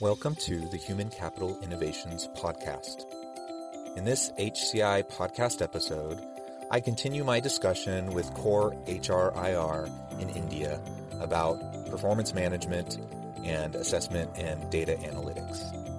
Welcome 0.00 0.34
to 0.36 0.66
the 0.66 0.78
Human 0.78 1.10
Capital 1.10 1.58
Innovations 1.62 2.26
Podcast. 2.34 3.04
In 3.98 4.04
this 4.06 4.32
HCI 4.38 5.02
podcast 5.10 5.60
episode, 5.60 6.18
I 6.70 6.80
continue 6.80 7.22
my 7.22 7.38
discussion 7.38 8.14
with 8.14 8.32
Core 8.32 8.72
HRIR 8.86 9.90
in 10.18 10.30
India 10.30 10.80
about 11.20 11.60
performance 11.90 12.32
management 12.32 12.96
and 13.44 13.74
assessment 13.74 14.30
and 14.38 14.70
data 14.70 14.96
analytics. 15.02 15.89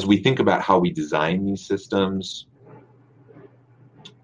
As 0.00 0.06
we 0.06 0.16
think 0.16 0.38
about 0.38 0.62
how 0.62 0.78
we 0.78 0.90
design 0.90 1.44
these 1.44 1.66
systems, 1.66 2.46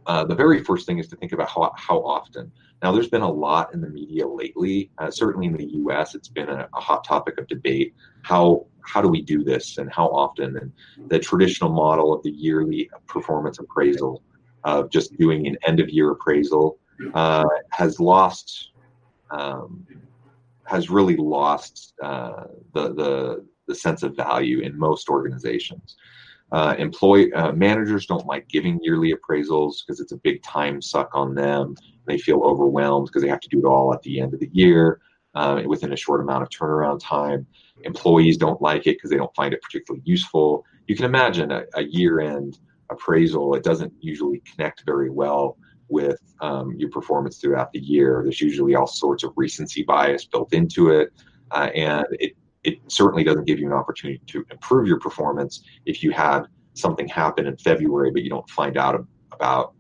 uh, 0.07 0.25
the 0.25 0.35
very 0.35 0.65
first 0.65 0.87
thing 0.87 0.99
is 0.99 1.07
to 1.09 1.17
think 1.17 1.33
about 1.33 1.51
how, 1.51 1.71
how 1.77 1.99
often. 1.99 2.51
Now, 2.83 2.93
there's 2.93 3.11
been 3.11 3.21
a 3.21 3.31
lot 3.31 3.75
in 3.75 3.83
the 3.83 3.91
media 3.91 4.27
lately. 4.27 4.91
Uh, 4.97 5.11
certainly 5.11 5.49
in 5.49 5.53
the 5.53 5.67
U.S., 5.83 6.15
it's 6.15 6.31
been 6.31 6.49
a, 6.49 6.67
a, 6.75 6.81
hot 6.81 7.05
topic 7.05 7.37
of 7.37 7.47
debate. 7.49 7.95
How 8.23 8.65
how 8.81 9.03
do 9.03 9.09
we 9.09 9.21
do 9.21 9.45
this, 9.45 9.77
and 9.77 9.93
how 9.93 10.07
often? 10.07 10.57
And 10.57 10.73
the 11.11 11.19
traditional 11.19 11.71
model 11.71 12.15
of 12.15 12.23
the 12.23 12.31
yearly 12.31 12.89
performance 13.07 13.59
appraisal, 13.59 14.23
of 14.65 14.91
just 14.91 15.15
doing 15.19 15.47
an 15.47 15.59
end 15.67 15.79
of 15.81 15.91
year 15.91 16.11
appraisal, 16.13 16.79
uh, 17.13 17.45
has 17.71 18.01
lost, 18.01 18.71
um, 19.31 19.87
has 20.65 20.89
really 20.89 21.17
lost 21.17 21.93
uh, 22.03 22.45
the 22.73 22.95
the 22.95 23.45
the 23.67 23.75
sense 23.75 24.03
of 24.03 24.17
value 24.17 24.61
in 24.61 24.79
most 24.79 25.09
organizations. 25.09 25.97
Uh, 26.53 26.77
employee 26.79 27.33
uh, 27.33 27.53
managers 27.53 28.07
don't 28.07 28.27
like 28.27 28.49
giving 28.49 28.79
yearly 28.81 29.13
appraisals 29.13 29.85
because 29.85 30.01
it's 30.01 30.13
a 30.13 30.17
big 30.19 30.43
time 30.43 30.81
suck 30.81 31.11
on 31.13 31.35
them. 31.35 31.75
They 32.07 32.19
feel 32.19 32.41
overwhelmed 32.43 33.07
because 33.07 33.23
they 33.23 33.29
have 33.29 33.41
to 33.41 33.49
do 33.49 33.59
it 33.59 33.65
all 33.65 33.93
at 33.93 34.03
the 34.03 34.21
end 34.21 34.33
of 34.33 34.41
the 34.41 34.51
year 34.53 35.01
uh, 35.35 35.63
within 35.67 35.93
a 35.93 35.97
short 35.97 36.21
amount 36.21 36.43
of 36.43 36.49
turnaround 36.49 37.01
time. 37.01 37.47
Employees 37.83 38.37
don't 38.37 38.61
like 38.63 38.87
it 38.87 38.97
because 38.97 39.11
they 39.11 39.17
don't 39.17 39.35
find 39.35 39.53
it 39.53 39.61
particularly 39.61 40.03
useful. 40.05 40.65
You 40.87 40.95
can 40.95 41.05
imagine 41.05 41.51
a, 41.51 41.65
a 41.75 41.83
year-end 41.83 42.59
appraisal; 42.91 43.55
it 43.55 43.65
doesn't 43.65 43.93
usually 44.01 44.41
connect 44.51 44.85
very 44.87 45.11
well 45.11 45.59
with 45.89 46.21
um, 46.41 46.75
your 46.77 46.91
performance 46.91 47.39
throughout 47.39 47.73
the 47.73 47.81
year. 47.81 48.21
There's 48.23 48.41
usually 48.41 48.77
all 48.77 48.87
sorts 48.87 49.25
of 49.25 49.33
recency 49.37 49.83
bias 49.83 50.25
built 50.25 50.53
into 50.55 50.91
it, 50.91 51.13
uh, 51.51 51.71
and 51.75 52.07
it 52.13 52.33
it 52.67 52.81
certainly 52.89 53.23
doesn't 53.23 53.45
give 53.45 53.59
you 53.61 53.67
an 53.67 53.73
opportunity 53.73 54.21
to 54.27 54.45
improve 54.51 54.89
your 54.89 54.99
performance 54.99 55.63
if 55.87 56.03
you 56.03 56.11
had 56.11 56.43
something 56.75 57.07
happen 57.07 57.47
in 57.47 57.57
February, 57.57 58.11
but 58.11 58.23
you 58.23 58.29
don't 58.29 58.51
find 58.51 58.77
out 58.77 59.07
about 59.33 59.75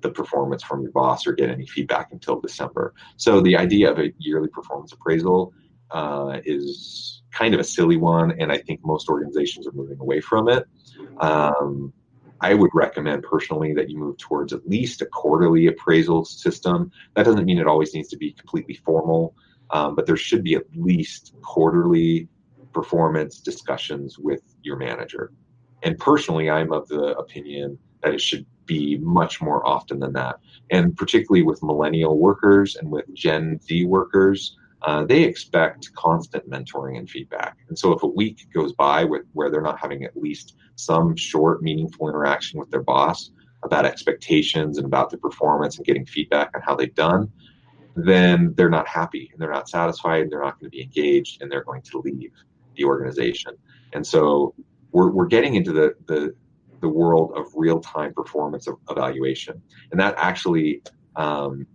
the 0.00 0.10
performance 0.10 0.62
from 0.62 0.82
your 0.82 0.90
boss 0.90 1.26
or 1.26 1.32
get 1.32 1.48
any 1.48 1.66
feedback 1.66 2.08
until 2.12 2.40
December. 2.40 2.92
So 3.16 3.40
the 3.40 3.56
idea 3.56 3.90
of 3.90 3.98
a 3.98 4.12
yearly 4.18 4.48
performance 4.48 4.92
appraisal 4.92 5.52
uh, 5.92 6.40
is 6.44 7.22
kind 7.30 7.54
of 7.54 7.60
a 7.60 7.64
silly 7.64 7.96
one, 7.96 8.32
and 8.40 8.50
I 8.50 8.58
think 8.58 8.80
most 8.84 9.08
organizations 9.08 9.66
are 9.68 9.72
moving 9.72 10.00
away 10.00 10.20
from 10.20 10.48
it. 10.48 10.66
Um, 11.18 11.92
I 12.40 12.52
would 12.52 12.70
recommend 12.74 13.22
personally 13.22 13.72
that 13.74 13.88
you 13.88 13.96
move 13.96 14.18
towards 14.18 14.52
at 14.52 14.68
least 14.68 15.02
a 15.02 15.06
quarterly 15.06 15.68
appraisal 15.68 16.24
system. 16.24 16.90
That 17.14 17.24
doesn't 17.24 17.44
mean 17.44 17.58
it 17.58 17.66
always 17.66 17.94
needs 17.94 18.08
to 18.08 18.16
be 18.16 18.32
completely 18.32 18.74
formal 18.74 19.34
um, 19.74 19.94
but 19.96 20.06
there 20.06 20.16
should 20.16 20.44
be 20.44 20.54
at 20.54 20.62
least 20.76 21.34
quarterly 21.42 22.28
performance 22.72 23.40
discussions 23.40 24.18
with 24.18 24.42
your 24.62 24.76
manager. 24.76 25.32
And 25.82 25.98
personally, 25.98 26.48
I'm 26.48 26.72
of 26.72 26.88
the 26.88 27.16
opinion 27.18 27.78
that 28.02 28.14
it 28.14 28.20
should 28.20 28.46
be 28.66 28.98
much 28.98 29.42
more 29.42 29.66
often 29.66 29.98
than 29.98 30.12
that. 30.14 30.36
And 30.70 30.96
particularly 30.96 31.42
with 31.42 31.62
millennial 31.62 32.18
workers 32.18 32.76
and 32.76 32.90
with 32.90 33.04
Gen 33.14 33.60
Z 33.60 33.84
workers, 33.84 34.56
uh, 34.82 35.04
they 35.04 35.24
expect 35.24 35.92
constant 35.94 36.48
mentoring 36.48 36.96
and 36.96 37.10
feedback. 37.10 37.56
And 37.68 37.78
so 37.78 37.92
if 37.92 38.02
a 38.02 38.06
week 38.06 38.46
goes 38.54 38.72
by 38.74 39.04
with, 39.04 39.22
where 39.32 39.50
they're 39.50 39.60
not 39.60 39.80
having 39.80 40.04
at 40.04 40.16
least 40.16 40.56
some 40.76 41.16
short, 41.16 41.62
meaningful 41.62 42.08
interaction 42.08 42.60
with 42.60 42.70
their 42.70 42.82
boss 42.82 43.30
about 43.64 43.86
expectations 43.86 44.78
and 44.78 44.86
about 44.86 45.10
the 45.10 45.18
performance 45.18 45.78
and 45.78 45.86
getting 45.86 46.06
feedback 46.06 46.50
on 46.54 46.62
how 46.62 46.76
they've 46.76 46.94
done, 46.94 47.32
then 47.96 48.54
they're 48.56 48.70
not 48.70 48.88
happy 48.88 49.30
and 49.32 49.40
they're 49.40 49.52
not 49.52 49.68
satisfied 49.68 50.22
and 50.22 50.32
they're 50.32 50.42
not 50.42 50.58
going 50.58 50.70
to 50.70 50.76
be 50.76 50.82
engaged 50.82 51.42
and 51.42 51.50
they're 51.50 51.64
going 51.64 51.82
to 51.82 52.00
leave 52.00 52.32
the 52.76 52.84
organization. 52.84 53.52
And 53.92 54.06
so 54.06 54.54
we're, 54.92 55.10
we're 55.10 55.26
getting 55.26 55.54
into 55.54 55.72
the, 55.72 55.94
the, 56.06 56.34
the 56.80 56.88
world 56.88 57.32
of 57.36 57.46
real 57.54 57.80
time 57.80 58.12
performance 58.12 58.68
evaluation. 58.90 59.62
And 59.90 60.00
that 60.00 60.14
actually 60.18 60.82
um, 61.16 61.66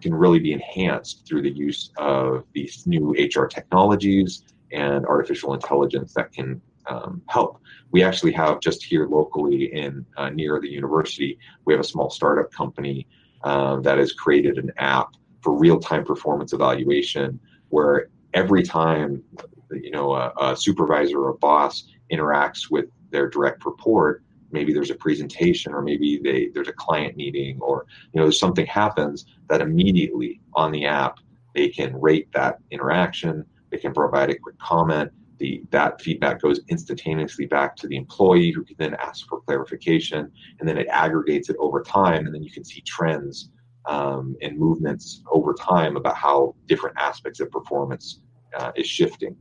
can 0.00 0.14
really 0.14 0.38
be 0.38 0.52
enhanced 0.52 1.26
through 1.26 1.42
the 1.42 1.50
use 1.50 1.90
of 1.96 2.44
these 2.52 2.86
new 2.86 3.12
HR 3.12 3.46
technologies 3.46 4.44
and 4.72 5.06
artificial 5.06 5.54
intelligence 5.54 6.12
that 6.14 6.32
can 6.32 6.60
um, 6.86 7.22
help. 7.28 7.60
We 7.90 8.02
actually 8.02 8.32
have 8.32 8.60
just 8.60 8.84
here 8.84 9.06
locally 9.06 9.74
in 9.74 10.04
uh, 10.16 10.30
near 10.30 10.60
the 10.60 10.68
university, 10.68 11.38
we 11.64 11.72
have 11.72 11.80
a 11.80 11.84
small 11.84 12.10
startup 12.10 12.52
company 12.52 13.06
uh, 13.42 13.80
that 13.80 13.98
has 13.98 14.12
created 14.12 14.58
an 14.58 14.72
app 14.76 15.14
for 15.46 15.56
real-time 15.56 16.04
performance 16.04 16.52
evaluation 16.52 17.38
where 17.68 18.08
every 18.34 18.64
time 18.64 19.22
you 19.70 19.92
know 19.92 20.12
a, 20.12 20.32
a, 20.40 20.56
supervisor 20.56 21.20
or 21.20 21.28
a 21.28 21.34
boss 21.34 21.84
interacts 22.12 22.68
with 22.68 22.86
their 23.12 23.28
direct 23.30 23.64
report 23.64 24.24
maybe 24.50 24.72
there's 24.72 24.90
a 24.90 24.94
presentation 24.96 25.72
or 25.72 25.82
maybe 25.82 26.18
they 26.20 26.48
there's 26.52 26.66
a 26.66 26.72
client 26.72 27.16
meeting 27.16 27.60
or 27.60 27.86
you 28.12 28.20
know 28.20 28.28
something 28.28 28.66
happens 28.66 29.26
that 29.48 29.60
immediately 29.60 30.40
on 30.54 30.72
the 30.72 30.84
app 30.84 31.20
they 31.54 31.68
can 31.68 31.94
rate 32.00 32.26
that 32.32 32.58
interaction 32.72 33.44
they 33.70 33.78
can 33.78 33.94
provide 33.94 34.30
a 34.30 34.36
quick 34.36 34.58
comment 34.58 35.12
the 35.38 35.62
that 35.70 36.00
feedback 36.00 36.42
goes 36.42 36.58
instantaneously 36.70 37.46
back 37.46 37.76
to 37.76 37.86
the 37.86 37.96
employee 37.96 38.50
who 38.50 38.64
can 38.64 38.74
then 38.80 38.96
ask 38.96 39.28
for 39.28 39.40
clarification 39.42 40.28
and 40.58 40.68
then 40.68 40.76
it 40.76 40.88
aggregates 40.88 41.48
it 41.48 41.56
over 41.60 41.82
time 41.82 42.26
and 42.26 42.34
then 42.34 42.42
you 42.42 42.50
can 42.50 42.64
see 42.64 42.80
trends 42.80 43.50
um, 43.86 44.36
and 44.42 44.58
movements 44.58 45.22
over 45.30 45.54
time 45.54 45.96
about 45.96 46.16
how 46.16 46.54
different 46.66 46.96
aspects 46.98 47.40
of 47.40 47.50
performance 47.50 48.20
uh, 48.58 48.72
is 48.76 48.86
shifting. 48.86 49.36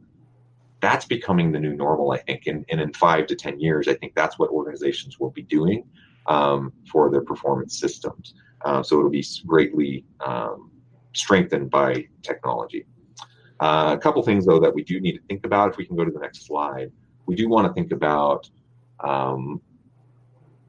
That's 0.82 1.06
becoming 1.06 1.52
the 1.52 1.60
new 1.60 1.74
normal, 1.74 2.12
I 2.12 2.20
think. 2.20 2.48
And, 2.48 2.66
and 2.70 2.80
in 2.80 2.94
five 2.94 3.28
to 3.28 3.36
10 3.36 3.60
years, 3.60 3.88
I 3.88 3.96
think 3.96 4.14
that's 4.16 4.38
what 4.38 4.50
organizations 4.52 5.20
will 5.20 5.32
be 5.32 5.42
doing 5.44 5.84
um, 6.28 6.74
for 6.92 7.10
their 7.10 7.22
performance 7.22 7.80
systems. 7.80 8.36
Uh, 8.64 8.84
so 8.84 9.00
it'll 9.00 9.10
be 9.10 9.26
greatly 9.46 10.06
um, 10.26 10.72
strengthened 11.14 11.70
by 11.70 12.06
technology. 12.22 12.86
Uh, 13.60 13.96
a 13.98 14.02
couple 14.02 14.22
things, 14.22 14.46
though, 14.46 14.60
that 14.60 14.74
we 14.74 14.84
do 14.84 15.00
need 15.00 15.14
to 15.14 15.22
think 15.28 15.46
about. 15.46 15.72
If 15.72 15.78
we 15.78 15.86
can 15.86 15.96
go 15.96 16.04
to 16.04 16.12
the 16.12 16.20
next 16.20 16.46
slide, 16.46 16.92
we 17.26 17.36
do 17.36 17.48
want 17.48 17.68
to 17.68 17.74
think 17.74 17.92
about 17.92 18.50
um, 19.00 19.62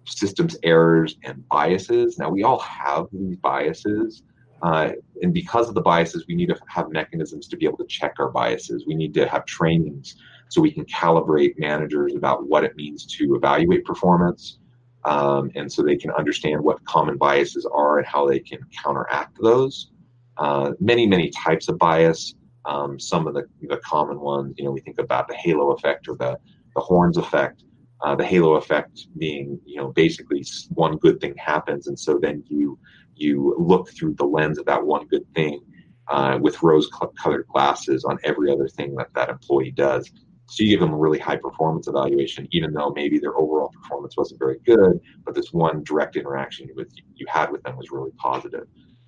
systems 0.06 0.56
errors 0.62 1.17
and 1.25 1.47
biases. 1.49 2.19
Now, 2.19 2.31
we 2.31 2.43
all 2.43 2.61
have 2.61 3.06
these 3.12 3.37
biases. 3.37 4.23
Uh, 4.62 4.93
and 5.23 5.35
because 5.35 5.69
of 5.69 5.75
the 5.75 5.82
biases, 5.82 6.25
we 6.26 6.35
need 6.35 6.49
to 6.49 6.58
have 6.69 6.91
mechanisms 6.91 7.47
to 7.49 7.56
be 7.56 7.67
able 7.67 7.79
to 7.79 7.87
check 7.87 8.14
our 8.19 8.31
biases. 8.31 8.85
We 8.87 8.94
need 8.94 9.12
to 9.14 9.29
have 9.29 9.44
trainings 9.44 10.17
so 10.49 10.61
we 10.61 10.70
can 10.70 10.85
calibrate 10.87 11.58
managers 11.58 12.14
about 12.14 12.47
what 12.47 12.64
it 12.64 12.76
means 12.76 13.05
to 13.06 13.35
evaluate 13.35 13.85
performance. 13.85 14.58
Um, 15.05 15.50
and 15.55 15.70
so 15.70 15.82
they 15.82 15.97
can 15.97 16.11
understand 16.12 16.61
what 16.61 16.85
common 16.85 17.17
biases 17.17 17.67
are 17.67 17.99
and 17.99 18.06
how 18.06 18.26
they 18.26 18.41
can 18.41 18.59
counteract 18.82 19.38
those. 19.41 19.91
Uh, 20.37 20.73
many, 20.81 21.06
many 21.06 21.31
types 21.31 21.69
of 21.69 21.79
bias. 21.79 22.35
Um, 22.64 22.99
some 22.99 23.29
of 23.29 23.35
the, 23.35 23.44
the 23.62 23.76
common 23.79 24.19
ones, 24.19 24.55
you 24.59 24.64
know, 24.64 24.73
we 24.73 24.81
think 24.81 24.99
about 24.99 25.29
the 25.29 25.35
halo 25.35 25.70
effect 25.73 26.09
or 26.09 26.17
the, 26.17 26.37
the 26.75 26.81
horns 26.81 27.17
effect. 27.17 27.62
Uh, 28.03 28.15
the 28.15 28.25
halo 28.25 28.55
effect 28.55 29.07
being, 29.17 29.59
you 29.65 29.77
know, 29.77 29.89
basically 29.93 30.45
one 30.75 30.97
good 30.99 31.19
thing 31.21 31.35
happens, 31.37 31.87
and 31.87 31.99
so 31.99 32.19
then 32.19 32.45
you 32.49 32.79
you 33.15 33.55
look 33.59 33.89
through 33.91 34.15
the 34.15 34.25
lens 34.25 34.59
of 34.59 34.67
that 34.67 34.85
one 34.85 35.07
good 35.07 35.27
thing, 35.35 35.61
uh, 36.09 36.39
with 36.41 36.63
rose-colored 36.63 37.47
glasses 37.49 38.05
on 38.05 38.19
every 38.23 38.53
other 38.53 38.69
thing 38.69 38.95
that 38.95 39.09
that 39.15 39.31
employee 39.31 39.71
does. 39.71 40.11
So 40.49 40.63
you 40.63 40.71
give 40.71 40.81
them 40.81 40.93
a 40.93 40.97
really 40.97 41.19
high 41.19 41.37
performance 41.37 41.89
evaluation, 41.89 42.47
even 42.53 42.73
though 42.73 42.91
maybe 42.91 43.19
their 43.19 43.37
overall 43.37 43.71
performance 43.71 44.17
wasn't 44.17 44.39
very 44.39 44.59
good, 44.65 45.01
but 45.25 45.35
this 45.35 45.53
one 45.53 45.83
direct 45.83 46.15
interaction 46.17 46.69
with 46.77 46.93
you 47.15 47.27
had 47.29 47.51
with 47.51 47.63
them 47.65 47.77
was 47.77 47.91
really 47.91 48.13
positive. 48.19 48.67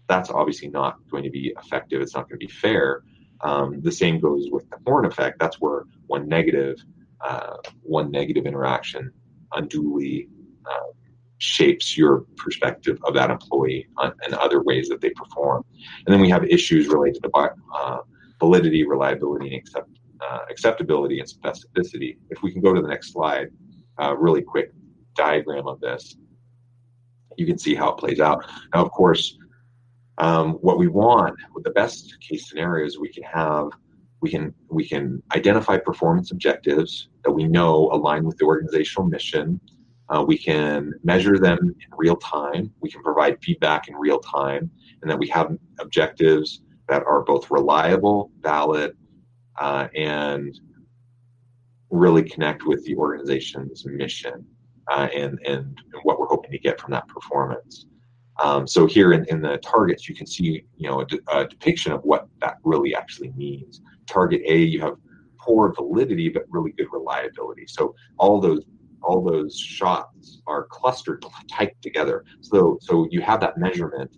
That's 0.08 0.30
obviously 0.30 0.68
not 0.68 0.96
going 1.10 1.22
to 1.24 1.30
be 1.30 1.54
effective. 1.62 2.00
It's 2.00 2.14
not 2.14 2.28
going 2.28 2.40
to 2.40 2.46
be 2.46 2.52
fair. 2.52 3.02
Um, 3.42 3.80
the 3.82 3.92
same 3.92 4.18
goes 4.18 4.48
with 4.50 4.68
the 4.70 4.78
horn 4.84 5.04
effect. 5.04 5.38
That's 5.38 5.60
where 5.60 5.84
one 6.06 6.26
negative, 6.26 6.76
uh, 7.20 7.56
one 7.82 8.10
negative 8.10 8.46
interaction 8.46 9.10
unduly 9.54 10.28
uh, 10.70 10.92
shapes 11.38 11.96
your 11.96 12.24
perspective 12.36 12.98
of 13.04 13.14
that 13.14 13.30
employee 13.30 13.86
and 13.98 14.34
other 14.34 14.62
ways 14.62 14.88
that 14.88 15.00
they 15.00 15.10
perform. 15.10 15.64
And 16.06 16.12
then 16.12 16.20
we 16.20 16.28
have 16.30 16.44
issues 16.44 16.88
related 16.88 17.22
to 17.22 17.30
uh, 17.74 17.98
validity, 18.40 18.86
reliability, 18.86 19.48
and 19.48 19.56
accept, 19.56 19.90
uh, 20.20 20.40
acceptability 20.50 21.20
and 21.20 21.28
specificity. 21.28 22.18
If 22.30 22.42
we 22.42 22.52
can 22.52 22.60
go 22.60 22.74
to 22.74 22.82
the 22.82 22.88
next 22.88 23.12
slide, 23.12 23.48
uh, 24.00 24.16
really 24.16 24.42
quick 24.42 24.72
diagram 25.14 25.66
of 25.66 25.80
this, 25.80 26.16
you 27.36 27.46
can 27.46 27.58
see 27.58 27.74
how 27.74 27.90
it 27.90 27.98
plays 27.98 28.20
out. 28.20 28.44
Now, 28.74 28.84
of 28.84 28.90
course, 28.90 29.38
um, 30.18 30.54
what 30.54 30.78
we 30.78 30.88
want 30.88 31.36
with 31.54 31.62
the 31.62 31.70
best 31.70 32.16
case 32.20 32.48
scenarios 32.48 32.98
we 32.98 33.12
can 33.12 33.22
have 33.22 33.68
we 34.20 34.30
can 34.30 34.54
we 34.68 34.86
can 34.86 35.22
identify 35.34 35.78
performance 35.78 36.30
objectives 36.32 37.08
that 37.24 37.30
we 37.30 37.44
know 37.44 37.90
align 37.92 38.24
with 38.24 38.36
the 38.38 38.44
organizational 38.44 39.06
mission. 39.06 39.60
Uh, 40.08 40.24
we 40.26 40.38
can 40.38 40.92
measure 41.04 41.38
them 41.38 41.58
in 41.62 41.90
real 41.96 42.16
time. 42.16 42.72
We 42.80 42.90
can 42.90 43.02
provide 43.02 43.42
feedback 43.42 43.88
in 43.88 43.94
real 43.94 44.18
time 44.20 44.70
and 45.02 45.10
that 45.10 45.18
we 45.18 45.28
have 45.28 45.56
objectives 45.80 46.62
that 46.88 47.02
are 47.04 47.22
both 47.22 47.50
reliable 47.50 48.30
valid 48.40 48.96
uh, 49.60 49.88
and 49.94 50.58
really 51.90 52.22
connect 52.22 52.64
with 52.64 52.84
the 52.84 52.96
organization's 52.96 53.84
mission 53.86 54.44
uh, 54.90 55.08
and, 55.14 55.38
and, 55.44 55.78
and 55.92 56.02
what 56.02 56.18
we're 56.18 56.26
hoping 56.26 56.50
to 56.50 56.58
get 56.58 56.80
from 56.80 56.90
that 56.92 57.06
performance. 57.08 57.86
Um, 58.42 58.66
so 58.66 58.86
here 58.86 59.12
in, 59.12 59.24
in 59.26 59.42
the 59.42 59.58
targets, 59.58 60.08
you 60.08 60.14
can 60.14 60.26
see 60.26 60.64
you 60.76 60.88
know 60.88 61.00
a, 61.00 61.06
de- 61.06 61.20
a, 61.28 61.46
depiction 61.46 61.92
of 61.92 62.02
what 62.02 62.28
that 62.40 62.58
really 62.62 62.94
actually 62.94 63.32
means. 63.36 63.80
Target 64.08 64.42
A, 64.46 64.58
you 64.58 64.80
have 64.80 64.94
poor 65.38 65.72
validity 65.72 66.28
but 66.28 66.44
really 66.48 66.72
good 66.72 66.88
reliability. 66.92 67.66
So 67.66 67.94
all 68.18 68.40
those 68.40 68.64
all 69.02 69.22
those 69.22 69.56
shots 69.56 70.40
are 70.46 70.66
clustered 70.70 71.24
tight 71.50 71.74
together. 71.82 72.24
So 72.40 72.78
so 72.80 73.06
you 73.10 73.20
have 73.20 73.40
that 73.40 73.58
measurement 73.58 74.16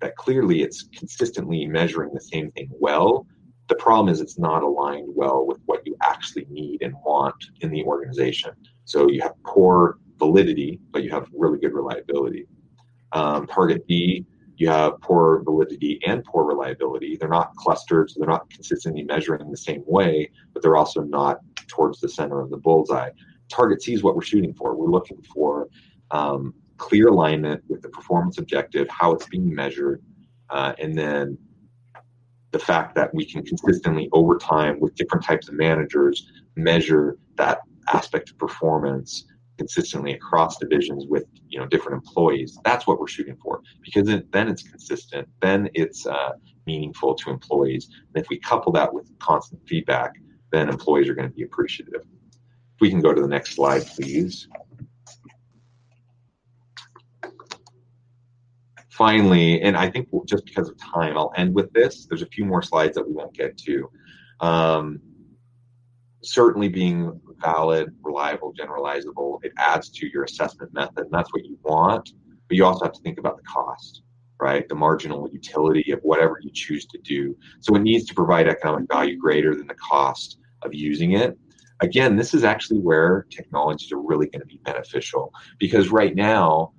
that 0.00 0.16
clearly 0.16 0.62
it's 0.62 0.88
consistently 0.96 1.66
measuring 1.66 2.12
the 2.12 2.20
same 2.20 2.50
thing 2.52 2.68
well. 2.70 3.26
The 3.68 3.76
problem 3.76 4.08
is 4.12 4.20
it's 4.20 4.38
not 4.38 4.62
aligned 4.62 5.08
well 5.14 5.46
with 5.46 5.58
what 5.66 5.86
you 5.86 5.96
actually 6.02 6.46
need 6.50 6.82
and 6.82 6.94
want 7.06 7.36
in 7.60 7.70
the 7.70 7.84
organization. 7.84 8.50
So 8.84 9.08
you 9.08 9.22
have 9.22 9.34
poor 9.44 9.98
validity, 10.18 10.80
but 10.90 11.04
you 11.04 11.10
have 11.10 11.28
really 11.32 11.58
good 11.58 11.72
reliability. 11.72 12.46
Um, 13.12 13.46
target 13.46 13.86
B, 13.86 14.26
you 14.62 14.68
have 14.68 15.00
poor 15.00 15.42
validity 15.42 15.98
and 16.06 16.22
poor 16.22 16.44
reliability. 16.44 17.16
They're 17.16 17.28
not 17.28 17.52
clustered, 17.56 18.10
so 18.10 18.20
they're 18.20 18.28
not 18.28 18.48
consistently 18.48 19.02
measuring 19.02 19.50
the 19.50 19.56
same 19.56 19.82
way, 19.86 20.30
but 20.52 20.62
they're 20.62 20.76
also 20.76 21.02
not 21.02 21.40
towards 21.66 21.98
the 21.98 22.08
center 22.08 22.40
of 22.40 22.48
the 22.50 22.58
bullseye. 22.58 23.10
Target 23.48 23.82
is 23.88 24.04
what 24.04 24.14
we're 24.14 24.22
shooting 24.22 24.54
for. 24.54 24.76
We're 24.76 24.86
looking 24.86 25.20
for 25.34 25.66
um, 26.12 26.54
clear 26.76 27.08
alignment 27.08 27.64
with 27.66 27.82
the 27.82 27.88
performance 27.88 28.38
objective, 28.38 28.86
how 28.88 29.10
it's 29.12 29.26
being 29.26 29.52
measured, 29.52 30.00
uh, 30.50 30.74
and 30.78 30.96
then 30.96 31.36
the 32.52 32.60
fact 32.60 32.94
that 32.94 33.12
we 33.12 33.24
can 33.24 33.44
consistently 33.44 34.08
over 34.12 34.38
time 34.38 34.78
with 34.78 34.94
different 34.94 35.24
types 35.24 35.48
of 35.48 35.54
managers 35.54 36.30
measure 36.54 37.18
that 37.34 37.62
aspect 37.92 38.30
of 38.30 38.38
performance 38.38 39.24
consistently 39.62 40.12
across 40.14 40.58
divisions 40.58 41.06
with 41.06 41.24
you 41.48 41.58
know 41.58 41.66
different 41.66 41.94
employees. 42.02 42.58
That's 42.64 42.84
what 42.86 42.98
we're 42.98 43.14
shooting 43.16 43.36
for. 43.36 43.62
Because 43.84 44.08
it, 44.08 44.30
then 44.32 44.48
it's 44.48 44.64
consistent 44.72 45.28
then 45.40 45.70
it's 45.74 46.04
uh, 46.04 46.32
meaningful 46.66 47.14
to 47.20 47.30
employees. 47.30 47.84
And 48.08 48.22
if 48.22 48.28
we 48.28 48.40
couple 48.40 48.72
that 48.72 48.92
with 48.92 49.06
constant 49.20 49.60
feedback 49.68 50.12
then 50.50 50.68
employees 50.68 51.08
are 51.08 51.14
going 51.14 51.28
to 51.28 51.34
be 51.34 51.44
appreciative. 51.44 52.02
If 52.74 52.80
we 52.80 52.90
can 52.90 53.00
go 53.00 53.14
to 53.14 53.22
the 53.22 53.32
next 53.36 53.54
slide 53.54 53.86
please. 53.86 54.48
Finally 58.90 59.62
and 59.62 59.74
i 59.76 59.88
think 59.88 60.08
just 60.26 60.44
because 60.44 60.68
of 60.68 60.76
time 60.78 61.16
i'll 61.16 61.32
end 61.36 61.54
with 61.54 61.72
this. 61.72 62.06
There's 62.06 62.22
a 62.28 62.32
few 62.36 62.44
more 62.44 62.62
slides 62.62 62.94
that 62.96 63.06
we 63.08 63.14
won't 63.14 63.34
get 63.42 63.56
to. 63.58 63.88
Um, 64.40 65.00
certainly 66.22 66.68
being 66.68 67.20
valid, 67.40 67.94
reliable, 68.02 68.52
generalizable, 68.54 69.38
it 69.42 69.52
adds 69.58 69.90
to 69.90 70.08
your 70.12 70.24
assessment 70.24 70.72
method, 70.72 70.98
and 70.98 71.10
that's 71.10 71.32
what 71.32 71.44
you 71.44 71.58
want. 71.64 72.10
But 72.48 72.56
you 72.56 72.64
also 72.64 72.84
have 72.84 72.94
to 72.94 73.00
think 73.02 73.18
about 73.18 73.36
the 73.36 73.42
cost, 73.42 74.02
right? 74.40 74.68
The 74.68 74.74
marginal 74.74 75.28
utility 75.32 75.92
of 75.92 76.00
whatever 76.02 76.38
you 76.42 76.50
choose 76.52 76.86
to 76.86 76.98
do. 76.98 77.36
So 77.60 77.74
it 77.76 77.82
needs 77.82 78.06
to 78.06 78.14
provide 78.14 78.48
economic 78.48 78.88
value 78.88 79.16
greater 79.16 79.54
than 79.54 79.66
the 79.66 79.74
cost 79.74 80.38
of 80.62 80.74
using 80.74 81.12
it. 81.12 81.36
Again, 81.80 82.16
this 82.16 82.34
is 82.34 82.44
actually 82.44 82.78
where 82.78 83.26
technologies 83.30 83.90
are 83.90 84.00
really 84.00 84.26
going 84.26 84.40
to 84.40 84.46
be 84.46 84.60
beneficial 84.64 85.32
because 85.58 85.88
right 85.88 86.14
now, 86.14 86.72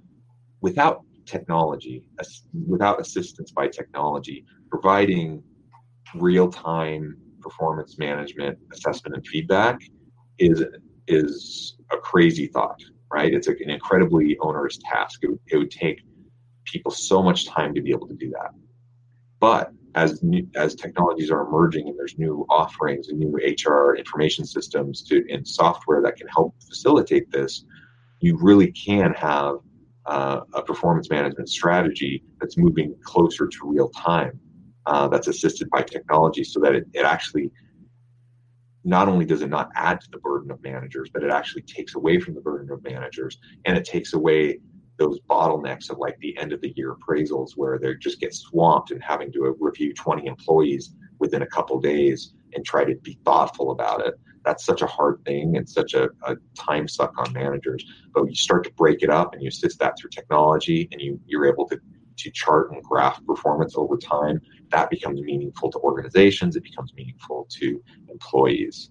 without 0.61 1.01
technology, 1.25 2.05
without 2.67 3.01
assistance 3.01 3.51
by 3.51 3.67
technology, 3.67 4.45
providing 4.69 5.43
real 6.15 6.49
time 6.49 7.17
performance 7.43 7.99
management 7.99 8.57
assessment 8.71 9.15
and 9.15 9.27
feedback 9.27 9.79
is 10.39 10.63
is 11.07 11.75
a 11.91 11.97
crazy 11.97 12.47
thought 12.47 12.79
right? 13.13 13.31
It's 13.31 13.47
an 13.47 13.69
incredibly 13.69 14.37
onerous 14.39 14.79
task. 14.83 15.19
It, 15.21 15.29
it 15.47 15.57
would 15.57 15.71
take 15.71 16.01
people 16.65 16.91
so 16.91 17.21
much 17.21 17.45
time 17.45 17.73
to 17.75 17.81
be 17.81 17.91
able 17.91 18.07
to 18.07 18.15
do 18.15 18.31
that. 18.31 18.51
But 19.39 19.71
as 19.93 20.23
new, 20.23 20.47
as 20.55 20.73
technologies 20.73 21.29
are 21.29 21.41
emerging 21.45 21.87
and 21.87 21.97
there's 21.97 22.17
new 22.17 22.45
offerings 22.49 23.09
and 23.09 23.19
new 23.19 23.37
HR 23.37 23.95
information 23.95 24.45
systems 24.45 25.03
to 25.03 25.23
and 25.29 25.47
software 25.47 26.01
that 26.01 26.15
can 26.15 26.27
help 26.27 26.55
facilitate 26.67 27.29
this, 27.29 27.65
you 28.19 28.35
really 28.41 28.71
can 28.71 29.13
have 29.13 29.57
uh, 30.07 30.41
a 30.53 30.63
performance 30.63 31.09
management 31.11 31.47
strategy 31.47 32.23
that's 32.39 32.57
moving 32.57 32.95
closer 33.03 33.47
to 33.47 33.57
real 33.63 33.89
time 33.89 34.39
uh, 34.85 35.07
that's 35.07 35.27
assisted 35.27 35.69
by 35.69 35.81
technology 35.81 36.43
so 36.43 36.59
that 36.59 36.75
it, 36.75 36.85
it 36.93 37.05
actually 37.05 37.51
not 38.83 39.07
only 39.07 39.25
does 39.25 39.41
it 39.41 39.49
not 39.49 39.69
add 39.75 40.01
to 40.01 40.09
the 40.11 40.17
burden 40.17 40.51
of 40.51 40.61
managers, 40.61 41.09
but 41.13 41.23
it 41.23 41.31
actually 41.31 41.61
takes 41.61 41.95
away 41.95 42.19
from 42.19 42.33
the 42.35 42.41
burden 42.41 42.69
of 42.69 42.83
managers 42.83 43.37
and 43.65 43.77
it 43.77 43.85
takes 43.85 44.13
away 44.13 44.59
those 44.97 45.19
bottlenecks 45.21 45.89
of 45.89 45.97
like 45.97 46.17
the 46.19 46.37
end 46.37 46.53
of 46.53 46.61
the 46.61 46.73
year 46.75 46.95
appraisals 46.95 47.51
where 47.55 47.79
they 47.79 47.95
just 47.95 48.19
get 48.19 48.33
swamped 48.33 48.91
and 48.91 49.01
having 49.03 49.31
to 49.31 49.55
review 49.59 49.93
20 49.93 50.27
employees 50.27 50.93
within 51.19 51.41
a 51.41 51.47
couple 51.47 51.79
days 51.79 52.33
and 52.53 52.63
try 52.65 52.83
to 52.83 52.95
be 52.97 53.17
thoughtful 53.25 53.71
about 53.71 54.05
it. 54.05 54.13
That's 54.45 54.65
such 54.65 54.81
a 54.81 54.87
hard 54.87 55.23
thing 55.25 55.57
and 55.57 55.67
such 55.67 55.93
a, 55.93 56.09
a 56.23 56.35
time 56.59 56.87
suck 56.87 57.13
on 57.17 57.31
managers. 57.33 57.83
But 58.13 58.25
you 58.25 58.35
start 58.35 58.65
to 58.65 58.73
break 58.73 59.01
it 59.01 59.09
up 59.09 59.33
and 59.33 59.41
you 59.41 59.47
assist 59.47 59.79
that 59.79 59.97
through 59.97 60.11
technology 60.11 60.89
and 60.91 61.01
you, 61.01 61.19
you're 61.25 61.47
able 61.47 61.67
to 61.69 61.79
to 62.17 62.31
chart 62.31 62.71
and 62.71 62.83
graph 62.83 63.23
performance 63.25 63.75
over 63.77 63.97
time, 63.97 64.39
that 64.71 64.89
becomes 64.89 65.21
meaningful 65.21 65.71
to 65.71 65.79
organizations. 65.79 66.55
It 66.55 66.63
becomes 66.63 66.93
meaningful 66.93 67.47
to 67.51 67.81
employees. 68.09 68.89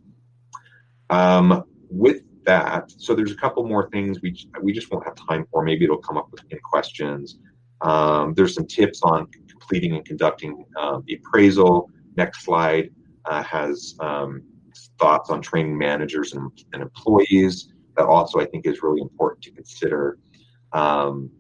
Um, 1.10 1.64
with 1.90 2.22
that, 2.44 2.90
so 2.96 3.14
there's 3.14 3.32
a 3.32 3.36
couple 3.36 3.66
more 3.66 3.88
things 3.90 4.20
we 4.22 4.34
we 4.62 4.72
just 4.72 4.90
won't 4.90 5.04
have 5.04 5.14
time 5.14 5.46
for. 5.50 5.62
Maybe 5.62 5.84
it'll 5.84 5.98
come 5.98 6.16
up 6.16 6.30
in 6.50 6.58
questions. 6.60 7.38
Um, 7.82 8.34
there's 8.34 8.54
some 8.54 8.66
tips 8.66 9.00
on 9.02 9.26
completing 9.48 9.94
and 9.96 10.04
conducting 10.04 10.64
um, 10.80 11.02
the 11.06 11.14
appraisal. 11.14 11.90
Next 12.16 12.44
slide 12.44 12.90
uh, 13.24 13.42
has 13.42 13.96
um, 14.00 14.42
thoughts 14.98 15.30
on 15.30 15.42
training 15.42 15.76
managers 15.76 16.32
and, 16.32 16.50
and, 16.72 16.82
employees. 16.82 17.72
That 17.96 18.06
also 18.06 18.40
I 18.40 18.46
think 18.46 18.66
is 18.66 18.82
really 18.82 19.00
important 19.00 19.42
to 19.44 19.50
consider. 19.50 20.18
Um, 20.72 21.30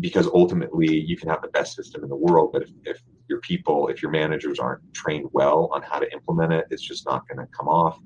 because 0.00 0.28
ultimately 0.28 0.98
you 1.00 1.16
can 1.16 1.28
have 1.28 1.42
the 1.42 1.48
best 1.48 1.76
system 1.76 2.02
in 2.02 2.08
the 2.08 2.16
world, 2.16 2.50
but 2.52 2.62
if, 2.62 2.70
if 2.84 3.02
your 3.28 3.40
people, 3.40 3.88
if 3.88 4.02
your 4.02 4.10
managers 4.10 4.58
aren't 4.58 4.82
trained 4.94 5.28
well 5.32 5.68
on 5.72 5.82
how 5.82 5.98
to 5.98 6.12
implement 6.12 6.52
it, 6.52 6.66
it's 6.70 6.82
just 6.82 7.06
not 7.06 7.26
going 7.28 7.38
to 7.38 7.50
come 7.56 7.68
off. 7.68 7.98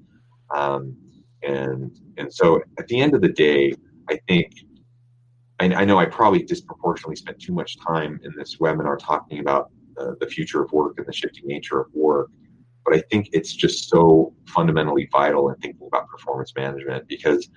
Um, 0.55 0.97
and 1.43 1.97
and 2.17 2.33
so 2.33 2.61
at 2.79 2.89
the 2.89 3.01
end 3.01 3.15
of 3.15 3.21
the 3.21 3.29
day, 3.29 3.75
I 4.11 4.19
think 4.29 4.53
I, 5.61 5.67
I, 5.67 5.85
know 5.85 5.99
I 5.99 6.07
probably 6.07 6.43
disproportionately 6.43 7.17
spent 7.17 7.41
too 7.41 7.53
much 7.53 7.79
time 7.79 8.19
in 8.25 8.33
this 8.37 8.57
webinar 8.57 8.99
talking 8.99 9.41
about 9.41 9.71
the, 9.97 10.17
the 10.21 10.27
future 10.27 10.63
of 10.63 10.73
work 10.73 10.95
and 10.99 11.07
the 11.07 11.13
shifting 11.13 11.47
nature 11.47 11.81
of 11.81 11.87
work, 11.95 12.31
but 12.85 12.95
I 12.95 13.03
think 13.11 13.29
it's 13.33 13.53
just 13.53 13.89
so 13.89 14.35
fundamentally 14.49 15.09
vital 15.13 15.51
in 15.51 15.57
thinking 15.57 15.87
about 15.87 16.09
performance 16.09 16.53
management 16.57 17.07
because 17.09 17.49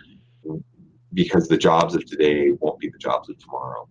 because 1.13 1.47
the 1.47 1.57
jobs 1.57 1.95
of 1.95 2.05
today 2.05 2.51
won't 2.59 2.79
be 2.79 2.89
the 2.89 2.97
jobs 2.97 3.29
of 3.29 3.37
tomorrow 3.37 3.87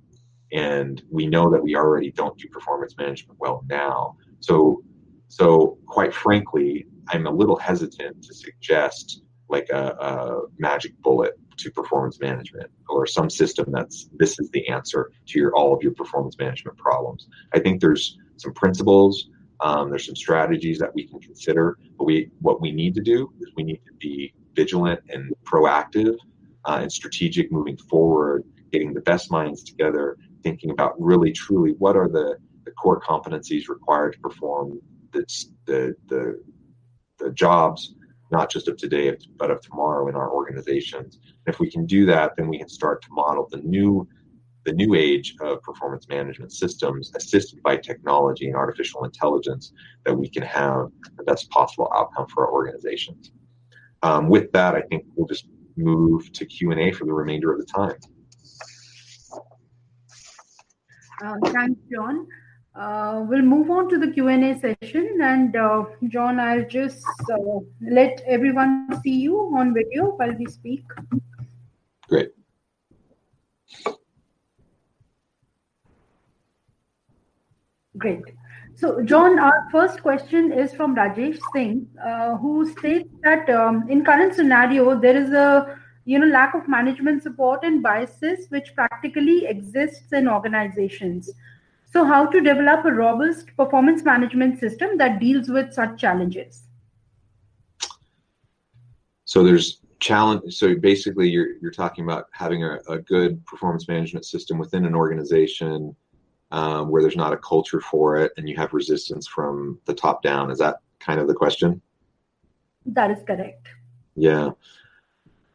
and 0.53 1.03
we 1.11 1.27
know 1.27 1.51
that 1.51 1.63
we 1.63 1.77
already 1.77 2.11
don't 2.11 2.37
do 2.39 2.49
performance 2.49 2.97
management 2.99 3.39
well 3.39 3.65
now. 3.69 4.17
So 4.41 4.83
So, 5.29 5.79
quite 5.87 6.13
frankly, 6.13 6.87
I'm 7.09 7.27
a 7.27 7.31
little 7.31 7.57
hesitant 7.57 8.23
to 8.25 8.35
suggest 8.35 9.23
like 9.49 9.69
a, 9.71 9.85
a, 10.09 10.41
magic 10.59 10.93
bullet 11.03 11.35
to 11.59 11.71
performance 11.71 12.21
management 12.21 12.71
or 12.89 13.07
some 13.07 13.29
system 13.29 13.67
that's 13.71 14.09
this 14.19 14.41
is 14.41 14.51
the 14.51 14.67
answer 14.69 15.11
to 15.27 15.39
your 15.39 15.55
all 15.55 15.75
of 15.75 15.83
your 15.83 15.93
performance 15.93 16.37
management 16.39 16.77
problems. 16.79 17.29
I 17.53 17.59
think 17.61 17.81
there's 17.81 18.19
some 18.39 18.53
principles, 18.55 19.29
um, 19.61 19.91
there's 19.91 20.07
some 20.07 20.17
strategies 20.17 20.79
that 20.79 20.93
we 20.95 21.07
can 21.07 21.21
consider, 21.21 21.79
but 21.97 22.05
we 22.05 22.31
what 22.41 22.61
we 22.61 22.73
need 22.73 22.95
to 22.95 23.03
do 23.03 23.33
is 23.41 23.49
we 23.57 23.63
need 23.63 23.83
to 23.87 23.95
be 23.99 24.33
vigilant 24.55 25.01
and 25.11 25.33
proactive 25.45 26.17
uh, 26.65 26.79
and 26.83 26.91
strategic 26.91 27.53
moving 27.53 27.77
forward, 27.77 28.45
getting 28.73 28.95
the 28.95 29.01
best 29.03 29.31
minds 29.31 29.63
together, 29.63 30.17
thinking 30.43 30.71
about 30.71 31.01
really 31.01 31.33
truly 31.33 31.75
what 31.79 31.97
are 31.97 32.09
the, 32.09 32.37
the 32.65 32.71
core 32.73 33.01
competencies 33.01 33.69
required 33.69 34.13
to 34.13 34.19
perform 34.21 34.81
the, 35.13 35.25
the, 35.67 35.95
the, 36.09 36.41
jobs 37.35 37.95
not 38.33 38.51
just 38.51 38.67
of 38.67 38.77
today 38.77 39.15
but 39.37 39.51
of 39.51 39.61
tomorrow 39.61 40.09
in 40.09 40.15
our 40.15 40.33
organizations. 40.33 41.19
And 41.25 41.55
if 41.55 41.61
we 41.61 41.71
can 41.71 41.85
do 41.85 42.07
that, 42.07 42.35
then 42.37 42.49
we 42.49 42.59
can 42.59 42.69
start 42.69 43.03
to 43.03 43.09
model 43.11 43.47
the 43.51 43.59
new 43.59 44.09
the 44.65 44.73
new 44.73 44.95
age 44.95 45.35
of 45.41 45.63
performance 45.63 46.07
management 46.09 46.53
systems 46.53 47.13
assisted 47.17 47.63
by 47.63 47.77
technology 47.77 48.47
and 48.47 48.57
artificial 48.57 49.05
intelligence 49.05 49.73
that 50.05 50.15
we 50.15 50.29
can 50.29 50.43
have 50.43 50.89
the 51.17 51.25
best 51.25 51.49
possible 51.51 51.91
outcome 51.95 52.27
for 52.29 52.47
our 52.47 52.53
organizations. 52.53 53.33
Um, 54.03 54.29
with 54.29 54.53
that, 54.53 54.75
I 54.75 54.83
think 54.83 55.05
we'll 55.15 55.27
just 55.27 55.47
move 55.77 56.31
to 56.33 56.45
Q&A 56.45 56.93
for 56.93 57.07
the 57.07 57.13
remainder 57.13 57.53
of 57.53 57.59
the 57.59 57.65
time. 57.65 57.97
Uh, 59.33 59.39
thanks, 61.21 61.81
John. 61.93 62.27
Uh, 62.75 63.25
we'll 63.29 63.43
move 63.43 63.71
on 63.71 63.89
to 63.89 63.99
the 63.99 64.11
Q&A 64.13 64.59
session. 64.59 65.19
And 65.23 65.57
uh, 65.57 65.85
John, 66.09 66.39
I'll 66.39 66.67
just 66.67 67.05
uh, 67.33 67.59
let 67.81 68.23
everyone 68.27 69.01
see 69.03 69.17
you 69.17 69.37
on 69.57 69.75
video 69.75 70.13
while 70.17 70.35
we 70.39 70.47
speak. 70.47 70.85
Great. 72.09 72.31
Great. 77.99 78.23
So, 78.77 79.03
John, 79.03 79.39
our 79.39 79.69
first 79.71 80.01
question 80.01 80.53
is 80.53 80.73
from 80.73 80.97
Rajesh 80.97 81.39
Singh, 81.53 81.87
uh, 82.03 82.37
who 82.39 82.71
states 82.71 83.11
that 83.23 83.51
um, 83.51 83.85
in 83.91 84.05
current 84.05 84.35
scenario 84.35 84.99
there 84.99 85.17
is 85.17 85.33
a 85.33 85.80
you 86.05 86.19
know 86.19 86.27
lack 86.27 86.55
of 86.55 86.69
management 86.69 87.23
support 87.23 87.63
and 87.63 87.83
biases 87.83 88.47
which 88.49 88.75
practically 88.75 89.47
exists 89.47 90.13
in 90.13 90.29
organizations. 90.29 91.31
So, 91.93 92.05
how 92.05 92.27
to 92.27 92.41
develop 92.41 92.85
a 92.85 92.93
robust 92.93 93.49
performance 93.57 94.05
management 94.05 94.61
system 94.61 94.97
that 94.99 95.19
deals 95.19 95.49
with 95.49 95.73
such 95.73 96.01
challenges? 96.01 96.65
So 99.25 99.43
there's 99.45 99.81
challenge. 100.01 100.55
So 100.55 100.75
basically, 100.75 101.29
you're 101.29 101.57
you're 101.61 101.71
talking 101.71 102.05
about 102.05 102.27
having 102.33 102.65
a, 102.65 102.79
a 102.89 102.99
good 102.99 103.45
performance 103.47 103.87
management 103.89 104.25
system 104.25 104.59
within 104.59 104.85
an 104.87 104.95
organization 104.95 105.95
um, 106.51 106.91
where 106.91 107.03
there's 107.03 107.17
not 107.17 107.33
a 107.33 107.37
culture 107.37 107.81
for 107.81 108.17
it 108.17 108.33
and 108.37 108.49
you 108.49 108.57
have 108.57 108.73
resistance 108.73 109.27
from 109.27 109.79
the 109.85 109.95
top 109.95 110.23
down. 110.23 110.51
Is 110.51 110.59
that 110.59 110.77
kind 110.99 111.21
of 111.21 111.29
the 111.29 111.35
question? 111.35 111.81
That 112.87 113.11
is 113.11 113.23
correct. 113.27 113.69
Yeah. 114.17 114.51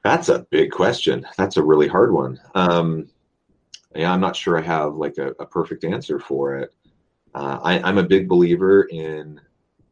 That's 0.05 0.29
a 0.29 0.45
big 0.51 0.69
question. 0.69 1.25
That's 1.35 1.57
a 1.57 1.63
really 1.63 1.87
hard 1.87 2.13
one. 2.13 2.39
Um, 2.53 3.07
yeah, 3.95 4.13
I'm 4.13 4.21
not 4.21 4.35
sure 4.35 4.55
I 4.55 4.61
have 4.61 4.93
like 4.93 5.17
a, 5.17 5.29
a 5.39 5.47
perfect 5.47 5.83
answer 5.83 6.19
for 6.19 6.57
it. 6.57 6.75
Uh, 7.33 7.57
I, 7.63 7.79
I'm 7.79 7.97
a 7.97 8.03
big 8.03 8.29
believer 8.29 8.83
in 8.91 9.41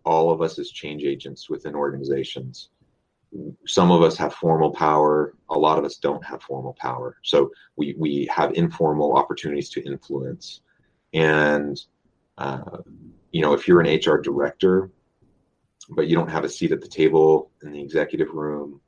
all 0.05 0.29
of 0.29 0.43
us 0.43 0.60
as 0.60 0.70
change 0.70 1.03
agents 1.03 1.50
within 1.50 1.74
organizations. 1.74 2.70
Some 3.65 3.89
of 3.89 4.03
us 4.03 4.15
have 4.17 4.36
formal 4.36 4.70
power. 4.70 5.34
A 5.50 5.58
lot 5.58 5.79
of 5.79 5.84
us 5.84 5.98
don't 5.98 6.24
have 6.24 6.43
formal 6.43 6.77
power. 6.79 7.17
So 7.24 7.50
we, 7.75 7.96
we 7.98 8.29
have 8.32 8.53
informal 8.53 9.15
opportunities 9.17 9.72
to 9.72 9.82
influence. 9.82 10.62
And, 11.13 11.82
uh, 12.38 12.77
you 13.32 13.41
know, 13.41 13.53
if 13.53 13.67
you're 13.67 13.82
an 13.82 14.00
HR 14.00 14.22
director, 14.22 14.91
but 15.89 16.08
you 16.08 16.15
don't 16.15 16.29
have 16.29 16.43
a 16.43 16.50
seat 16.50 16.72
at 16.72 16.82
the 16.82 16.88
table 16.88 17.50
in 17.63 17.72
the 17.72 17.82
executive 17.82 18.29
room, 18.29 18.79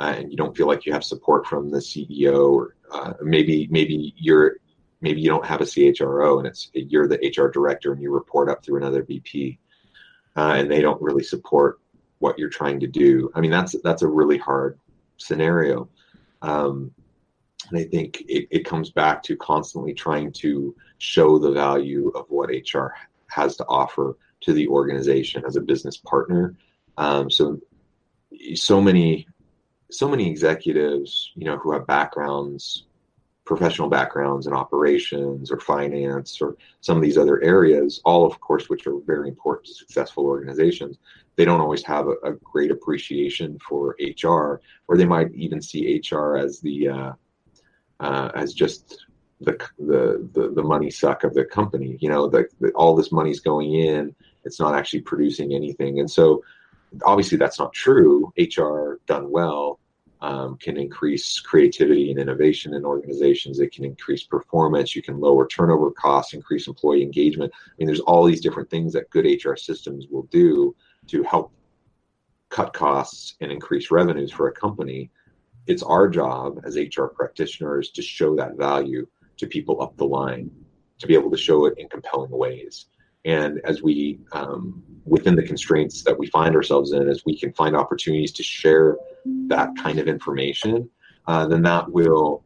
uh, 0.00 0.14
and 0.16 0.30
you 0.30 0.36
don't 0.36 0.56
feel 0.56 0.66
like 0.66 0.86
you 0.86 0.92
have 0.92 1.04
support 1.04 1.46
from 1.46 1.70
the 1.70 1.78
CEO, 1.78 2.52
or 2.52 2.76
uh, 2.92 3.14
maybe 3.22 3.68
maybe 3.70 4.14
you're 4.16 4.56
maybe 5.00 5.20
you 5.20 5.28
don't 5.28 5.46
have 5.46 5.60
a 5.60 5.64
CHRO, 5.64 6.38
and 6.38 6.46
it's 6.46 6.70
you're 6.72 7.08
the 7.08 7.18
HR 7.36 7.48
director, 7.48 7.92
and 7.92 8.02
you 8.02 8.12
report 8.12 8.48
up 8.48 8.64
through 8.64 8.78
another 8.78 9.02
VP, 9.02 9.58
uh, 10.36 10.54
and 10.56 10.70
they 10.70 10.80
don't 10.80 11.00
really 11.00 11.22
support 11.22 11.80
what 12.18 12.38
you're 12.38 12.50
trying 12.50 12.80
to 12.80 12.86
do. 12.86 13.30
I 13.34 13.40
mean, 13.40 13.50
that's 13.50 13.76
that's 13.82 14.02
a 14.02 14.08
really 14.08 14.38
hard 14.38 14.78
scenario. 15.16 15.88
Um, 16.42 16.92
and 17.70 17.78
I 17.78 17.84
think 17.84 18.22
it, 18.28 18.46
it 18.50 18.64
comes 18.64 18.90
back 18.90 19.22
to 19.24 19.36
constantly 19.36 19.94
trying 19.94 20.32
to 20.32 20.74
show 20.98 21.38
the 21.38 21.52
value 21.52 22.08
of 22.14 22.26
what 22.28 22.50
HR 22.50 22.88
has 23.28 23.56
to 23.56 23.64
offer 23.66 24.16
to 24.42 24.52
the 24.52 24.68
organization 24.68 25.44
as 25.46 25.56
a 25.56 25.60
business 25.60 25.96
partner. 25.96 26.56
Um, 26.98 27.30
so, 27.30 27.58
so 28.54 28.80
many, 28.80 29.26
so 29.94 30.08
many 30.08 30.28
executives, 30.28 31.32
you 31.34 31.44
know, 31.44 31.56
who 31.56 31.72
have 31.72 31.86
backgrounds, 31.86 32.84
professional 33.44 33.88
backgrounds 33.88 34.46
in 34.46 34.52
operations 34.52 35.50
or 35.50 35.60
finance 35.60 36.40
or 36.40 36.56
some 36.80 36.96
of 36.96 37.02
these 37.02 37.18
other 37.18 37.42
areas, 37.42 38.00
all 38.04 38.26
of 38.26 38.40
course, 38.40 38.68
which 38.68 38.86
are 38.86 38.98
very 39.06 39.28
important 39.28 39.66
to 39.66 39.74
successful 39.74 40.24
organizations. 40.24 40.98
They 41.36 41.44
don't 41.44 41.60
always 41.60 41.84
have 41.84 42.08
a, 42.08 42.14
a 42.24 42.32
great 42.42 42.70
appreciation 42.70 43.58
for 43.58 43.96
HR, 44.00 44.60
or 44.88 44.96
they 44.96 45.04
might 45.04 45.32
even 45.34 45.60
see 45.60 46.00
HR 46.00 46.36
as 46.36 46.60
the 46.60 46.88
uh, 46.88 47.12
uh, 48.00 48.30
as 48.34 48.54
just 48.54 49.04
the, 49.40 49.58
the 49.78 50.28
the 50.32 50.52
the 50.54 50.62
money 50.62 50.90
suck 50.90 51.24
of 51.24 51.34
the 51.34 51.44
company. 51.44 51.98
You 52.00 52.08
know, 52.08 52.28
the, 52.28 52.46
the, 52.60 52.70
all 52.70 52.96
this 52.96 53.12
money's 53.12 53.40
going 53.40 53.74
in, 53.74 54.14
it's 54.44 54.60
not 54.60 54.74
actually 54.74 55.02
producing 55.02 55.52
anything, 55.52 56.00
and 56.00 56.10
so 56.10 56.42
obviously 57.04 57.36
that's 57.36 57.58
not 57.58 57.72
true. 57.72 58.32
HR 58.38 59.00
done 59.06 59.30
well 59.30 59.80
um, 60.24 60.56
can 60.56 60.76
increase 60.76 61.40
creativity 61.40 62.10
and 62.10 62.18
innovation 62.18 62.74
in 62.74 62.84
organizations. 62.84 63.60
It 63.60 63.72
can 63.72 63.84
increase 63.84 64.24
performance. 64.24 64.96
You 64.96 65.02
can 65.02 65.20
lower 65.20 65.46
turnover 65.46 65.90
costs, 65.90 66.32
increase 66.32 66.66
employee 66.66 67.02
engagement. 67.02 67.52
I 67.54 67.72
mean, 67.78 67.86
there's 67.86 68.00
all 68.00 68.24
these 68.24 68.40
different 68.40 68.70
things 68.70 68.92
that 68.94 69.10
good 69.10 69.26
HR 69.26 69.56
systems 69.56 70.06
will 70.10 70.24
do 70.24 70.74
to 71.08 71.22
help 71.22 71.52
cut 72.48 72.72
costs 72.72 73.34
and 73.40 73.52
increase 73.52 73.90
revenues 73.90 74.32
for 74.32 74.48
a 74.48 74.52
company 74.52 75.10
it's 75.66 75.82
our 75.82 76.08
job 76.08 76.60
as 76.64 76.76
HR 76.76 77.06
practitioners 77.06 77.90
to 77.90 78.02
show 78.02 78.36
that 78.36 78.56
value 78.56 79.06
to 79.38 79.46
people 79.46 79.80
up 79.80 79.96
the 79.96 80.04
line, 80.04 80.50
to 80.98 81.06
be 81.06 81.14
able 81.14 81.30
to 81.30 81.36
show 81.36 81.66
it 81.66 81.74
in 81.78 81.88
compelling 81.88 82.30
ways. 82.30 82.86
And 83.24 83.60
as 83.64 83.82
we, 83.82 84.20
um, 84.32 84.82
within 85.04 85.34
the 85.34 85.42
constraints 85.42 86.02
that 86.02 86.18
we 86.18 86.26
find 86.26 86.54
ourselves 86.54 86.92
in, 86.92 87.08
as 87.08 87.22
we 87.24 87.38
can 87.38 87.52
find 87.52 87.76
opportunities 87.76 88.32
to 88.32 88.42
share 88.42 88.96
that 89.46 89.70
kind 89.76 89.98
of 89.98 90.08
information, 90.08 90.88
uh, 91.26 91.46
then 91.46 91.62
that 91.62 91.90
will, 91.90 92.44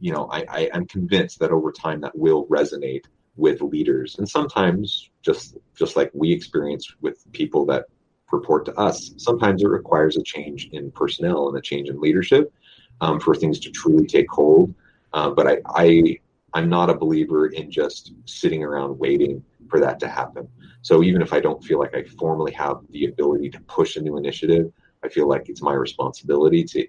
you 0.00 0.12
know, 0.12 0.28
I, 0.30 0.44
I 0.48 0.70
am 0.74 0.86
convinced 0.86 1.38
that 1.40 1.50
over 1.50 1.72
time 1.72 2.00
that 2.02 2.16
will 2.16 2.46
resonate 2.46 3.04
with 3.36 3.60
leaders. 3.62 4.16
And 4.18 4.28
sometimes, 4.28 5.10
just 5.22 5.56
just 5.74 5.96
like 5.96 6.10
we 6.14 6.30
experience 6.30 6.94
with 7.00 7.30
people 7.32 7.64
that 7.66 7.86
report 8.32 8.64
to 8.64 8.74
us. 8.74 9.12
Sometimes 9.18 9.62
it 9.62 9.68
requires 9.68 10.16
a 10.16 10.22
change 10.22 10.68
in 10.72 10.90
personnel 10.90 11.48
and 11.48 11.58
a 11.58 11.60
change 11.60 11.88
in 11.88 12.00
leadership 12.00 12.52
um, 13.00 13.20
for 13.20 13.34
things 13.34 13.60
to 13.60 13.70
truly 13.70 14.06
take 14.06 14.30
hold. 14.30 14.74
Uh, 15.12 15.30
but 15.30 15.46
I, 15.46 15.58
I, 15.66 16.18
I'm 16.54 16.68
not 16.68 16.90
a 16.90 16.94
believer 16.94 17.46
in 17.48 17.70
just 17.70 18.12
sitting 18.26 18.62
around 18.62 18.98
waiting 18.98 19.42
for 19.70 19.80
that 19.80 19.98
to 20.00 20.08
happen. 20.08 20.48
So 20.82 21.02
even 21.02 21.22
if 21.22 21.32
I 21.32 21.40
don't 21.40 21.62
feel 21.64 21.78
like 21.78 21.94
I 21.94 22.04
formally 22.04 22.52
have 22.52 22.80
the 22.90 23.06
ability 23.06 23.50
to 23.50 23.60
push 23.60 23.96
a 23.96 24.00
new 24.00 24.16
initiative, 24.16 24.72
I 25.02 25.08
feel 25.08 25.28
like 25.28 25.48
it's 25.48 25.62
my 25.62 25.72
responsibility 25.72 26.64
to, 26.64 26.86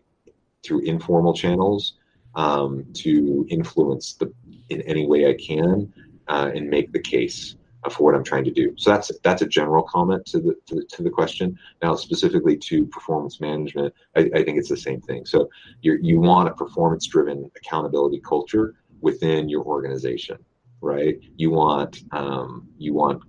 through 0.64 0.82
informal 0.82 1.34
channels, 1.34 1.94
um, 2.36 2.86
to 2.94 3.46
influence 3.50 4.14
the 4.14 4.34
in 4.70 4.82
any 4.82 5.06
way 5.06 5.30
I 5.30 5.36
can 5.36 5.94
uh, 6.28 6.52
and 6.54 6.70
make 6.70 6.92
the 6.92 7.00
case 7.00 7.56
for 7.92 8.04
what 8.06 8.16
I'm 8.16 8.24
trying 8.24 8.46
to 8.46 8.52
do. 8.52 8.74
So 8.78 8.92
that's 8.92 9.12
that's 9.24 9.42
a 9.42 9.48
general 9.48 9.84
comment 9.84 10.26
to 10.28 10.40
the 10.40 10.56
to 10.68 10.76
the, 10.76 10.84
to 10.84 11.04
the 11.04 11.10
question. 11.10 11.58
Now, 11.82 11.96
specifically 11.96 12.58
to 12.58 12.86
performance 12.88 13.42
management, 13.42 13.94
I, 14.16 14.22
I 14.34 14.44
think 14.44 14.58
it's 14.58 14.70
the 14.70 14.78
same 14.78 15.02
thing. 15.02 15.26
So 15.26 15.50
you 15.82 16.00
you 16.02 16.20
want 16.20 16.50
a 16.50 16.54
performance 16.54 17.06
driven 17.08 17.52
accountability 17.58 18.22
culture 18.22 18.76
within 19.04 19.50
your 19.50 19.64
organization, 19.64 20.38
right? 20.82 21.18
You 21.36 21.52
want 21.52 21.94
um, 22.12 22.68
you 22.78 22.94
want 22.94 23.22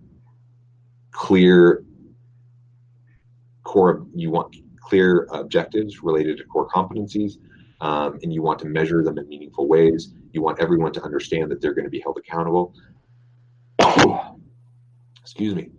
clear 1.11 1.85
core. 3.65 4.07
You 4.15 4.31
want 4.31 4.57
clear 4.81 5.27
objectives 5.33 6.03
related 6.03 6.39
to 6.39 6.45
core 6.45 6.69
competencies. 6.69 7.33
Um, 7.81 8.19
and 8.23 8.33
you 8.33 8.41
want 8.41 8.61
to 8.61 8.67
measure 8.67 9.03
them 9.03 9.19
in 9.19 9.29
meaningful 9.29 9.67
ways. 9.69 10.15
You 10.33 10.41
want 10.41 10.59
everyone 10.61 10.93
to 10.93 11.03
understand 11.03 11.51
that 11.51 11.61
they're 11.61 11.75
going 11.75 11.85
to 11.85 11.91
be 11.91 12.01
held 12.01 12.17
accountable 12.17 12.73
excuse 15.21 15.55
me 15.55 15.71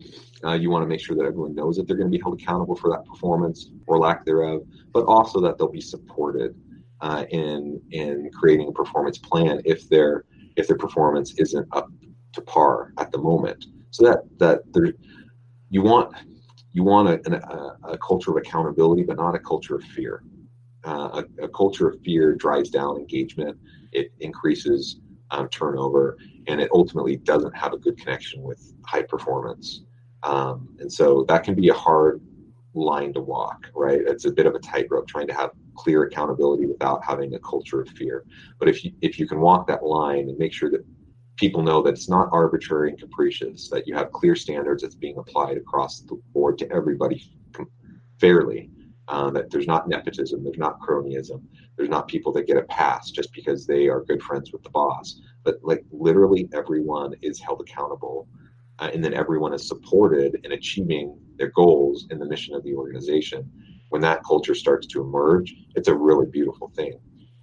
Uh, 0.43 0.53
you 0.53 0.69
want 0.69 0.83
to 0.83 0.87
make 0.87 0.99
sure 0.99 1.15
that 1.15 1.25
everyone 1.25 1.55
knows 1.55 1.77
that 1.77 1.87
they're 1.87 1.95
going 1.95 2.11
to 2.11 2.17
be 2.17 2.21
held 2.21 2.39
accountable 2.39 2.75
for 2.75 2.89
that 2.91 3.03
performance 3.05 3.71
or 3.87 3.97
lack 3.97 4.25
thereof, 4.25 4.61
but 4.93 5.05
also 5.05 5.39
that 5.39 5.57
they'll 5.57 5.71
be 5.71 5.81
supported 5.81 6.53
uh, 7.05 7.23
in 7.29 7.79
in 7.91 8.31
creating 8.33 8.67
a 8.67 8.71
performance 8.71 9.19
plan 9.19 9.61
if 9.63 9.87
their 9.89 10.25
if 10.55 10.67
their 10.67 10.77
performance 10.77 11.35
isn't 11.37 11.67
up 11.71 11.87
to 12.33 12.41
par 12.41 12.93
at 12.97 13.11
the 13.11 13.19
moment. 13.19 13.65
So 13.91 14.05
that 14.07 14.19
that 14.39 14.61
there, 14.73 14.91
you 15.69 15.83
want 15.83 16.15
you 16.73 16.83
want 16.83 17.07
a, 17.09 17.17
a, 17.31 17.91
a 17.93 17.97
culture 17.99 18.31
of 18.31 18.37
accountability, 18.37 19.03
but 19.03 19.17
not 19.17 19.35
a 19.35 19.39
culture 19.39 19.75
of 19.75 19.83
fear. 19.83 20.23
Uh, 20.83 21.21
a, 21.39 21.43
a, 21.45 21.49
culture 21.49 21.87
of 21.89 21.99
fear 22.01 22.33
drives 22.35 22.69
down 22.69 22.97
engagement. 22.97 23.57
It 23.91 24.11
increases 24.19 24.99
um, 25.31 25.47
turnover, 25.49 26.17
and 26.47 26.59
it 26.59 26.69
ultimately 26.73 27.17
doesn't 27.17 27.55
have 27.55 27.73
a 27.73 27.77
good 27.77 27.97
connection 27.97 28.41
with 28.43 28.73
high 28.85 29.03
performance. 29.03 29.83
Um, 30.23 30.69
and 30.79 30.91
so 30.91 31.23
that 31.27 31.43
can 31.43 31.55
be 31.55 31.69
a 31.69 31.73
hard 31.73 32.21
line 32.75 33.13
to 33.13 33.21
walk, 33.21 33.67
right? 33.73 34.01
It's 34.05 34.25
a 34.25 34.31
bit 34.31 34.45
of 34.45 34.55
a 34.55 34.59
tightrope 34.59 35.07
trying 35.07 35.27
to 35.27 35.33
have 35.33 35.51
clear 35.75 36.03
accountability 36.03 36.65
without 36.65 37.03
having 37.03 37.33
a 37.33 37.39
culture 37.39 37.81
of 37.81 37.89
fear. 37.89 38.25
But 38.59 38.69
if 38.69 38.83
you 38.83 38.91
if 39.01 39.19
you 39.19 39.27
can 39.27 39.39
walk 39.39 39.67
that 39.67 39.83
line 39.83 40.29
and 40.29 40.37
make 40.37 40.53
sure 40.53 40.69
that 40.71 40.85
people 41.37 41.61
know 41.61 41.81
that 41.81 41.93
it's 41.93 42.09
not 42.09 42.29
arbitrary 42.31 42.89
and 42.89 42.99
capricious, 42.99 43.69
that 43.69 43.87
you 43.87 43.95
have 43.95 44.11
clear 44.11 44.35
standards 44.35 44.81
that's 44.81 44.95
being 44.95 45.17
applied 45.17 45.57
across 45.57 45.99
the 46.01 46.15
board 46.33 46.57
to 46.59 46.71
everybody 46.71 47.21
fairly, 48.19 48.69
uh, 49.07 49.29
that 49.31 49.51
there's 49.51 49.67
not 49.67 49.87
nepotism, 49.87 50.43
there's 50.43 50.57
not 50.57 50.79
cronyism, 50.79 51.41
there's 51.77 51.89
not 51.89 52.07
people 52.07 52.31
that 52.31 52.47
get 52.47 52.57
a 52.57 52.63
pass 52.63 53.11
just 53.11 53.31
because 53.33 53.67
they 53.67 53.87
are 53.87 54.03
good 54.03 54.21
friends 54.21 54.51
with 54.51 54.63
the 54.63 54.69
boss, 54.69 55.21
but 55.43 55.57
like 55.61 55.83
literally 55.91 56.47
everyone 56.53 57.13
is 57.21 57.39
held 57.39 57.61
accountable. 57.61 58.27
Uh, 58.79 58.89
and 58.93 59.03
then 59.03 59.13
everyone 59.13 59.53
is 59.53 59.67
supported 59.67 60.39
in 60.43 60.51
achieving 60.51 61.17
their 61.37 61.51
goals 61.51 62.07
in 62.09 62.19
the 62.19 62.25
mission 62.25 62.53
of 62.55 62.63
the 62.63 62.73
organization. 62.73 63.49
When 63.89 64.01
that 64.01 64.23
culture 64.23 64.55
starts 64.55 64.87
to 64.87 65.01
emerge, 65.01 65.53
it's 65.75 65.87
a 65.87 65.95
really 65.95 66.25
beautiful 66.25 66.71
thing. 66.75 66.99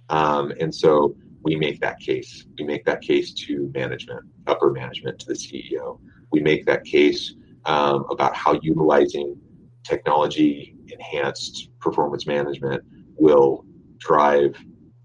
Um, 0.09 0.53
and 0.59 0.73
so 0.73 1.15
we 1.43 1.55
make 1.55 1.79
that 1.81 1.99
case. 1.99 2.45
We 2.57 2.65
make 2.65 2.85
that 2.85 3.01
case 3.01 3.33
to 3.33 3.71
management, 3.73 4.25
upper 4.47 4.71
management, 4.71 5.19
to 5.19 5.27
the 5.27 5.33
CEO. 5.33 5.99
We 6.31 6.41
make 6.41 6.65
that 6.65 6.85
case 6.85 7.35
um, 7.65 8.05
about 8.09 8.35
how 8.35 8.59
utilizing 8.61 9.37
technology 9.83 10.75
enhanced 10.87 11.69
performance 11.79 12.25
management 12.25 12.83
will 13.15 13.65
drive 13.97 14.55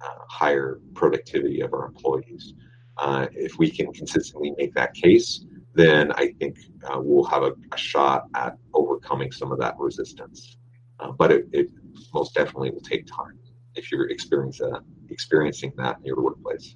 uh, 0.01 0.25
higher 0.29 0.81
productivity 0.95 1.61
of 1.61 1.73
our 1.73 1.87
employees. 1.87 2.55
Uh, 2.99 3.27
if 3.33 3.59
we 3.59 3.71
can 3.71 3.93
consistently 3.93 4.53
make 4.57 4.75
that 4.75 4.95
case, 4.95 5.45
then 5.79 6.13
I 6.13 6.35
think 6.39 6.59
uh, 6.85 6.99
we'll 7.01 7.25
have 7.25 7.45
a, 7.45 7.53
a, 7.73 7.79
shot 7.79 8.25
at 8.35 8.59
overcoming 8.75 9.31
some 9.31 9.53
of 9.53 9.59
that 9.61 9.77
resistance. 9.79 10.57
Uh, 10.99 11.13
but 11.13 11.31
it, 11.31 11.47
it 11.53 11.71
most 12.13 12.35
definitely 12.35 12.71
will 12.71 12.81
take 12.81 13.07
time 13.07 13.39
if 13.77 13.93
you're 13.93 14.11
experiencing 14.11 14.71
that, 14.71 14.83
experiencing 15.09 15.73
that 15.77 15.99
in 15.99 16.05
your 16.05 16.21
workplace. 16.21 16.75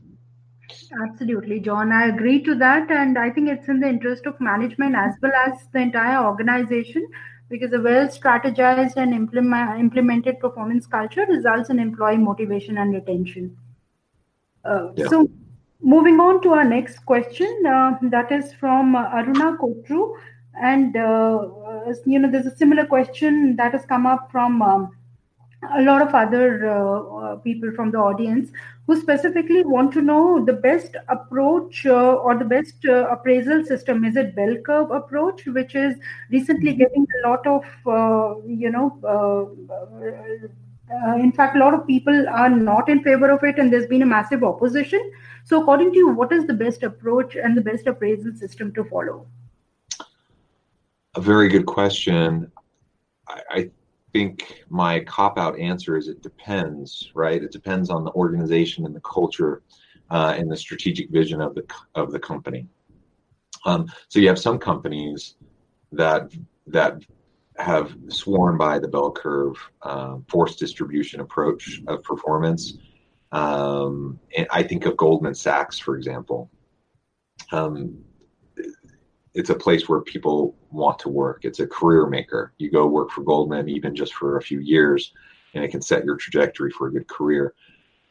Absolutely, 1.03 1.59
John. 1.59 1.91
I 1.91 2.07
agree 2.07 2.43
to 2.45 2.55
that. 2.57 2.91
And 2.91 3.19
I 3.19 3.31
think 3.31 3.49
it's 3.49 3.69
in 3.69 3.81
the 3.81 3.89
interest 3.89 4.27
of 4.27 4.41
management 4.41 4.95
as 4.95 5.15
well 5.21 5.33
as 5.47 5.67
the 5.73 5.81
entire 5.81 6.25
organization 6.25 7.07
because 7.49 7.73
a 7.73 7.81
well 7.81 8.07
strategized 8.07 8.97
and 8.97 9.13
implement, 9.13 9.81
implemented 9.81 10.39
performance 10.39 10.87
culture 10.87 11.27
results 11.29 11.71
in 11.71 11.79
employee 11.79 12.17
motivation 12.17 12.79
and 12.79 12.95
retention. 12.95 13.57
Uh, 14.65 14.93
yeah. 14.97 15.09
So, 15.09 15.29
moving 15.83 16.21
on 16.21 16.41
to 16.43 16.51
our 16.51 16.65
next 16.65 17.05
question, 17.05 17.63
uh, 17.67 17.99
that 18.03 18.33
is 18.33 18.53
from 18.55 18.95
uh, 18.95 19.11
Aruna 19.11 19.57
Kotru. 19.59 20.15
And, 20.61 20.97
uh, 20.97 21.39
uh, 21.39 21.95
you 22.07 22.19
know, 22.19 22.31
there's 22.31 22.47
a 22.47 22.57
similar 22.57 22.87
question 22.87 23.57
that 23.57 23.73
has 23.73 23.85
come 23.87 24.07
up 24.07 24.31
from. 24.31 24.63
Um, 24.63 24.97
a 25.77 25.83
lot 25.83 26.03
of 26.03 26.13
other 26.13 26.69
uh, 26.69 27.03
uh, 27.03 27.37
people 27.37 27.71
from 27.71 27.93
the 27.93 27.97
audience 27.97 28.51
who 28.89 29.01
specifically 29.01 29.63
want 29.65 29.93
to 29.93 30.03
know 30.03 30.45
the 30.45 30.53
best 30.53 30.97
approach 31.09 31.87
or 31.87 32.37
the 32.37 32.45
best 32.45 32.85
appraisal 32.85 33.65
system 33.65 34.05
is 34.05 34.17
it 34.17 34.35
bell 34.35 34.57
curve 34.67 34.91
approach 34.91 35.47
which 35.47 35.77
is 35.77 35.95
recently 36.31 36.75
getting 36.75 37.07
a 37.23 37.29
lot 37.29 37.47
of 37.47 37.63
you 38.45 38.71
know 38.71 38.99
uh, 40.93 41.17
in 41.17 41.33
fact 41.33 41.57
a 41.57 41.59
lot 41.59 41.75
of 41.75 41.87
people 41.87 42.29
are 42.29 42.51
not 42.51 42.89
in 42.89 43.03
favor 43.03 43.31
of 43.31 43.43
it 43.43 43.59
and 43.59 43.73
there's 43.73 43.87
been 43.87 44.03
a 44.03 44.07
massive 44.07 44.43
opposition 44.45 45.13
so 45.45 45.61
according 45.61 45.93
to 45.93 45.99
you 45.99 46.09
what 46.09 46.33
is 46.33 46.47
the 46.47 46.55
best 46.55 46.83
approach 46.83 47.37
and 47.37 47.57
the 47.57 47.61
best 47.61 47.87
appraisal 47.87 48.35
system 48.35 48.73
to 48.73 48.85
follow 48.85 49.27
a 51.15 51.21
very 51.21 51.49
good 51.49 51.67
question 51.67 52.51
I, 53.29 53.41
I 53.51 53.71
think 54.13 54.65
my 54.69 55.01
cop 55.01 55.39
out 55.39 55.59
answer 55.59 55.97
is 55.97 56.09
it 56.09 56.23
depends, 56.23 57.11
right? 57.15 57.43
It 57.43 57.53
depends 57.53 57.91
on 57.91 58.05
the 58.05 58.13
organization 58.13 58.87
and 58.87 58.95
the 58.95 59.01
culture 59.01 59.63
uh, 60.11 60.35
and 60.37 60.51
the 60.51 60.57
strategic 60.57 61.11
vision 61.11 61.41
of 61.41 61.55
the 61.55 61.65
of 61.95 62.13
the 62.13 62.19
company. 62.19 62.67
Um, 63.65 63.91
so 64.09 64.19
you 64.19 64.29
have 64.29 64.39
some 64.39 64.59
companies 64.59 65.37
that 65.93 66.31
that 66.67 67.03
have 67.63 67.95
sworn 68.09 68.59
by 68.59 68.79
the 68.79 68.89
bell 68.89 69.11
curve 69.11 69.57
uh, 69.83 70.17
force 70.29 70.57
distribution 70.57 71.21
approach 71.21 71.81
of 71.87 72.03
performance. 72.03 72.79
Um, 73.31 74.19
and 74.37 74.47
I 74.51 74.63
think 74.63 74.85
of 74.85 74.97
Goldman 74.97 75.35
Sachs, 75.35 75.79
for 75.79 75.97
example. 75.97 76.51
Um, 77.51 78.05
it's 79.35 79.51
a 79.51 79.55
place 79.55 79.89
where 79.89 80.01
people 80.01 80.55
want 80.71 80.99
to 81.01 81.09
work. 81.09 81.45
It's 81.45 81.61
a 81.61 81.67
career 81.67 82.07
maker. 82.07 82.53
You 82.59 82.71
go 82.71 82.87
work 82.87 83.11
for 83.11 83.23
Goldman 83.23 83.69
even 83.69 83.95
just 83.95 84.15
for 84.15 84.37
a 84.37 84.43
few 84.43 84.61
years, 84.61 85.13
and 85.55 85.65
it 85.65 85.71
can 85.71 85.81
set 85.81 86.05
your 86.05 86.17
trajectory 86.17 86.71
for 86.71 86.89
a 86.89 86.93
good 86.93 87.09
career. 87.09 87.55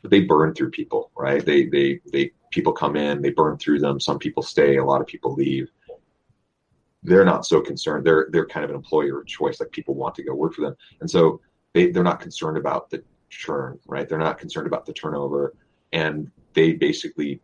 But 0.02 0.10
they 0.10 0.22
burn 0.22 0.56
through 0.56 0.72
people, 0.72 1.12
right? 1.16 1.46
They 1.46 1.66
they 1.66 2.00
they 2.12 2.32
people 2.50 2.74
come 2.74 2.96
in, 2.96 3.22
they 3.22 3.30
burn 3.30 3.58
through 3.58 3.80
them. 3.80 4.00
Some 4.00 4.18
people 4.18 4.42
stay, 4.42 4.78
a 4.78 4.86
lot 4.86 5.02
of 5.02 5.08
people 5.08 5.36
leave. 5.36 5.70
They're 7.04 7.26
not 7.26 7.46
so 7.46 7.62
concerned. 7.62 8.06
They're 8.06 8.28
they're 8.32 8.46
kind 8.46 8.64
of 8.64 8.70
an 8.70 8.76
employer 8.76 9.20
of 9.20 9.28
choice. 9.28 9.60
Like 9.60 9.72
people 9.72 9.96
want 9.96 10.16
to 10.16 10.24
go 10.24 10.34
work 10.36 10.54
for 10.54 10.62
them, 10.62 10.76
and 11.00 11.10
so 11.10 11.42
they 11.74 11.92
they're 11.92 12.04
not 12.04 12.20
concerned 12.20 12.58
about 12.58 12.90
the 12.90 13.04
churn, 13.30 13.80
right? 13.88 14.08
They're 14.08 14.20
not 14.20 14.38
concerned 14.38 14.68
about 14.68 14.86
the 14.86 14.94
turnover, 14.94 15.56
and 15.94 16.30
they 16.54 16.74
basically 16.74 17.42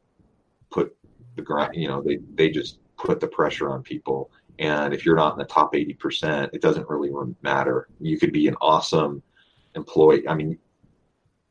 put 0.72 0.96
the 1.36 1.42
grind. 1.42 1.76
You 1.76 1.88
know, 1.88 2.02
they 2.02 2.20
they 2.36 2.50
just 2.50 2.80
put 2.98 3.20
the 3.20 3.28
pressure 3.28 3.70
on 3.70 3.82
people. 3.82 4.32
And 4.60 4.94
if 4.94 5.06
you're 5.06 5.16
not 5.16 5.34
in 5.34 5.40
the 5.40 5.46
top 5.46 5.74
80%, 5.74 6.50
it 6.54 6.62
doesn't 6.62 6.90
really 6.90 7.12
matter. 7.44 7.88
You 8.00 8.18
could 8.18 8.34
be 8.34 8.48
an 8.48 8.56
awesome 8.60 9.22
employee. 9.76 10.28
I 10.28 10.34
mean, 10.34 10.58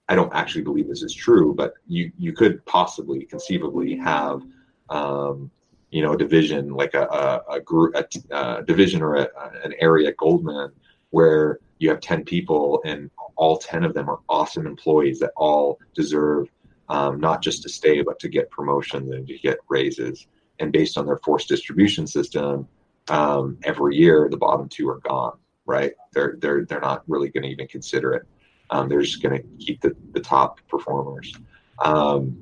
I 0.08 0.14
don't 0.14 0.32
actually 0.34 0.62
believe 0.62 0.88
this 0.88 1.02
is 1.02 1.14
true, 1.14 1.54
but 1.54 1.74
you, 1.86 2.12
you 2.18 2.32
could 2.32 2.64
possibly 2.66 3.24
conceivably 3.24 3.96
have, 3.96 4.42
um, 4.88 5.50
you 5.96 6.02
know, 6.02 6.12
a 6.12 6.18
division 6.18 6.74
like 6.74 6.92
a, 6.92 7.04
a, 7.06 7.54
a 7.54 7.60
group, 7.60 7.94
a, 7.94 8.04
a, 8.30 8.62
division 8.62 9.00
or 9.00 9.16
an 9.16 9.72
area 9.80 10.08
at 10.08 10.16
Goldman 10.18 10.70
where 11.08 11.58
you 11.78 11.88
have 11.88 12.00
10 12.00 12.22
people 12.22 12.82
and 12.84 13.10
all 13.36 13.56
10 13.56 13.82
of 13.82 13.94
them 13.94 14.10
are 14.10 14.18
awesome 14.28 14.66
employees 14.66 15.18
that 15.20 15.30
all 15.36 15.78
deserve 15.94 16.48
um, 16.90 17.18
not 17.18 17.40
just 17.40 17.62
to 17.62 17.70
stay, 17.70 18.02
but 18.02 18.18
to 18.18 18.28
get 18.28 18.50
promotions 18.50 19.10
and 19.10 19.26
to 19.26 19.38
get 19.38 19.56
raises 19.70 20.26
and 20.60 20.70
based 20.70 20.98
on 20.98 21.06
their 21.06 21.16
force 21.24 21.46
distribution 21.46 22.06
system, 22.06 22.68
um, 23.08 23.56
every 23.64 23.96
year 23.96 24.28
the 24.30 24.36
bottom 24.36 24.68
two 24.68 24.90
are 24.90 24.98
gone. 24.98 25.38
Right? 25.64 25.94
They're 26.12 26.36
they're 26.40 26.66
they're 26.66 26.80
not 26.80 27.04
really 27.08 27.30
going 27.30 27.44
to 27.44 27.48
even 27.48 27.68
consider 27.68 28.12
it. 28.12 28.26
Um, 28.68 28.90
they're 28.90 29.00
just 29.00 29.22
going 29.22 29.40
to 29.40 29.48
keep 29.64 29.80
the, 29.80 29.96
the 30.12 30.20
top 30.20 30.60
performers. 30.68 31.34
Um, 31.82 32.36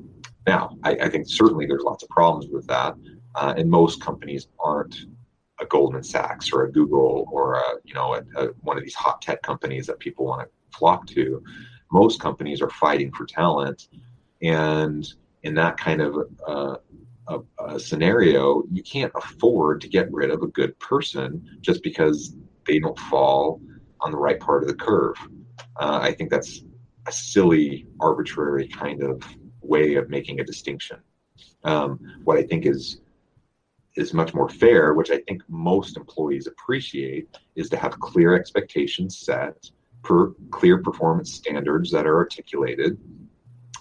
now, 0.47 0.77
I, 0.83 0.91
I, 0.93 1.09
think 1.09 1.27
certainly 1.27 1.67
there's 1.67 1.83
lots 1.83 2.03
of 2.03 2.09
problems 2.11 2.47
with 2.53 2.67
that, 2.67 2.95
uh, 3.35 3.55
and 3.57 3.71
most 3.71 4.01
companies 4.01 4.49
aren't 4.59 5.07
a 5.61 5.67
Goldman 5.67 6.03
Sachs 6.03 6.53
or 6.53 6.65
a 6.65 6.73
Google 6.73 7.29
or 7.31 7.55
a, 7.55 7.63
you 7.85 7.95
know 7.95 8.15
a, 8.15 8.23
a, 8.37 8.49
one 8.61 8.77
of 8.77 8.83
these 8.83 8.95
hot 8.95 9.23
tech 9.23 9.43
companies 9.43 9.87
that 9.87 9.99
people 9.99 10.27
want 10.27 10.43
to 10.43 10.79
flock 10.79 11.07
to. 11.09 11.43
Most 11.93 12.21
companies 12.21 12.61
are 12.61 12.71
fighting 12.71 13.13
for 13.13 13.25
talent, 13.25 13.89
and 14.43 15.07
in 15.43 15.55
that 15.55 15.77
kind 15.77 16.01
of 16.01 16.17
uh, 16.47 16.77
a, 17.29 17.41
a, 17.65 17.79
scenario, 17.79 18.65
you 18.73 18.83
can't 18.83 19.13
afford 19.15 19.81
to 19.83 19.89
get 19.89 20.13
rid 20.13 20.31
of 20.31 20.43
a 20.43 20.49
good 20.49 20.79
person 20.79 21.59
just 21.61 21.83
because 21.83 22.37
they 22.67 22.79
don't 22.79 22.99
fall 22.99 23.61
on 24.01 24.11
the 24.11 24.17
right 24.17 24.41
part 24.41 24.63
of 24.63 24.69
the 24.69 24.75
curve. 24.75 25.17
Uh, 25.79 25.99
I 26.03 26.13
think 26.13 26.31
that's 26.31 26.63
a 27.07 27.13
silly, 27.13 27.87
arbitrary 28.01 28.69
kind 28.69 29.03
of 29.03 29.23
way 29.61 29.95
of 29.95 30.09
making 30.09 30.41
a 30.41 30.45
distinction. 30.45 30.99
Um, 31.65 31.99
what 32.25 32.37
I 32.37 32.43
think 32.43 32.67
is 32.67 33.01
is 33.97 34.15
much 34.15 34.35
more 34.35 34.49
fair, 34.49 34.95
which 34.95 35.11
I 35.11 35.19
think 35.19 35.43
most 35.49 35.97
employees 35.97 36.47
appreciate, 36.47 37.29
is 37.57 37.69
to 37.71 37.77
have 37.77 37.99
clear 38.01 38.35
expectations 38.35 39.19
set, 39.19 39.71
per 40.03 40.33
clear 40.51 40.83
performance 40.83 41.33
standards 41.33 41.91
that 41.93 42.07
are 42.07 42.17
articulated, 42.17 42.99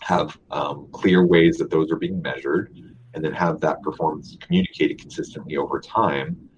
have 0.02 0.38
um, 0.52 0.88
clear 0.92 1.26
ways 1.26 1.58
that 1.58 1.70
those 1.70 1.92
are 1.92 1.96
being 1.98 2.22
measured, 2.22 2.76
and 3.14 3.24
then 3.24 3.34
have 3.34 3.60
that 3.62 3.82
performance 3.82 4.38
communicated 4.42 5.00
consistently 5.00 5.58
over 5.58 5.80
time 5.80 6.50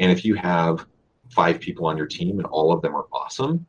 And 0.00 0.10
if 0.10 0.24
you 0.24 0.34
have 0.34 0.86
five 1.30 1.60
people 1.60 1.86
on 1.86 1.96
your 1.96 2.06
team 2.06 2.38
and 2.38 2.46
all 2.46 2.72
of 2.72 2.82
them 2.82 2.96
are 2.96 3.06
awesome, 3.12 3.66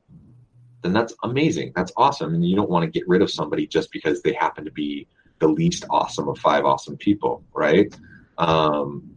then 0.81 0.93
that's 0.93 1.13
amazing. 1.23 1.73
That's 1.75 1.91
awesome. 1.97 2.33
And 2.33 2.43
you 2.43 2.55
don't 2.55 2.69
want 2.69 2.83
to 2.83 2.89
get 2.89 3.07
rid 3.07 3.21
of 3.21 3.29
somebody 3.29 3.67
just 3.67 3.91
because 3.91 4.21
they 4.21 4.33
happen 4.33 4.65
to 4.65 4.71
be 4.71 5.07
the 5.39 5.47
least 5.47 5.85
awesome 5.89 6.27
of 6.27 6.39
five 6.39 6.65
awesome 6.65 6.97
people, 6.97 7.43
right? 7.53 7.93
Um, 8.37 9.11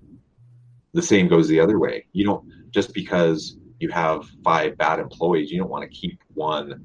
the 0.95 1.03
same 1.03 1.29
goes 1.29 1.49
the 1.49 1.61
other 1.61 1.79
way. 1.79 2.07
You 2.13 2.25
don't 2.25 2.45
just 2.71 2.95
because 2.95 3.57
you 3.81 3.91
have 3.91 4.27
five 4.43 4.79
bad 4.79 4.99
employees, 5.01 5.51
you 5.51 5.59
don't 5.59 5.71
want 5.71 5.83
to 5.83 5.95
keep 5.95 6.19
one 6.33 6.83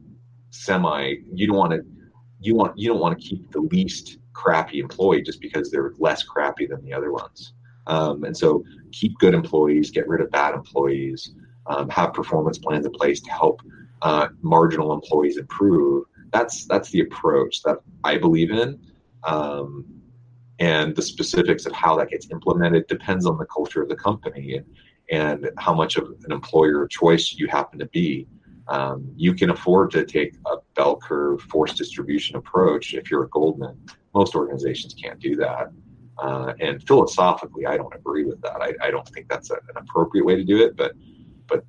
semi. 0.49 1.13
You 1.33 1.47
don't 1.47 1.57
want 1.57 1.71
to. 1.71 1.81
You 2.41 2.55
want 2.55 2.77
you 2.77 2.89
don't 2.89 2.99
want 2.99 3.19
to 3.19 3.27
keep 3.27 3.51
the 3.51 3.61
least 3.61 4.17
crappy 4.33 4.79
employee 4.79 5.21
just 5.21 5.41
because 5.41 5.69
they're 5.69 5.93
less 5.99 6.23
crappy 6.23 6.65
than 6.65 6.83
the 6.83 6.93
other 6.93 7.11
ones. 7.11 7.53
Um, 7.87 8.23
and 8.23 8.35
so 8.35 8.63
keep 8.91 9.17
good 9.19 9.33
employees, 9.33 9.91
get 9.91 10.07
rid 10.07 10.21
of 10.21 10.31
bad 10.31 10.53
employees, 10.53 11.33
um, 11.67 11.89
have 11.89 12.13
performance 12.13 12.57
plans 12.57 12.85
in 12.85 12.91
place 12.91 13.19
to 13.21 13.31
help 13.31 13.61
uh, 14.01 14.27
marginal 14.41 14.93
employees 14.93 15.37
improve. 15.37 16.05
That's 16.31 16.65
that's 16.65 16.89
the 16.91 17.01
approach 17.01 17.61
that 17.63 17.79
I 18.03 18.17
believe 18.17 18.51
in. 18.51 18.79
Um, 19.23 19.98
and 20.59 20.95
the 20.95 21.01
specifics 21.01 21.65
of 21.65 21.71
how 21.71 21.95
that 21.97 22.09
gets 22.09 22.29
implemented 22.31 22.87
depends 22.87 23.25
on 23.25 23.37
the 23.37 23.45
culture 23.45 23.81
of 23.81 23.89
the 23.89 23.95
company 23.95 24.55
and, 24.55 24.65
and 25.11 25.49
how 25.57 25.73
much 25.73 25.95
of 25.95 26.09
an 26.25 26.31
employer 26.31 26.83
of 26.83 26.89
choice 26.89 27.33
you 27.33 27.47
happen 27.47 27.79
to 27.79 27.85
be. 27.87 28.27
Um, 28.67 29.11
you 29.15 29.33
can 29.33 29.49
afford 29.49 29.89
to 29.91 30.05
take 30.05 30.35
a 30.45 30.57
bell 30.75 30.97
curve 30.97 31.41
force 31.43 31.73
distribution 31.73 32.35
approach 32.35 32.93
if 32.93 33.09
you're 33.09 33.23
a 33.23 33.29
Goldman. 33.29 33.79
Most 34.13 34.35
organizations 34.35 34.93
can't 34.93 35.19
do 35.19 35.35
that. 35.37 35.71
Uh, 36.19 36.53
and 36.59 36.85
philosophically, 36.85 37.65
I 37.65 37.77
don't 37.77 37.95
agree 37.95 38.25
with 38.25 38.41
that. 38.41 38.61
I, 38.61 38.73
I 38.85 38.91
don't 38.91 39.07
think 39.07 39.29
that's 39.29 39.49
a, 39.49 39.55
an 39.55 39.77
appropriate 39.77 40.25
way 40.25 40.35
to 40.35 40.43
do 40.43 40.61
it, 40.63 40.75
but 40.75 40.91
but 41.47 41.63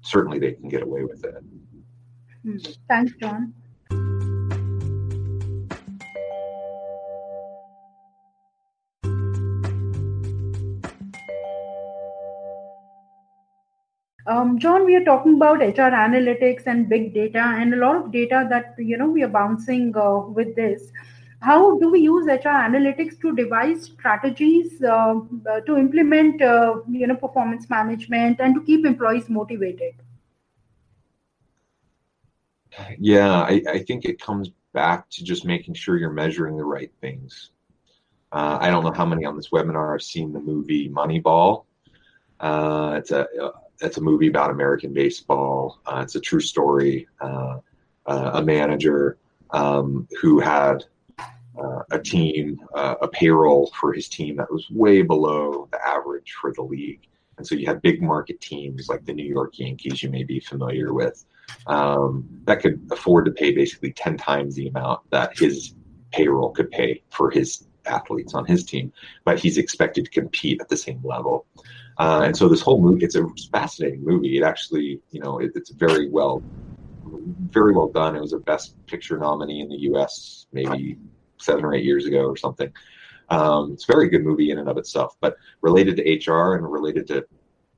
certainly 0.00 0.38
they 0.38 0.52
can 0.52 0.68
get 0.68 0.82
away 0.82 1.04
with 1.04 1.24
it. 1.24 1.34
Hmm. 2.42 2.56
Thanks, 2.88 3.12
John. 3.20 3.52
Um, 14.26 14.58
John, 14.58 14.86
we 14.86 14.96
are 14.96 15.04
talking 15.04 15.34
about 15.34 15.58
HR 15.58 15.92
analytics 15.92 16.66
and 16.66 16.88
big 16.88 17.12
data, 17.12 17.40
and 17.40 17.74
a 17.74 17.76
lot 17.76 17.96
of 17.96 18.10
data 18.10 18.46
that 18.48 18.74
you 18.78 18.96
know 18.96 19.08
we 19.08 19.22
are 19.22 19.28
bouncing 19.28 19.94
uh, 19.96 20.20
with 20.20 20.56
this. 20.56 20.90
How 21.40 21.78
do 21.78 21.90
we 21.90 22.00
use 22.00 22.24
HR 22.26 22.56
analytics 22.68 23.20
to 23.20 23.36
devise 23.36 23.84
strategies 23.84 24.82
uh, 24.82 25.20
uh, 25.50 25.60
to 25.60 25.76
implement 25.76 26.40
uh, 26.40 26.76
you 26.88 27.06
know 27.06 27.16
performance 27.16 27.68
management 27.68 28.40
and 28.40 28.54
to 28.54 28.62
keep 28.62 28.86
employees 28.86 29.28
motivated? 29.28 29.92
Yeah, 32.98 33.42
I, 33.42 33.62
I 33.68 33.78
think 33.80 34.06
it 34.06 34.18
comes 34.18 34.50
back 34.72 35.10
to 35.10 35.22
just 35.22 35.44
making 35.44 35.74
sure 35.74 35.98
you're 35.98 36.10
measuring 36.10 36.56
the 36.56 36.64
right 36.64 36.90
things. 37.02 37.50
Uh, 38.32 38.56
I 38.58 38.70
don't 38.70 38.84
know 38.84 38.92
how 38.92 39.04
many 39.04 39.26
on 39.26 39.36
this 39.36 39.50
webinar 39.50 39.92
have 39.92 40.02
seen 40.02 40.32
the 40.32 40.40
movie 40.40 40.88
Moneyball. 40.88 41.66
Uh, 42.40 42.94
it's 42.98 43.10
a 43.10 43.26
it's 43.80 43.96
a 43.96 44.00
movie 44.00 44.28
about 44.28 44.50
American 44.50 44.92
baseball. 44.92 45.80
Uh, 45.86 46.00
it's 46.02 46.14
a 46.14 46.20
true 46.20 46.40
story. 46.40 47.06
Uh, 47.20 47.58
uh, 48.06 48.32
a 48.34 48.42
manager 48.42 49.18
um, 49.50 50.06
who 50.20 50.40
had 50.40 50.84
uh, 51.58 51.82
a 51.90 51.98
team, 51.98 52.60
uh, 52.74 52.96
a 53.00 53.08
payroll 53.08 53.72
for 53.78 53.92
his 53.92 54.08
team 54.08 54.36
that 54.36 54.50
was 54.50 54.68
way 54.70 55.02
below 55.02 55.68
the 55.72 55.86
average 55.86 56.32
for 56.40 56.52
the 56.52 56.62
league. 56.62 57.00
And 57.38 57.46
so 57.46 57.54
you 57.54 57.66
had 57.66 57.82
big 57.82 58.02
market 58.02 58.40
teams 58.40 58.88
like 58.88 59.04
the 59.04 59.12
New 59.12 59.24
York 59.24 59.58
Yankees, 59.58 60.02
you 60.02 60.10
may 60.10 60.22
be 60.22 60.40
familiar 60.40 60.92
with, 60.92 61.24
um, 61.66 62.28
that 62.44 62.60
could 62.60 62.86
afford 62.92 63.24
to 63.26 63.32
pay 63.32 63.52
basically 63.52 63.92
10 63.92 64.16
times 64.16 64.54
the 64.54 64.68
amount 64.68 65.00
that 65.10 65.36
his 65.36 65.74
payroll 66.12 66.50
could 66.50 66.70
pay 66.70 67.02
for 67.10 67.30
his 67.30 67.64
athletes 67.86 68.34
on 68.34 68.44
his 68.46 68.64
team, 68.64 68.92
but 69.24 69.38
he's 69.38 69.58
expected 69.58 70.04
to 70.04 70.10
compete 70.10 70.60
at 70.60 70.68
the 70.68 70.76
same 70.76 71.00
level. 71.02 71.46
Uh, 71.98 72.22
and 72.24 72.36
so 72.36 72.48
this 72.48 72.60
whole 72.60 72.80
movie, 72.80 73.04
it's 73.04 73.14
a 73.14 73.26
fascinating 73.52 74.04
movie. 74.04 74.36
It 74.36 74.42
actually, 74.42 75.00
you 75.10 75.20
know, 75.20 75.38
it, 75.38 75.52
it's 75.54 75.70
very 75.70 76.08
well, 76.10 76.42
very 77.50 77.72
well 77.72 77.88
done. 77.88 78.16
It 78.16 78.20
was 78.20 78.32
a 78.32 78.38
Best 78.38 78.74
Picture 78.86 79.16
nominee 79.18 79.60
in 79.60 79.68
the 79.68 79.78
U.S. 79.90 80.46
maybe 80.52 80.98
seven 81.38 81.64
or 81.64 81.74
eight 81.74 81.84
years 81.84 82.06
ago 82.06 82.24
or 82.24 82.36
something. 82.36 82.72
Um, 83.30 83.72
it's 83.72 83.88
a 83.88 83.92
very 83.92 84.08
good 84.08 84.24
movie 84.24 84.50
in 84.50 84.58
and 84.58 84.68
of 84.68 84.76
itself, 84.76 85.16
but 85.20 85.36
related 85.60 85.96
to 85.96 86.32
HR 86.32 86.56
and 86.56 86.70
related 86.70 87.06
to 87.08 87.24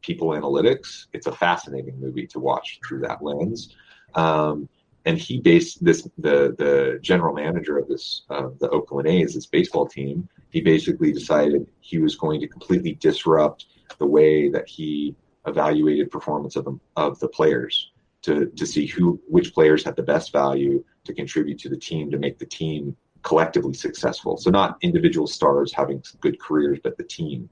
people 0.02 0.28
analytics, 0.28 1.06
it's 1.12 1.26
a 1.26 1.32
fascinating 1.32 1.98
movie 2.00 2.26
to 2.28 2.38
watch 2.38 2.80
through 2.86 3.00
that 3.00 3.22
lens. 3.22 3.76
Um, 4.14 4.68
and 5.04 5.18
he 5.18 5.40
based 5.40 5.84
this 5.84 6.02
the 6.18 6.54
the 6.58 6.98
general 7.00 7.32
manager 7.32 7.78
of 7.78 7.88
this 7.88 8.22
uh, 8.28 8.48
the 8.58 8.68
Oakland 8.70 9.08
A's, 9.08 9.34
this 9.34 9.46
baseball 9.46 9.86
team. 9.86 10.28
He 10.50 10.60
basically 10.60 11.12
decided 11.12 11.66
he 11.80 11.98
was 11.98 12.16
going 12.16 12.40
to 12.40 12.48
completely 12.48 12.94
disrupt 12.94 13.66
the 13.98 14.06
way 14.06 14.48
that 14.48 14.68
he 14.68 15.14
evaluated 15.46 16.10
performance 16.10 16.56
of 16.56 16.64
the, 16.64 16.78
of 16.96 17.18
the 17.20 17.28
players 17.28 17.92
to, 18.22 18.46
to 18.46 18.66
see 18.66 18.86
who 18.86 19.20
which 19.28 19.54
players 19.54 19.84
had 19.84 19.94
the 19.96 20.02
best 20.02 20.32
value 20.32 20.84
to 21.04 21.14
contribute 21.14 21.58
to 21.60 21.68
the 21.68 21.76
team 21.76 22.10
to 22.10 22.18
make 22.18 22.38
the 22.38 22.46
team 22.46 22.96
collectively 23.22 23.74
successful. 23.74 24.36
So 24.36 24.50
not 24.50 24.78
individual 24.82 25.26
stars 25.26 25.72
having 25.72 26.02
good 26.20 26.40
careers, 26.40 26.78
but 26.82 26.96
the 26.96 27.04
team 27.04 27.48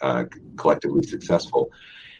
uh, 0.00 0.24
collectively 0.56 1.02
successful. 1.02 1.70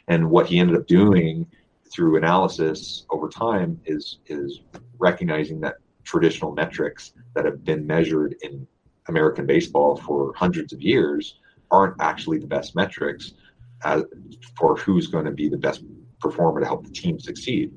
And 0.09 0.31
what 0.31 0.47
he 0.47 0.59
ended 0.59 0.77
up 0.77 0.87
doing 0.87 1.47
through 1.91 2.17
analysis 2.17 3.07
over 3.11 3.29
time 3.29 3.81
is 3.85 4.19
is 4.27 4.61
recognizing 4.99 5.61
that 5.61 5.77
traditional 6.05 6.53
metrics 6.53 7.13
that 7.35 7.45
have 7.45 7.65
been 7.65 7.87
measured 7.87 8.37
in 8.43 8.67
American 9.09 9.47
baseball 9.47 9.97
for 9.97 10.33
hundreds 10.35 10.73
of 10.73 10.81
years 10.81 11.37
aren't 11.71 11.95
actually 12.01 12.39
the 12.39 12.47
best 12.47 12.75
metrics 12.75 13.35
as, 13.85 14.05
for 14.57 14.77
who's 14.77 15.07
going 15.07 15.25
to 15.25 15.31
be 15.31 15.49
the 15.49 15.57
best 15.57 15.83
performer 16.21 16.61
to 16.61 16.67
help 16.67 16.85
the 16.85 16.93
team 16.93 17.19
succeed. 17.19 17.73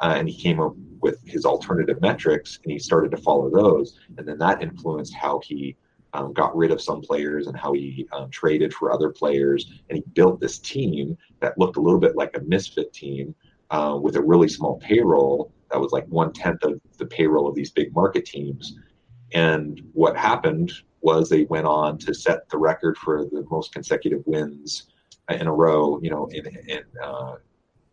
Uh, 0.00 0.14
and 0.16 0.28
he 0.28 0.36
came 0.36 0.60
up 0.60 0.74
with 1.00 1.18
his 1.26 1.44
alternative 1.44 2.00
metrics 2.00 2.58
and 2.62 2.72
he 2.72 2.78
started 2.78 3.10
to 3.10 3.16
follow 3.16 3.50
those. 3.50 3.98
And 4.18 4.26
then 4.26 4.38
that 4.38 4.62
influenced 4.62 5.14
how 5.14 5.40
he 5.42 5.76
um, 6.12 6.32
got 6.32 6.56
rid 6.56 6.70
of 6.70 6.80
some 6.80 7.00
players 7.00 7.46
and 7.46 7.56
how 7.56 7.72
he 7.72 8.06
um, 8.12 8.30
traded 8.30 8.74
for 8.74 8.92
other 8.92 9.10
players. 9.10 9.80
And 9.88 9.96
he 9.98 10.04
built 10.12 10.40
this 10.40 10.58
team 10.58 11.16
that 11.40 11.58
looked 11.58 11.76
a 11.76 11.80
little 11.80 12.00
bit 12.00 12.16
like 12.16 12.36
a 12.36 12.40
misfit 12.40 12.92
team 12.92 13.34
uh, 13.70 13.98
with 14.00 14.16
a 14.16 14.22
really 14.22 14.48
small 14.48 14.78
payroll 14.78 15.52
that 15.70 15.80
was 15.80 15.92
like 15.92 16.06
one 16.06 16.32
tenth 16.32 16.62
of 16.62 16.80
the 16.98 17.06
payroll 17.06 17.48
of 17.48 17.54
these 17.54 17.70
big 17.70 17.94
market 17.94 18.24
teams. 18.24 18.78
And 19.32 19.80
what 19.92 20.16
happened 20.16 20.72
was 21.00 21.28
they 21.28 21.44
went 21.44 21.66
on 21.66 21.98
to 21.98 22.14
set 22.14 22.48
the 22.48 22.58
record 22.58 22.96
for 22.98 23.24
the 23.24 23.46
most 23.50 23.72
consecutive 23.72 24.22
wins 24.26 24.90
in 25.30 25.46
a 25.46 25.52
row, 25.52 26.00
you 26.02 26.10
know, 26.10 26.26
in, 26.26 26.46
in 26.68 26.82
uh, 27.02 27.36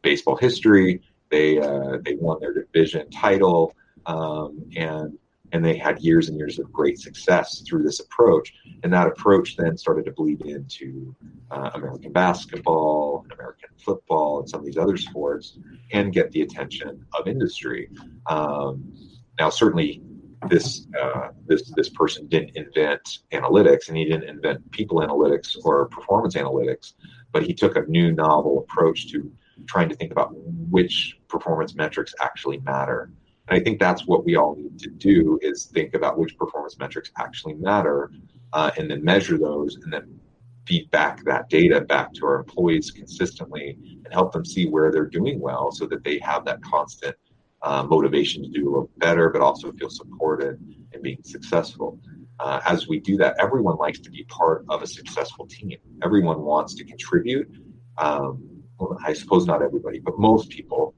baseball 0.01 0.35
history. 0.35 1.01
They 1.29 1.59
uh, 1.59 1.97
they 2.03 2.15
won 2.15 2.39
their 2.39 2.53
division 2.53 3.09
title, 3.09 3.75
um, 4.05 4.63
and 4.75 5.17
and 5.51 5.63
they 5.63 5.77
had 5.77 5.99
years 5.99 6.29
and 6.29 6.37
years 6.37 6.59
of 6.59 6.71
great 6.71 6.99
success 6.99 7.63
through 7.67 7.83
this 7.83 7.99
approach. 7.99 8.53
And 8.83 8.91
that 8.93 9.07
approach 9.07 9.55
then 9.55 9.77
started 9.77 10.05
to 10.05 10.11
bleed 10.11 10.41
into 10.41 11.15
uh, 11.51 11.71
American 11.73 12.11
basketball, 12.11 13.21
and 13.23 13.31
American 13.31 13.69
football, 13.77 14.39
and 14.39 14.49
some 14.49 14.59
of 14.59 14.65
these 14.65 14.77
other 14.77 14.97
sports, 14.97 15.57
and 15.91 16.13
get 16.13 16.31
the 16.31 16.41
attention 16.41 17.05
of 17.13 17.27
industry. 17.27 17.89
Um, 18.27 18.93
now, 19.39 19.49
certainly, 19.49 20.01
this 20.49 20.87
uh, 21.01 21.29
this 21.45 21.71
this 21.75 21.89
person 21.89 22.27
didn't 22.27 22.51
invent 22.55 23.19
analytics, 23.31 23.87
and 23.87 23.97
he 23.97 24.05
didn't 24.05 24.29
invent 24.29 24.69
people 24.71 24.99
analytics 24.99 25.57
or 25.63 25.87
performance 25.87 26.35
analytics 26.35 26.93
but 27.33 27.43
he 27.43 27.53
took 27.53 27.75
a 27.75 27.81
new 27.87 28.13
novel 28.13 28.59
approach 28.59 29.11
to 29.11 29.29
trying 29.67 29.89
to 29.89 29.95
think 29.95 30.11
about 30.11 30.31
which 30.69 31.19
performance 31.27 31.75
metrics 31.75 32.13
actually 32.21 32.59
matter. 32.59 33.11
And 33.47 33.59
I 33.59 33.63
think 33.63 33.79
that's 33.79 34.07
what 34.07 34.23
we 34.23 34.37
all 34.37 34.55
need 34.55 34.79
to 34.79 34.89
do 34.89 35.37
is 35.41 35.65
think 35.65 35.95
about 35.95 36.17
which 36.17 36.37
performance 36.37 36.77
metrics 36.79 37.11
actually 37.17 37.55
matter 37.55 38.11
uh, 38.53 38.71
and 38.77 38.89
then 38.89 39.03
measure 39.03 39.37
those 39.37 39.75
and 39.83 39.91
then 39.91 40.19
feed 40.65 40.89
back 40.91 41.23
that 41.25 41.49
data 41.49 41.81
back 41.81 42.13
to 42.13 42.25
our 42.25 42.39
employees 42.39 42.89
consistently 42.91 43.77
and 44.05 44.13
help 44.13 44.31
them 44.31 44.45
see 44.45 44.67
where 44.67 44.91
they're 44.91 45.05
doing 45.05 45.39
well 45.41 45.71
so 45.71 45.85
that 45.85 46.03
they 46.05 46.19
have 46.19 46.45
that 46.45 46.61
constant 46.61 47.15
uh, 47.63 47.83
motivation 47.83 48.43
to 48.43 48.49
do 48.49 48.67
a 48.67 48.69
little 48.69 48.89
better, 48.97 49.29
but 49.29 49.41
also 49.41 49.71
feel 49.73 49.89
supported 49.89 50.59
in 50.93 51.01
being 51.01 51.23
successful 51.23 51.99
uh, 52.39 52.59
as 52.65 52.87
we 52.87 52.99
do 52.99 53.17
that, 53.17 53.35
everyone 53.39 53.77
likes 53.77 53.99
to 53.99 54.09
be 54.09 54.23
part 54.25 54.65
of 54.69 54.81
a 54.81 54.87
successful 54.87 55.47
team. 55.47 55.77
Everyone 56.03 56.41
wants 56.41 56.73
to 56.75 56.83
contribute. 56.83 57.49
Um, 57.97 58.63
well, 58.79 58.97
I 59.05 59.13
suppose 59.13 59.45
not 59.45 59.61
everybody, 59.61 59.99
but 59.99 60.17
most 60.17 60.49
people 60.49 60.95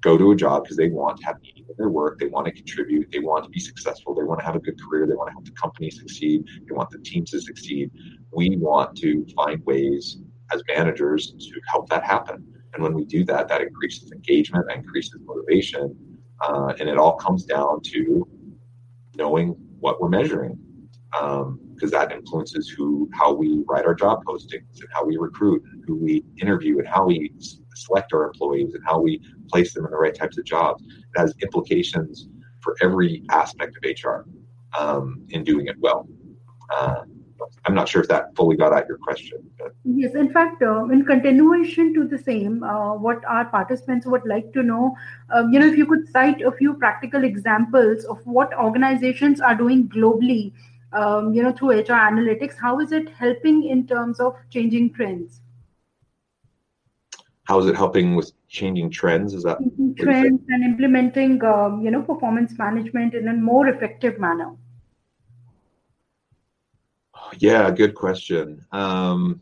go 0.00 0.18
to 0.18 0.32
a 0.32 0.36
job 0.36 0.64
because 0.64 0.76
they 0.76 0.88
want 0.88 1.18
to 1.18 1.26
have 1.26 1.40
meaning 1.40 1.64
in 1.68 1.74
their 1.78 1.88
work. 1.88 2.18
They 2.18 2.26
want 2.26 2.46
to 2.46 2.52
contribute. 2.52 3.10
They 3.12 3.20
want 3.20 3.44
to 3.44 3.50
be 3.50 3.60
successful. 3.60 4.14
They 4.14 4.24
want 4.24 4.40
to 4.40 4.46
have 4.46 4.56
a 4.56 4.60
good 4.60 4.80
career. 4.80 5.06
They 5.06 5.14
want 5.14 5.28
to 5.28 5.32
help 5.32 5.44
the 5.44 5.52
company 5.52 5.90
succeed. 5.90 6.44
They 6.68 6.74
want 6.74 6.90
the 6.90 6.98
team 6.98 7.24
to 7.26 7.40
succeed. 7.40 7.90
We 8.32 8.56
want 8.56 8.96
to 8.98 9.24
find 9.36 9.64
ways 9.64 10.18
as 10.52 10.62
managers 10.68 11.32
to 11.32 11.60
help 11.68 11.88
that 11.90 12.04
happen. 12.04 12.44
And 12.74 12.82
when 12.82 12.94
we 12.94 13.04
do 13.04 13.24
that, 13.24 13.48
that 13.48 13.60
increases 13.60 14.12
engagement, 14.12 14.66
that 14.68 14.76
increases 14.76 15.20
motivation, 15.24 15.96
uh, 16.40 16.74
and 16.78 16.88
it 16.88 16.98
all 16.98 17.16
comes 17.16 17.44
down 17.44 17.80
to 17.82 18.28
knowing 19.16 19.56
what 19.80 20.00
we're 20.00 20.08
measuring, 20.08 20.58
because 21.10 21.42
um, 21.42 21.90
that 21.90 22.12
influences 22.12 22.68
who, 22.68 23.08
how 23.12 23.32
we 23.32 23.64
write 23.66 23.86
our 23.86 23.94
job 23.94 24.24
postings, 24.24 24.80
and 24.80 24.88
how 24.92 25.04
we 25.04 25.16
recruit, 25.16 25.62
and 25.72 25.82
who 25.86 25.96
we 25.96 26.24
interview, 26.40 26.78
and 26.78 26.86
how 26.86 27.06
we 27.06 27.32
select 27.74 28.12
our 28.12 28.24
employees, 28.24 28.74
and 28.74 28.84
how 28.84 29.00
we 29.00 29.20
place 29.48 29.72
them 29.72 29.84
in 29.84 29.90
the 29.90 29.96
right 29.96 30.14
types 30.14 30.38
of 30.38 30.44
jobs. 30.44 30.84
It 30.84 31.18
has 31.18 31.34
implications 31.42 32.28
for 32.60 32.76
every 32.82 33.22
aspect 33.30 33.76
of 33.76 33.90
HR 33.90 34.28
um, 34.78 35.24
in 35.30 35.44
doing 35.44 35.66
it 35.66 35.76
well. 35.78 36.08
Uh, 36.70 37.02
I'm 37.64 37.74
not 37.74 37.88
sure 37.88 38.02
if 38.02 38.08
that 38.08 38.34
fully 38.34 38.56
got 38.56 38.72
at 38.72 38.88
your 38.88 38.98
question. 38.98 39.38
But. 39.58 39.74
Yes, 39.84 40.14
in 40.14 40.32
fact, 40.32 40.62
uh, 40.62 40.84
in 40.86 41.04
continuation 41.04 41.94
to 41.94 42.06
the 42.06 42.18
same, 42.18 42.62
uh, 42.62 42.94
what 42.94 43.24
our 43.24 43.44
participants 43.44 44.06
would 44.06 44.26
like 44.26 44.52
to 44.52 44.62
know, 44.62 44.96
um, 45.30 45.52
you 45.52 45.58
know, 45.58 45.66
if 45.66 45.76
you 45.76 45.86
could 45.86 46.08
cite 46.08 46.42
a 46.42 46.52
few 46.52 46.74
practical 46.74 47.24
examples 47.24 48.04
of 48.04 48.18
what 48.26 48.52
organizations 48.58 49.40
are 49.40 49.54
doing 49.54 49.88
globally, 49.88 50.52
um, 50.92 51.34
you 51.34 51.42
know, 51.42 51.52
through 51.52 51.72
HR 51.72 52.00
analytics, 52.10 52.54
how 52.60 52.80
is 52.80 52.92
it 52.92 53.08
helping 53.10 53.64
in 53.64 53.86
terms 53.86 54.20
of 54.20 54.36
changing 54.50 54.92
trends? 54.94 55.40
How 57.44 57.58
is 57.60 57.66
it 57.66 57.76
helping 57.76 58.14
with 58.14 58.32
changing 58.48 58.90
trends? 58.90 59.32
Is 59.32 59.42
that 59.44 59.58
trends 59.98 60.42
and 60.48 60.64
implementing, 60.64 61.42
um, 61.44 61.82
you 61.82 61.90
know, 61.90 62.02
performance 62.02 62.58
management 62.58 63.14
in 63.14 63.28
a 63.28 63.34
more 63.34 63.68
effective 63.68 64.18
manner? 64.18 64.54
Yeah, 67.36 67.70
good 67.70 67.94
question. 67.94 68.64
Um, 68.72 69.40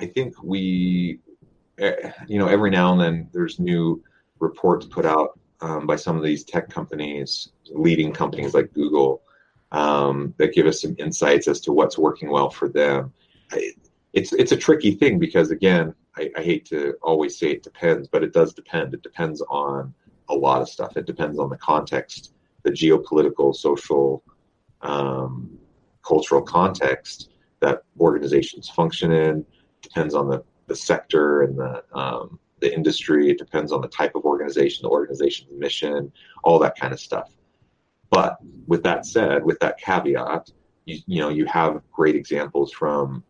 I 0.00 0.06
think 0.06 0.42
we, 0.42 1.20
eh, 1.78 2.12
you 2.26 2.38
know, 2.38 2.48
every 2.48 2.70
now 2.70 2.92
and 2.92 3.00
then 3.00 3.28
there's 3.32 3.58
new 3.58 4.02
reports 4.38 4.86
put 4.86 5.04
out 5.04 5.38
um, 5.60 5.86
by 5.86 5.96
some 5.96 6.16
of 6.16 6.22
these 6.22 6.44
tech 6.44 6.68
companies, 6.68 7.50
leading 7.70 8.12
companies 8.12 8.54
like 8.54 8.72
Google, 8.72 9.22
um, 9.72 10.34
that 10.38 10.54
give 10.54 10.66
us 10.66 10.82
some 10.82 10.94
insights 10.98 11.48
as 11.48 11.60
to 11.62 11.72
what's 11.72 11.98
working 11.98 12.30
well 12.30 12.50
for 12.50 12.68
them. 12.68 13.12
I, 13.52 13.70
it's 14.12 14.32
it's 14.32 14.52
a 14.52 14.56
tricky 14.56 14.92
thing 14.92 15.18
because 15.18 15.50
again, 15.50 15.94
I, 16.16 16.30
I 16.36 16.42
hate 16.42 16.64
to 16.66 16.94
always 17.02 17.38
say 17.38 17.50
it 17.50 17.62
depends, 17.62 18.08
but 18.08 18.22
it 18.22 18.32
does 18.32 18.54
depend. 18.54 18.94
It 18.94 19.02
depends 19.02 19.42
on 19.48 19.92
a 20.28 20.34
lot 20.34 20.62
of 20.62 20.68
stuff. 20.68 20.96
It 20.96 21.06
depends 21.06 21.38
on 21.38 21.50
the 21.50 21.56
context, 21.58 22.32
the 22.62 22.70
geopolitical, 22.70 23.54
social, 23.54 24.22
um, 24.82 25.58
cultural 26.06 26.42
context 26.42 27.30
that 27.60 27.82
organizations 27.98 28.68
function 28.68 29.12
in. 29.12 29.44
Depends 29.82 30.14
on 30.14 30.28
the, 30.28 30.44
the 30.66 30.76
sector 30.76 31.42
and 31.42 31.58
the 31.58 31.82
um, 31.92 32.38
the 32.60 32.72
industry. 32.74 33.30
It 33.30 33.38
depends 33.38 33.72
on 33.72 33.80
the 33.80 33.88
type 33.88 34.14
of 34.14 34.24
organization, 34.24 34.82
the 34.84 34.88
organization's 34.88 35.50
mission, 35.52 36.10
all 36.42 36.58
that 36.60 36.78
kind 36.78 36.92
of 36.92 37.00
stuff. 37.00 37.32
But 38.10 38.38
with 38.66 38.82
that 38.84 39.04
said, 39.04 39.44
with 39.44 39.58
that 39.60 39.78
caveat, 39.78 40.50
you, 40.86 40.98
you 41.06 41.20
know 41.20 41.28
you 41.28 41.44
have 41.46 41.82
great 41.92 42.16
examples 42.16 42.72
from 42.72 43.22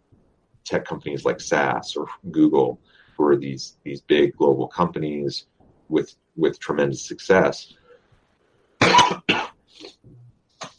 tech 0.65 0.85
companies 0.85 1.25
like 1.25 1.41
SAS 1.41 1.97
or 1.97 2.07
Google, 2.31 2.81
who 3.17 3.25
are 3.25 3.37
these 3.37 3.79
these 3.85 4.01
big 4.01 4.37
global 4.37 4.69
companies 4.69 5.47
with 5.89 6.15
with 6.37 6.59
tremendous 6.61 7.03
success. 7.05 7.75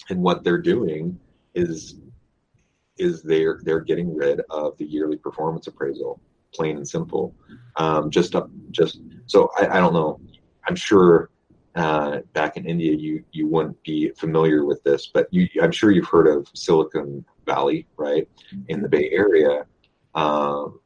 and 0.10 0.21
what 0.21 0.43
they're 0.43 0.62
doing 0.62 1.19
is 1.57 1.95
is 2.97 3.21
they're 3.21 3.59
they're 3.63 3.81
getting 3.81 4.15
rid 4.15 4.41
of 4.49 4.77
the 4.77 4.85
yearly 4.85 5.17
performance 5.17 5.67
appraisal, 5.67 6.19
plain 6.53 6.77
and 6.77 6.87
simple. 6.87 7.35
Um, 7.75 8.09
just 8.09 8.35
up, 8.35 8.49
just 8.71 9.01
so 9.25 9.49
I, 9.59 9.77
I 9.77 9.79
don't 9.79 9.93
know. 9.93 10.19
I'm 10.67 10.75
sure 10.75 11.29
uh, 11.75 12.19
back 12.33 12.57
in 12.57 12.65
India 12.65 12.93
you 12.93 13.23
you 13.31 13.47
wouldn't 13.47 13.81
be 13.83 14.11
familiar 14.17 14.65
with 14.65 14.83
this, 14.83 15.07
but 15.13 15.27
you, 15.31 15.47
I'm 15.61 15.71
sure 15.71 15.91
you've 15.91 16.07
heard 16.07 16.27
of 16.27 16.47
Silicon 16.53 17.25
Valley, 17.45 17.87
right, 17.97 18.27
in 18.67 18.81
the 18.81 18.89
Bay 18.89 19.09
Area, 19.11 19.65
um, 20.15 20.79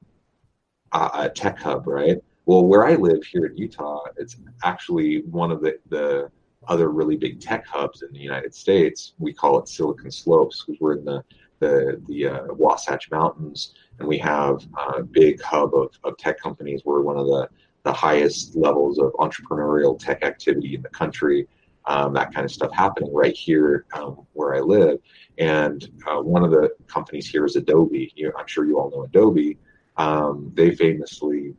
a 0.94 1.30
tech 1.30 1.60
hub, 1.60 1.88
right? 1.88 2.18
Well, 2.46 2.66
where 2.66 2.86
I 2.86 2.96
live 2.96 3.24
here 3.24 3.46
in 3.46 3.56
Utah, 3.58 4.02
it's 4.18 4.38
actually 4.64 5.22
one 5.24 5.52
of 5.52 5.62
the 5.62 5.80
the 5.90 6.30
other 6.68 6.90
really 6.90 7.18
big 7.18 7.40
tech 7.40 7.66
hubs 7.66 8.02
in 8.04 8.12
the 8.14 8.20
United 8.20 8.54
States. 8.54 9.14
We 9.20 9.34
call 9.34 9.60
it 9.60 9.68
Silicon 9.68 10.12
Slopes 10.12 10.64
because 10.64 10.80
we're 10.80 10.98
in 10.98 11.06
the 11.06 11.24
the, 11.62 12.02
the 12.08 12.28
uh, 12.28 12.54
Wasatch 12.54 13.10
Mountains, 13.12 13.76
and 14.00 14.08
we 14.08 14.18
have 14.18 14.68
a 14.96 15.04
big 15.04 15.40
hub 15.42 15.74
of, 15.76 15.92
of 16.04 16.18
tech 16.18 16.40
companies. 16.40 16.82
We're 16.84 17.02
one 17.02 17.18
of 17.18 17.28
the, 17.28 17.48
the 17.84 17.94
highest 17.94 18.56
levels 18.56 18.98
of 18.98 19.14
entrepreneurial 19.14 19.98
tech 19.98 20.24
activity 20.24 20.76
in 20.76 20.82
the 20.82 20.90
country. 20.90 21.48
Um, 21.86 22.14
that 22.14 22.34
kind 22.34 22.46
of 22.46 22.52
stuff 22.52 22.72
happening 22.74 23.14
right 23.14 23.36
here 23.36 23.86
um, 23.94 24.26
where 24.34 24.56
I 24.56 24.60
live. 24.60 25.00
And 25.38 25.88
uh, 26.08 26.22
one 26.22 26.44
of 26.44 26.52
the 26.52 26.72
companies 26.88 27.28
here 27.30 27.46
is 27.46 27.56
Adobe. 27.56 28.12
You, 28.16 28.34
I'm 28.38 28.48
sure 28.48 28.66
you 28.66 28.80
all 28.80 28.90
know 28.90 29.04
Adobe. 29.04 29.58
Um, 29.98 30.52
they 30.56 30.76
famously, 30.76 31.54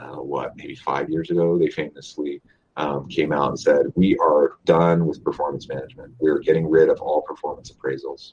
uh, 0.00 0.16
what, 0.16 0.56
maybe 0.56 0.74
five 0.74 1.08
years 1.08 1.30
ago, 1.30 1.58
they 1.58 1.68
famously 1.68 2.42
um, 2.76 3.08
came 3.08 3.32
out 3.32 3.48
and 3.48 3.60
said, 3.60 3.86
We 3.94 4.16
are 4.18 4.56
done 4.64 5.06
with 5.06 5.24
performance 5.24 5.68
management. 5.68 6.14
We're 6.18 6.38
getting 6.38 6.68
rid 6.68 6.88
of 6.88 7.00
all 7.00 7.22
performance 7.22 7.72
appraisals. 7.72 8.32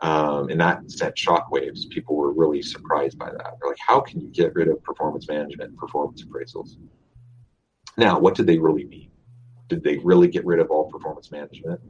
Um, 0.00 0.48
and 0.48 0.60
that 0.60 0.88
sent 0.90 1.16
shockwaves. 1.16 1.88
People 1.90 2.16
were 2.16 2.32
really 2.32 2.62
surprised 2.62 3.18
by 3.18 3.30
that. 3.30 3.56
They're 3.60 3.70
like, 3.70 3.78
How 3.86 4.00
can 4.00 4.20
you 4.20 4.28
get 4.28 4.54
rid 4.54 4.68
of 4.68 4.82
performance 4.82 5.28
management 5.28 5.70
and 5.70 5.78
performance 5.78 6.24
appraisals? 6.24 6.76
Now, 7.96 8.18
what 8.18 8.34
did 8.34 8.46
they 8.46 8.58
really 8.58 8.84
mean? 8.84 9.10
Did 9.68 9.82
they 9.82 9.98
really 9.98 10.28
get 10.28 10.46
rid 10.46 10.60
of 10.60 10.70
all 10.70 10.90
performance 10.90 11.30
management? 11.30 11.80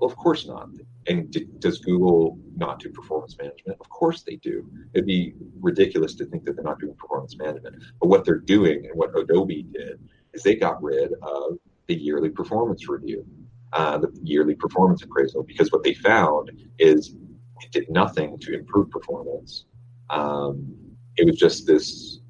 Well, 0.00 0.10
of 0.10 0.16
course 0.16 0.46
not. 0.46 0.68
And 1.06 1.30
did, 1.30 1.60
does 1.60 1.78
Google 1.78 2.38
not 2.56 2.80
do 2.80 2.90
performance 2.90 3.36
management? 3.38 3.78
Of 3.80 3.88
course 3.88 4.22
they 4.22 4.36
do. 4.36 4.68
It'd 4.92 5.06
be 5.06 5.34
ridiculous 5.60 6.14
to 6.16 6.26
think 6.26 6.44
that 6.44 6.56
they're 6.56 6.64
not 6.64 6.80
doing 6.80 6.94
performance 6.94 7.36
management. 7.36 7.76
But 8.00 8.08
what 8.08 8.24
they're 8.24 8.38
doing 8.38 8.86
and 8.86 8.94
what 8.94 9.16
Adobe 9.18 9.62
did 9.62 10.00
is 10.34 10.42
they 10.42 10.56
got 10.56 10.82
rid 10.82 11.12
of 11.22 11.58
the 11.86 11.94
yearly 11.94 12.30
performance 12.30 12.88
review, 12.88 13.24
uh, 13.72 13.98
the 13.98 14.10
yearly 14.22 14.54
performance 14.54 15.02
appraisal, 15.02 15.42
because 15.42 15.70
what 15.72 15.82
they 15.82 15.94
found 15.94 16.50
is 16.78 17.16
it 17.60 17.70
did 17.70 17.88
nothing 17.90 18.38
to 18.38 18.54
improve 18.54 18.90
performance. 18.90 19.66
Um, 20.10 20.74
it 21.16 21.26
was 21.26 21.36
just 21.36 21.66
this 21.66 22.20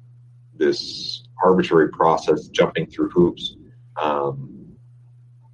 this 0.57 1.23
arbitrary 1.43 1.89
process, 1.89 2.47
jumping 2.47 2.87
through 2.87 3.09
hoops, 3.09 3.57
um, 4.01 4.65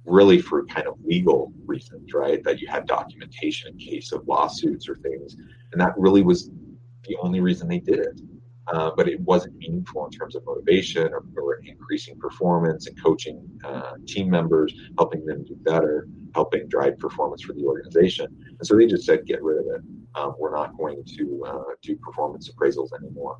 really 0.04 0.40
for 0.40 0.64
kind 0.66 0.86
of 0.86 0.94
legal 1.04 1.52
reasons, 1.66 2.12
right? 2.14 2.42
That 2.44 2.60
you 2.60 2.68
had 2.68 2.86
documentation 2.86 3.72
in 3.72 3.78
case 3.78 4.12
of 4.12 4.28
lawsuits 4.28 4.88
or 4.88 4.96
things, 4.96 5.36
and 5.72 5.80
that 5.80 5.94
really 5.96 6.22
was 6.22 6.50
the 7.08 7.16
only 7.20 7.40
reason 7.40 7.66
they 7.66 7.80
did 7.80 7.98
it 7.98 8.20
uh, 8.68 8.90
but 8.96 9.08
it 9.08 9.20
wasn't 9.20 9.54
meaningful 9.56 10.04
in 10.04 10.10
terms 10.10 10.34
of 10.36 10.44
motivation 10.46 11.12
or, 11.12 11.24
or 11.36 11.60
increasing 11.64 12.18
performance 12.18 12.86
and 12.86 13.02
coaching 13.02 13.48
uh, 13.64 13.92
team 14.06 14.30
members, 14.30 14.72
helping 14.98 15.24
them 15.24 15.44
do 15.44 15.54
better, 15.56 16.08
helping 16.34 16.68
drive 16.68 16.98
performance 16.98 17.42
for 17.42 17.52
the 17.54 17.64
organization. 17.64 18.26
And 18.46 18.66
so 18.66 18.76
they 18.76 18.86
just 18.86 19.04
said, 19.04 19.26
get 19.26 19.42
rid 19.42 19.58
of 19.58 19.66
it. 19.66 19.82
Um, 20.14 20.34
we're 20.38 20.54
not 20.54 20.76
going 20.76 21.02
to 21.16 21.44
uh, 21.46 21.74
do 21.82 21.96
performance 21.96 22.50
appraisals 22.50 22.90
anymore. 22.98 23.38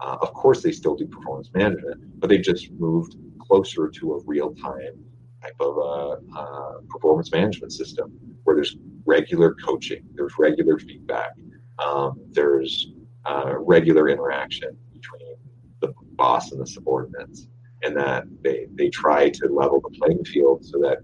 Uh, 0.00 0.16
of 0.22 0.32
course, 0.32 0.62
they 0.62 0.72
still 0.72 0.94
do 0.94 1.06
performance 1.06 1.50
management, 1.54 2.20
but 2.20 2.30
they've 2.30 2.42
just 2.42 2.70
moved 2.72 3.16
closer 3.38 3.88
to 3.88 4.14
a 4.14 4.20
real 4.24 4.54
time 4.54 5.04
type 5.42 5.56
of 5.60 5.76
a, 5.76 6.38
uh, 6.38 6.72
performance 6.88 7.32
management 7.32 7.72
system 7.72 8.12
where 8.44 8.54
there's 8.54 8.76
regular 9.06 9.54
coaching, 9.54 10.02
there's 10.14 10.34
regular 10.38 10.78
feedback, 10.78 11.32
um, 11.78 12.20
there's 12.30 12.92
uh, 13.26 13.54
regular 13.58 14.08
interaction 14.08 14.76
between 14.92 15.36
the 15.80 15.92
boss 16.16 16.52
and 16.52 16.60
the 16.60 16.66
subordinates, 16.66 17.48
and 17.82 17.96
that 17.96 18.24
they 18.42 18.66
they 18.74 18.88
try 18.88 19.28
to 19.30 19.46
level 19.48 19.80
the 19.80 19.90
playing 19.98 20.24
field 20.24 20.64
so 20.64 20.78
that 20.78 20.98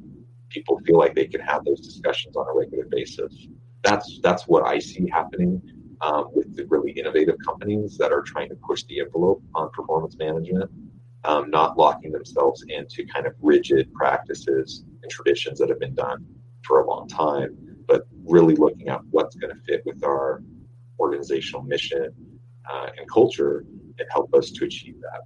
people 0.48 0.80
feel 0.86 0.98
like 0.98 1.14
they 1.14 1.26
can 1.26 1.40
have 1.40 1.64
those 1.64 1.80
discussions 1.80 2.36
on 2.36 2.46
a 2.48 2.58
regular 2.58 2.86
basis. 2.90 3.48
That's 3.82 4.20
that's 4.22 4.44
what 4.44 4.66
I 4.66 4.78
see 4.78 5.08
happening 5.10 5.62
um, 6.00 6.28
with 6.32 6.54
the 6.56 6.66
really 6.66 6.92
innovative 6.92 7.36
companies 7.44 7.96
that 7.98 8.12
are 8.12 8.22
trying 8.22 8.48
to 8.50 8.56
push 8.56 8.82
the 8.84 9.00
envelope 9.00 9.42
on 9.54 9.70
performance 9.70 10.16
management, 10.18 10.70
um, 11.24 11.50
not 11.50 11.78
locking 11.78 12.12
themselves 12.12 12.64
into 12.68 13.06
kind 13.06 13.26
of 13.26 13.34
rigid 13.40 13.92
practices 13.94 14.84
and 15.02 15.10
traditions 15.10 15.58
that 15.58 15.68
have 15.68 15.80
been 15.80 15.94
done 15.94 16.24
for 16.64 16.80
a 16.80 16.86
long 16.86 17.08
time, 17.08 17.56
but 17.86 18.06
really 18.24 18.56
looking 18.56 18.88
at 18.88 19.00
what's 19.10 19.36
going 19.36 19.54
to 19.54 19.60
fit 19.62 19.82
with 19.86 20.02
our 20.04 20.42
organizational 20.98 21.62
mission 21.62 22.14
uh, 22.70 22.86
and 22.98 23.10
culture 23.10 23.64
and 23.98 24.08
help 24.10 24.32
us 24.34 24.50
to 24.50 24.64
achieve 24.64 24.96
that. 25.00 25.22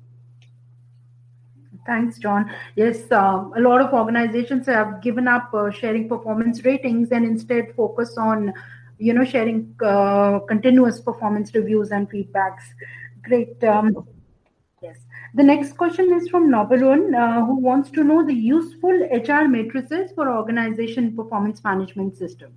Thanks, 1.86 2.18
John. 2.18 2.50
Yes, 2.76 3.10
uh, 3.10 3.44
a 3.56 3.60
lot 3.60 3.80
of 3.80 3.92
organizations 3.94 4.66
have 4.66 5.00
given 5.02 5.26
up 5.26 5.52
uh, 5.54 5.70
sharing 5.70 6.08
performance 6.08 6.64
ratings 6.64 7.10
and 7.10 7.24
instead 7.24 7.74
focus 7.74 8.18
on 8.18 8.52
you 9.00 9.14
know 9.14 9.24
sharing 9.24 9.74
uh, 9.82 10.40
continuous 10.40 11.00
performance 11.00 11.54
reviews 11.54 11.90
and 11.90 12.08
feedbacks 12.10 12.66
great 13.22 13.64
um, 13.64 14.06
yes 14.82 14.98
the 15.34 15.42
next 15.42 15.76
question 15.76 16.12
is 16.12 16.28
from 16.28 16.50
Nobarun, 16.50 17.14
uh, 17.14 17.44
who 17.46 17.56
wants 17.56 17.90
to 17.92 18.04
know 18.04 18.26
the 18.26 18.34
useful 18.34 18.90
hr 18.90 19.48
matrices 19.48 20.12
for 20.12 20.30
organization 20.30 21.16
performance 21.16 21.64
management 21.64 22.16
system 22.16 22.52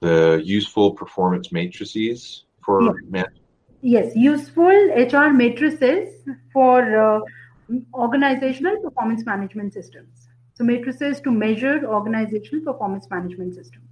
the 0.00 0.40
useful 0.44 0.92
performance 0.92 1.52
matrices 1.52 2.44
for 2.64 2.82
yeah. 2.82 2.92
man- 3.08 3.34
yes 3.80 4.14
useful 4.14 4.76
hr 5.12 5.32
matrices 5.32 6.08
for 6.52 6.78
uh, 6.98 7.20
organizational 7.94 8.76
performance 8.82 9.24
management 9.24 9.72
systems 9.72 10.28
so 10.54 10.62
matrices 10.62 11.20
to 11.20 11.30
measure 11.32 11.84
organizational 11.84 12.64
performance 12.64 13.08
management 13.10 13.54
system. 13.54 13.82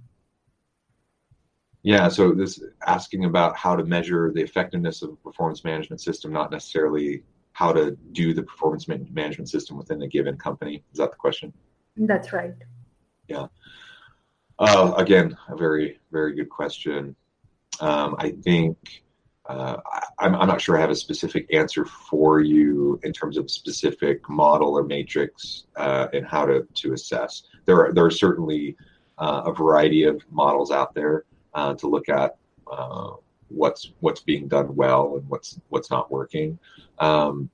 Yeah, 1.83 2.07
so 2.07 2.31
this 2.31 2.63
asking 2.87 3.25
about 3.25 3.57
how 3.57 3.75
to 3.75 3.83
measure 3.83 4.31
the 4.33 4.41
effectiveness 4.41 5.01
of 5.01 5.09
a 5.09 5.15
performance 5.17 5.65
management 5.65 5.99
system, 5.99 6.31
not 6.31 6.49
necessarily 6.49 7.23
how 7.51 7.73
to 7.73 7.97
do 8.13 8.33
the 8.33 8.43
performance 8.43 8.87
management 8.87 9.49
system 9.49 9.77
within 9.77 10.01
a 10.01 10.07
given 10.07 10.37
company. 10.37 10.85
Is 10.93 10.99
that 10.99 11.11
the 11.11 11.17
question? 11.17 11.51
That's 11.97 12.31
right. 12.31 12.55
Yeah. 13.27 13.47
Uh, 14.63 14.93
again, 14.95 15.35
a 15.49 15.57
very, 15.57 15.99
very 16.13 16.33
good 16.33 16.49
question. 16.49 17.13
Um, 17.81 18.15
I 18.17 18.29
think 18.29 19.03
uh, 19.45 19.75
I, 20.19 20.25
am 20.25 20.31
not 20.31 20.61
sure 20.61 20.77
I 20.77 20.79
have 20.79 20.89
a 20.89 20.95
specific 20.95 21.53
answer 21.53 21.83
for 21.83 22.39
you 22.39 22.97
in 23.03 23.11
terms 23.11 23.37
of 23.37 23.51
specific 23.51 24.29
model 24.29 24.77
or 24.77 24.83
matrix 24.83 25.65
uh, 25.75 26.07
and 26.13 26.25
how 26.25 26.45
to, 26.45 26.65
to 26.75 26.93
assess. 26.93 27.43
There 27.65 27.85
are 27.85 27.93
there 27.93 28.05
are 28.05 28.11
certainly 28.11 28.77
uh, 29.17 29.41
a 29.47 29.53
variety 29.53 30.03
of 30.03 30.21
models 30.31 30.71
out 30.71 30.93
there 30.93 31.25
uh, 31.53 31.73
to 31.73 31.87
look 31.87 32.07
at 32.07 32.37
uh, 32.71 33.11
what's 33.49 33.91
what's 33.99 34.21
being 34.21 34.47
done 34.47 34.73
well 34.77 35.17
and 35.17 35.27
what's 35.27 35.59
what's 35.67 35.91
not 35.91 36.09
working. 36.09 36.57
Um, 36.99 37.49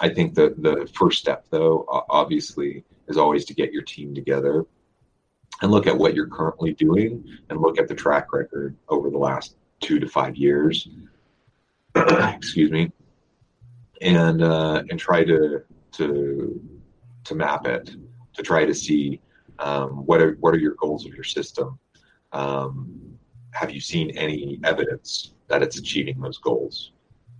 I 0.00 0.10
think 0.10 0.34
that 0.34 0.62
the 0.62 0.88
first 0.94 1.18
step, 1.18 1.44
though, 1.50 1.86
obviously, 2.08 2.84
is 3.08 3.16
always 3.16 3.44
to 3.46 3.54
get 3.54 3.72
your 3.72 3.82
team 3.82 4.14
together 4.14 4.64
and 5.60 5.70
look 5.70 5.86
at 5.86 5.96
what 5.96 6.14
you're 6.14 6.28
currently 6.28 6.72
doing 6.72 7.24
and 7.50 7.60
look 7.60 7.78
at 7.78 7.88
the 7.88 7.94
track 7.94 8.32
record 8.32 8.74
over 8.88 9.10
the 9.10 9.18
last 9.18 9.56
two 9.80 9.98
to 9.98 10.08
five 10.08 10.36
years 10.36 10.88
excuse 12.36 12.70
me, 12.70 12.90
and 14.00 14.42
uh, 14.42 14.82
and 14.88 14.98
try 14.98 15.24
to 15.24 15.62
to 15.92 16.60
to 17.24 17.34
map 17.34 17.66
it 17.66 17.94
to 18.34 18.42
try 18.42 18.64
to 18.64 18.74
see 18.74 19.20
um, 19.58 20.06
what 20.06 20.20
are 20.20 20.36
what 20.40 20.54
are 20.54 20.58
your 20.58 20.74
goals 20.74 21.04
of 21.04 21.14
your 21.14 21.24
system. 21.24 21.78
Um, 22.32 23.18
have 23.50 23.70
you 23.70 23.80
seen 23.80 24.10
any 24.16 24.58
evidence 24.64 25.34
that 25.48 25.62
it's 25.62 25.76
achieving 25.76 26.18
those 26.18 26.38
goals? 26.38 26.92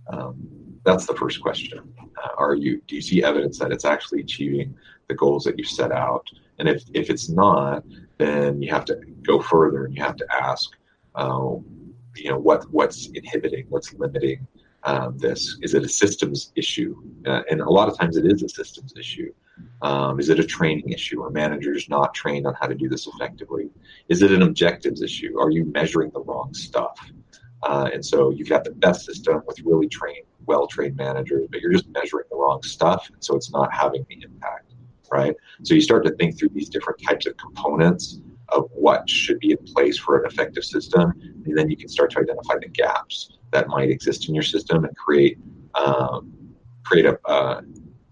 Um, 0.07 0.47
that's 0.85 1.07
the 1.07 1.15
first 1.15 1.41
question. 1.41 1.91
Uh, 2.23 2.29
are 2.37 2.53
you 2.53 2.79
do 2.87 2.95
you 2.95 3.01
see 3.01 3.23
evidence 3.23 3.57
that 3.57 3.71
it's 3.71 3.85
actually 3.85 4.21
achieving 4.21 4.75
the 5.07 5.15
goals 5.15 5.43
that 5.45 5.57
you 5.57 5.65
set 5.65 5.91
out? 5.91 6.29
And 6.59 6.69
if 6.69 6.83
if 6.93 7.09
it's 7.09 7.29
not, 7.29 7.83
then 8.17 8.61
you 8.61 8.71
have 8.71 8.85
to 8.85 8.95
go 9.23 9.41
further 9.41 9.85
and 9.85 9.95
you 9.95 10.03
have 10.03 10.15
to 10.17 10.25
ask, 10.31 10.71
uh, 11.15 11.55
you 12.15 12.29
know 12.29 12.37
what 12.37 12.69
what's 12.71 13.07
inhibiting 13.07 13.65
what's 13.69 13.93
limiting 13.93 14.47
um, 14.83 15.17
this? 15.17 15.57
Is 15.61 15.73
it 15.73 15.83
a 15.83 15.89
systems 15.89 16.51
issue? 16.55 16.95
Uh, 17.25 17.41
and 17.49 17.61
a 17.61 17.69
lot 17.69 17.87
of 17.87 17.97
times 17.97 18.17
it 18.17 18.25
is 18.25 18.43
a 18.43 18.49
systems 18.49 18.93
issue. 18.97 19.33
Um, 19.81 20.19
is 20.19 20.29
it 20.29 20.39
a 20.39 20.43
training 20.43 20.89
issue? 20.89 21.21
Are 21.23 21.29
managers 21.29 21.87
not 21.89 22.13
trained 22.13 22.47
on 22.47 22.53
how 22.55 22.67
to 22.67 22.75
do 22.75 22.89
this 22.89 23.07
effectively? 23.07 23.69
Is 24.09 24.21
it 24.21 24.31
an 24.31 24.41
objectives 24.41 25.01
issue? 25.01 25.39
Are 25.39 25.51
you 25.51 25.65
measuring 25.65 26.11
the 26.11 26.21
wrong 26.21 26.53
stuff? 26.53 26.97
Uh, 27.63 27.89
and 27.93 28.05
so 28.05 28.29
you've 28.31 28.49
got 28.49 28.63
the 28.63 28.71
best 28.71 29.05
system 29.05 29.41
with 29.47 29.59
really 29.63 29.87
trained 29.87 30.25
well 30.45 30.67
trained 30.67 30.95
managers 30.97 31.47
but 31.49 31.61
you're 31.61 31.71
just 31.71 31.87
measuring 31.89 32.25
the 32.29 32.35
wrong 32.35 32.61
stuff 32.63 33.09
and 33.13 33.23
so 33.23 33.35
it's 33.35 33.51
not 33.51 33.71
having 33.73 34.05
the 34.09 34.21
impact 34.23 34.72
right 35.11 35.35
so 35.63 35.73
you 35.73 35.81
start 35.81 36.05
to 36.05 36.11
think 36.11 36.37
through 36.37 36.49
these 36.49 36.69
different 36.69 37.01
types 37.03 37.25
of 37.25 37.35
components 37.37 38.19
of 38.53 38.69
what 38.73 39.09
should 39.09 39.39
be 39.39 39.51
in 39.51 39.57
place 39.73 39.97
for 39.97 40.19
an 40.19 40.25
effective 40.25 40.63
system, 40.63 41.13
and 41.45 41.57
then 41.57 41.69
you 41.69 41.77
can 41.77 41.89
start 41.89 42.11
to 42.11 42.19
identify 42.19 42.55
the 42.61 42.69
gaps 42.69 43.37
that 43.51 43.67
might 43.67 43.89
exist 43.89 44.29
in 44.29 44.35
your 44.35 44.43
system 44.43 44.85
and 44.85 44.95
create 44.95 45.37
um, 45.75 46.31
create 46.83 47.05
a 47.05 47.19
uh, 47.25 47.61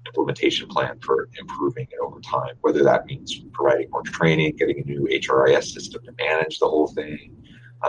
implementation 0.07 0.67
plan 0.67 0.97
for 1.01 1.29
improving 1.39 1.87
it 1.91 1.99
over 2.01 2.19
time. 2.21 2.55
Whether 2.61 2.83
that 2.83 3.05
means 3.05 3.43
providing 3.53 3.89
more 3.91 4.01
training, 4.03 4.55
getting 4.57 4.79
a 4.79 4.83
new 4.83 5.07
HRIS 5.11 5.65
system 5.65 6.03
to 6.05 6.13
manage 6.17 6.59
the 6.59 6.67
whole 6.67 6.87
thing, 6.87 7.35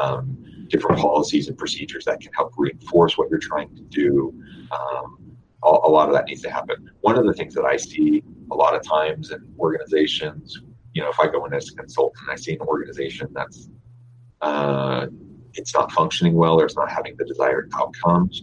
um, 0.01 0.67
different 0.69 1.01
policies 1.01 1.49
and 1.49 1.57
procedures 1.57 2.05
that 2.05 2.21
can 2.21 2.33
help 2.33 2.53
reinforce 2.57 3.17
what 3.17 3.31
you're 3.31 3.39
trying 3.39 3.75
to 3.77 3.83
do. 3.83 4.35
Um, 4.71 5.19
a, 5.65 5.69
a 5.69 5.91
lot 5.91 6.09
of 6.09 6.15
that 6.15 6.27
needs 6.27 6.43
to 6.43 6.51
happen. 6.51 6.91
One 7.01 7.17
of 7.17 7.25
the 7.27 7.33
things 7.33 7.55
that 7.55 7.65
I 7.65 7.77
see 7.77 8.23
a 8.53 8.57
lot 8.57 8.75
of 8.75 8.83
times 8.83 9.31
in 9.31 9.41
organizations 9.59 10.63
you 10.95 11.03
know, 11.03 11.11
if 11.11 11.19
I 11.19 11.27
go 11.27 11.45
in 11.47 11.55
as 11.55 11.71
a 11.71 11.75
consultant, 11.75 12.23
and 12.23 12.31
I 12.31 12.37
see 12.37 12.53
an 12.53 12.61
organization 12.61 13.29
that's 13.33 13.69
uh, 14.41 15.07
it's 15.55 15.75
not 15.75 15.93
functioning 15.93 16.35
well 16.35 16.61
or 16.61 16.67
it's 16.67 16.77
not 16.77 16.91
having 16.91 17.17
the 17.17 17.25
desired 17.25 17.71
outcomes, 17.77 18.43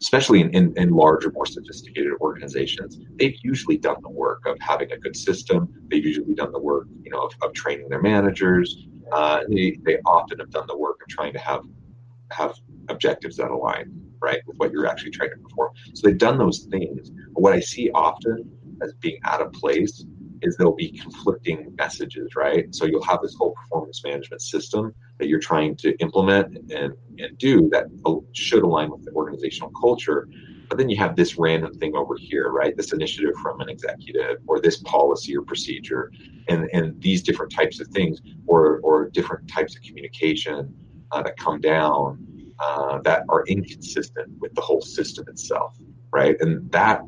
especially 0.00 0.40
in, 0.40 0.50
in, 0.50 0.72
in 0.76 0.90
larger, 0.90 1.30
more 1.32 1.46
sophisticated 1.46 2.12
organizations, 2.20 2.98
they've 3.18 3.36
usually 3.42 3.76
done 3.76 3.96
the 4.02 4.08
work 4.08 4.46
of 4.46 4.56
having 4.60 4.90
a 4.92 4.96
good 4.96 5.16
system. 5.16 5.68
They've 5.88 6.04
usually 6.04 6.34
done 6.34 6.52
the 6.52 6.60
work, 6.60 6.86
you 7.02 7.10
know, 7.10 7.20
of, 7.20 7.32
of 7.42 7.52
training 7.52 7.88
their 7.88 8.00
managers. 8.00 8.86
Uh, 9.12 9.40
they, 9.48 9.76
they 9.84 9.98
often 10.06 10.38
have 10.38 10.50
done 10.50 10.66
the 10.68 10.76
work 10.76 11.00
of 11.02 11.08
trying 11.08 11.32
to 11.32 11.38
have 11.38 11.62
have 12.30 12.54
objectives 12.88 13.36
that 13.36 13.50
align 13.50 14.09
right 14.22 14.40
with 14.46 14.56
what 14.58 14.72
you're 14.72 14.86
actually 14.86 15.10
trying 15.10 15.30
to 15.30 15.36
perform. 15.36 15.72
So 15.94 16.06
they've 16.06 16.18
done 16.18 16.38
those 16.38 16.60
things. 16.70 17.10
But 17.10 17.42
what 17.42 17.52
I 17.52 17.60
see 17.60 17.90
often 17.94 18.50
as 18.82 18.94
being 18.94 19.18
out 19.24 19.40
of 19.40 19.52
place 19.52 20.04
is 20.42 20.56
there'll 20.56 20.74
be 20.74 20.90
conflicting 20.90 21.74
messages, 21.76 22.34
right? 22.34 22.74
So 22.74 22.86
you'll 22.86 23.04
have 23.04 23.20
this 23.22 23.34
whole 23.34 23.52
performance 23.52 24.02
management 24.04 24.42
system 24.42 24.94
that 25.18 25.28
you're 25.28 25.40
trying 25.40 25.76
to 25.76 25.94
implement 25.98 26.56
and, 26.72 26.94
and 27.18 27.38
do 27.38 27.68
that 27.70 27.86
should 28.32 28.62
align 28.62 28.90
with 28.90 29.04
the 29.04 29.12
organizational 29.12 29.70
culture. 29.78 30.28
But 30.68 30.78
then 30.78 30.88
you 30.88 30.96
have 30.98 31.16
this 31.16 31.36
random 31.36 31.74
thing 31.74 31.96
over 31.96 32.16
here, 32.16 32.50
right? 32.50 32.76
This 32.76 32.92
initiative 32.92 33.34
from 33.42 33.60
an 33.60 33.68
executive 33.68 34.38
or 34.46 34.60
this 34.60 34.78
policy 34.78 35.36
or 35.36 35.42
procedure 35.42 36.12
and, 36.48 36.70
and 36.72 37.00
these 37.02 37.22
different 37.22 37.52
types 37.52 37.80
of 37.80 37.88
things 37.88 38.20
or, 38.46 38.80
or 38.82 39.10
different 39.10 39.48
types 39.48 39.76
of 39.76 39.82
communication 39.82 40.72
uh, 41.10 41.22
that 41.22 41.36
come 41.36 41.60
down 41.60 42.24
uh, 42.60 43.00
that 43.02 43.24
are 43.28 43.44
inconsistent 43.46 44.28
with 44.40 44.54
the 44.54 44.60
whole 44.60 44.80
system 44.80 45.26
itself, 45.28 45.76
right? 46.12 46.36
And 46.40 46.70
that 46.72 47.00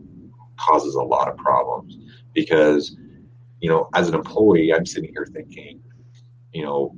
causes 0.57 0.95
a 0.95 1.03
lot 1.03 1.29
of 1.29 1.37
problems 1.37 1.99
because 2.33 2.97
you 3.62 3.69
know, 3.69 3.88
as 3.95 4.09
an 4.09 4.15
employee, 4.17 4.75
I'm 4.75 4.85
sitting 4.85 5.12
here 5.15 5.27
thinking, 5.33 5.81
you 6.53 6.65
know, 6.65 6.97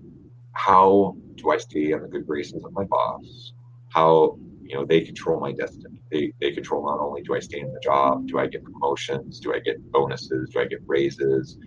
how 0.52 1.14
do 1.34 1.50
I 1.50 1.58
stay 1.58 1.92
on 1.92 2.00
the 2.00 2.08
good 2.08 2.26
graces 2.26 2.64
of 2.64 2.72
my 2.72 2.84
boss? 2.84 3.52
How, 3.90 4.38
you 4.62 4.74
know, 4.74 4.86
they 4.86 5.02
control 5.02 5.38
my 5.38 5.52
destiny. 5.52 6.00
They, 6.10 6.32
they 6.40 6.52
control 6.52 6.86
not 6.86 7.00
only 7.00 7.20
do 7.20 7.34
I 7.34 7.40
stay 7.40 7.60
in 7.60 7.72
the 7.72 7.80
job, 7.80 8.26
do 8.26 8.38
I 8.38 8.46
get 8.46 8.64
promotions, 8.64 9.40
do 9.40 9.52
I 9.52 9.58
get 9.58 9.76
bonuses, 9.92 10.48
do 10.50 10.60
I 10.60 10.64
get 10.64 10.78
raises? 10.86 11.58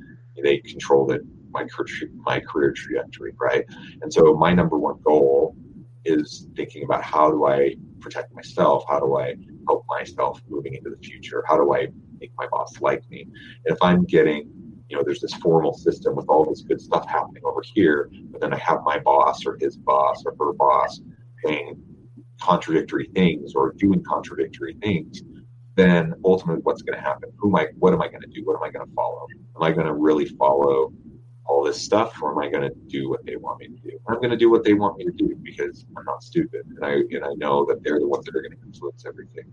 They 0.41 0.57
control 0.57 1.05
the, 1.05 1.19
my 1.51 1.65
career, 1.65 2.09
my 2.15 2.39
career 2.39 2.73
trajectory, 2.75 3.33
right? 3.39 3.65
And 4.01 4.11
so 4.11 4.33
my 4.33 4.51
number 4.51 4.79
one 4.79 4.99
goal 5.03 5.55
is 6.07 6.47
thinking 6.55 6.83
about 6.83 7.03
how 7.03 7.29
do 7.29 7.45
I 7.45 7.75
protect 7.99 8.33
myself? 8.33 8.85
How 8.87 8.99
do 8.99 9.17
I 9.17 9.35
help 9.67 9.85
myself 9.89 10.41
moving 10.47 10.73
into 10.73 10.89
the 10.89 10.97
future? 10.97 11.43
How 11.47 11.57
do 11.57 11.73
I 11.73 11.87
make 12.19 12.31
my 12.37 12.47
boss 12.47 12.79
like 12.81 13.07
me? 13.09 13.27
And 13.65 13.75
if 13.75 13.77
I'm 13.81 14.03
getting 14.05 14.49
you 14.89 14.95
know, 14.95 15.03
there's 15.03 15.19
this 15.19 15.33
formal 15.35 15.73
system 15.73 16.15
with 16.15 16.27
all 16.29 16.45
this 16.45 16.61
good 16.61 16.79
stuff 16.79 17.07
happening 17.07 17.43
over 17.45 17.61
here, 17.61 18.09
but 18.31 18.39
then 18.39 18.53
I 18.53 18.57
have 18.57 18.83
my 18.83 18.99
boss 18.99 19.45
or 19.45 19.57
his 19.59 19.75
boss 19.75 20.23
or 20.25 20.33
her 20.39 20.53
boss 20.53 21.01
saying 21.45 21.81
contradictory 22.41 23.09
things 23.13 23.53
or 23.53 23.73
doing 23.73 24.03
contradictory 24.03 24.77
things, 24.81 25.23
then 25.75 26.13
ultimately 26.23 26.61
what's 26.63 26.81
going 26.81 26.97
to 26.97 27.03
happen? 27.03 27.29
Who 27.37 27.49
am 27.49 27.55
I? 27.55 27.67
What 27.77 27.93
am 27.93 28.01
I 28.01 28.07
going 28.07 28.21
to 28.21 28.27
do? 28.27 28.45
What 28.45 28.55
am 28.55 28.63
I 28.63 28.71
going 28.71 28.87
to 28.87 28.93
follow? 28.93 29.27
Am 29.55 29.63
I 29.63 29.71
going 29.71 29.87
to 29.87 29.93
really 29.93 30.25
follow 30.25 30.91
all 31.47 31.63
this 31.63 31.81
stuff, 31.81 32.21
or 32.21 32.31
am 32.31 32.39
I 32.39 32.49
going 32.49 32.69
to 32.69 32.75
do 32.87 33.09
what 33.09 33.25
they 33.25 33.35
want 33.35 33.59
me 33.59 33.67
to 33.67 33.73
do? 33.75 33.99
I'm 34.09 34.17
going 34.17 34.31
to 34.31 34.37
do 34.37 34.49
what 34.49 34.63
they 34.63 34.73
want 34.73 34.97
me 34.97 35.05
to 35.05 35.11
do 35.11 35.35
because 35.41 35.85
I'm 35.95 36.05
not 36.05 36.23
stupid, 36.23 36.61
and 36.75 36.85
I 36.85 36.91
and 37.15 37.23
I 37.23 37.33
know 37.35 37.65
that 37.65 37.83
they're 37.83 37.99
the 37.99 38.07
ones 38.07 38.25
that 38.25 38.35
are 38.35 38.41
going 38.41 38.57
to 38.57 38.65
influence 38.65 39.05
everything. 39.05 39.51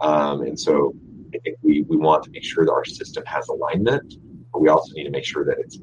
Um, 0.00 0.42
and 0.42 0.58
so 0.58 0.94
I 1.34 1.38
think 1.38 1.58
we 1.62 1.82
we 1.82 1.96
want 1.96 2.24
to 2.24 2.30
make 2.30 2.44
sure 2.44 2.64
that 2.64 2.72
our 2.72 2.84
system 2.84 3.24
has 3.26 3.48
alignment 3.48 4.14
but 4.54 4.60
we 4.60 4.68
also 4.68 4.92
need 4.94 5.04
to 5.04 5.10
make 5.10 5.24
sure 5.24 5.44
that 5.44 5.58
it's 5.58 5.78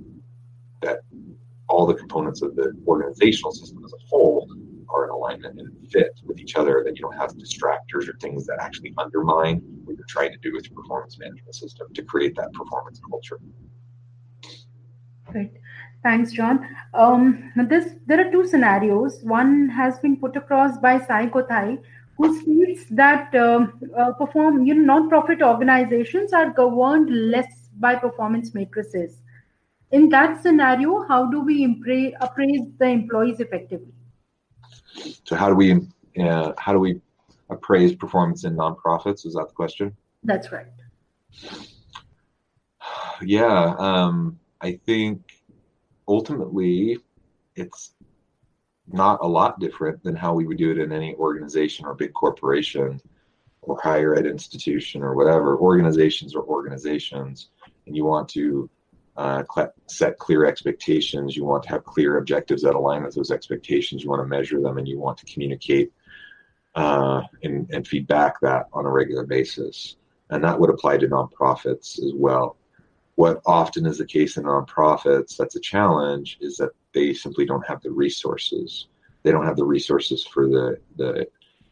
that 0.82 1.02
all 1.68 1.86
the 1.86 1.94
components 1.94 2.42
of 2.42 2.56
the 2.56 2.74
organizational 2.88 3.52
system 3.52 3.84
as 3.86 3.94
a 3.94 4.08
whole 4.08 4.50
are 4.90 5.06
in 5.06 5.10
alignment 5.12 5.60
and 5.60 5.70
fit 5.92 6.20
with 6.26 6.40
each 6.40 6.56
other, 6.56 6.82
that 6.86 6.98
you 6.98 7.02
don't 7.02 7.16
have 7.16 7.32
distractors 7.34 8.10
or 8.10 8.18
things 8.20 8.46
that 8.48 8.58
actually 8.60 8.94
undermine 8.98 9.62
what 9.84 9.96
you're 9.96 10.06
trying 10.08 10.32
to 10.32 10.38
do 10.40 10.54
with 10.54 10.70
your 10.70 10.82
performance 10.82 11.20
management 11.20 11.54
system 11.54 11.88
to 11.94 12.02
create 12.02 12.36
that 12.36 12.52
performance 12.54 13.00
culture. 13.10 13.40
Right. 15.34 15.52
Thanks, 16.04 16.32
John. 16.32 16.68
Um, 16.94 17.52
this 17.70 17.94
there 18.08 18.26
are 18.26 18.32
two 18.32 18.48
scenarios. 18.48 19.20
One 19.24 19.70
has 19.70 20.00
been 20.00 20.18
put 20.18 20.36
across 20.36 20.78
by 20.80 21.00
Sai 21.00 21.28
Kothai, 21.28 21.82
who 22.18 22.42
states 22.42 22.86
that 22.90 23.34
uh, 23.36 23.68
uh, 23.98 24.14
perform 24.14 24.66
you 24.66 24.74
know 24.74 24.94
non-profit 24.94 25.42
organizations 25.42 26.34
are 26.34 26.50
governed 26.50 27.10
less 27.10 27.70
by 27.80 27.96
performance 27.96 28.54
matrices. 28.54 29.22
In 29.92 30.10
that 30.10 30.42
scenario, 30.42 31.06
how 31.08 31.30
do 31.30 31.42
we 31.42 31.66
impra- 31.68 32.14
appraise 32.20 32.62
the 32.80 32.86
employees 32.86 33.40
effectively? 33.40 33.94
So 35.24 35.36
how 35.36 35.50
do 35.50 35.56
we 35.56 35.88
uh, 36.20 36.54
how 36.58 36.74
do 36.74 36.80
we 36.80 37.00
appraise 37.50 37.94
performance 37.96 38.44
in 38.44 38.56
nonprofits? 38.56 39.26
Is 39.26 39.34
that 39.36 39.48
the 39.50 39.54
question? 39.54 39.96
That's 40.24 40.52
right. 40.52 40.68
Yeah, 43.24 43.76
um, 43.78 44.40
I 44.62 44.80
think 44.86 45.22
ultimately 46.08 46.98
it's 47.56 47.94
not 48.88 49.20
a 49.22 49.28
lot 49.28 49.60
different 49.60 50.04
than 50.04 50.16
how 50.16 50.34
we 50.34 50.46
would 50.46 50.58
do 50.58 50.72
it 50.72 50.78
in 50.78 50.92
any 50.92 51.16
organization 51.16 51.86
or 51.86 51.94
big 51.94 52.14
corporation 52.14 53.02
or 53.62 53.80
higher 53.82 54.16
ed 54.16 54.26
institution 54.26 55.02
or 55.02 55.16
whatever. 55.16 55.58
Organizations 55.58 56.36
are 56.36 56.44
organizations, 56.44 57.50
and 57.88 57.96
you 57.96 58.06
want 58.06 58.28
to 58.30 58.70
uh, 59.18 59.44
set 59.88 60.18
clear 60.18 60.46
expectations. 60.46 61.36
You 61.36 61.46
want 61.46 61.64
to 61.64 61.70
have 61.70 61.84
clear 61.84 62.18
objectives 62.18 62.62
that 62.64 62.76
align 62.76 63.04
with 63.04 63.16
those 63.16 63.32
expectations. 63.32 64.04
You 64.04 64.10
want 64.10 64.22
to 64.22 64.28
measure 64.28 64.62
them, 64.62 64.78
and 64.78 64.88
you 64.88 65.00
want 65.00 65.18
to 65.20 65.26
communicate 65.26 65.92
uh, 66.76 67.22
and, 67.44 67.70
and 67.72 67.88
feedback 67.88 68.40
that 68.42 68.68
on 68.74 68.86
a 68.86 68.90
regular 68.90 69.26
basis. 69.26 69.98
And 70.30 70.44
that 70.44 70.60
would 70.60 70.70
apply 70.70 70.98
to 70.98 71.08
nonprofits 71.08 72.02
as 72.04 72.14
well 72.16 72.58
what 73.22 73.40
often 73.46 73.86
is 73.86 74.00
the 74.00 74.06
case 74.06 74.38
in 74.38 74.46
nonprofits 74.46 75.38
that's 75.38 75.56
a 75.56 75.60
challenge 75.60 76.40
is 76.42 76.58
that 76.58 76.72
they 76.92 77.14
simply 77.14 77.46
don't 77.46 77.64
have 77.68 77.80
the 77.84 77.92
resources. 77.92 78.88
They 79.22 79.32
don't 79.32 79.46
have 79.46 79.58
the 79.58 79.64
resources 79.78 80.26
for 80.26 80.48
the 80.48 80.80
the 80.98 81.28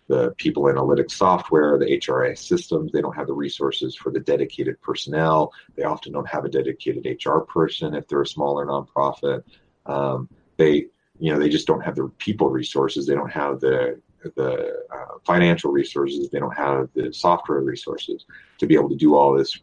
the 0.06 0.32
people 0.38 0.64
analytics 0.66 1.14
software, 1.14 1.80
the 1.80 1.98
HRIS 1.98 2.38
systems. 2.38 2.92
They 2.92 3.02
don't 3.02 3.16
have 3.16 3.26
the 3.26 3.34
resources 3.34 3.96
for 3.96 4.12
the 4.12 4.20
dedicated 4.20 4.80
personnel. 4.82 5.52
They 5.76 5.86
often 5.86 6.14
don't 6.14 6.30
have 6.30 6.46
a 6.46 6.50
dedicated 6.50 7.04
HR 7.26 7.40
person 7.40 7.96
if 7.96 8.08
they're 8.08 8.22
a 8.22 8.28
smaller 8.28 8.68
nonprofit. 8.68 9.42
Um, 9.88 10.30
they, 10.58 10.86
you 11.20 11.34
know, 11.34 11.40
they 11.40 11.50
just 11.50 11.66
don't 11.66 11.82
have 11.82 11.96
the 11.96 12.10
people 12.20 12.50
resources. 12.50 13.08
They 13.08 13.16
don't 13.16 13.32
have 13.32 13.60
the 13.60 14.00
the 14.36 14.84
uh, 14.96 15.18
financial 15.26 15.72
resources. 15.72 16.30
They 16.30 16.38
don't 16.38 16.56
have 16.56 16.90
the 16.94 17.12
software 17.12 17.62
resources 17.62 18.28
to 18.60 18.68
be 18.68 18.76
able 18.76 18.90
to 18.90 18.96
do 18.96 19.16
all 19.16 19.36
this 19.36 19.60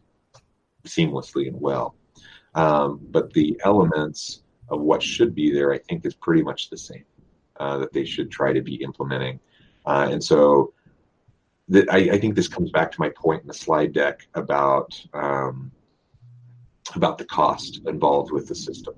seamlessly 0.87 1.47
and 1.47 1.59
well. 1.59 1.95
Um, 2.55 2.99
but 3.11 3.31
the 3.33 3.59
elements 3.63 4.41
of 4.69 4.81
what 4.81 5.01
should 5.03 5.35
be 5.35 5.51
there, 5.51 5.73
I 5.73 5.77
think, 5.77 6.05
is 6.05 6.15
pretty 6.15 6.41
much 6.41 6.69
the 6.69 6.77
same 6.77 7.05
uh, 7.59 7.77
that 7.77 7.93
they 7.93 8.05
should 8.05 8.31
try 8.31 8.53
to 8.53 8.61
be 8.61 8.75
implementing. 8.75 9.39
Uh, 9.85 10.09
and 10.11 10.23
so 10.23 10.73
I, 11.89 12.09
I, 12.11 12.19
think 12.19 12.35
this 12.35 12.47
comes 12.47 12.71
back 12.71 12.91
to 12.91 12.99
my 12.99 13.09
point 13.09 13.41
in 13.41 13.47
the 13.47 13.53
slide 13.53 13.93
deck 13.93 14.27
about 14.33 14.99
um, 15.13 15.71
about 16.95 17.17
the 17.17 17.25
cost 17.25 17.81
involved 17.85 18.31
with 18.31 18.47
the 18.47 18.55
system. 18.55 18.95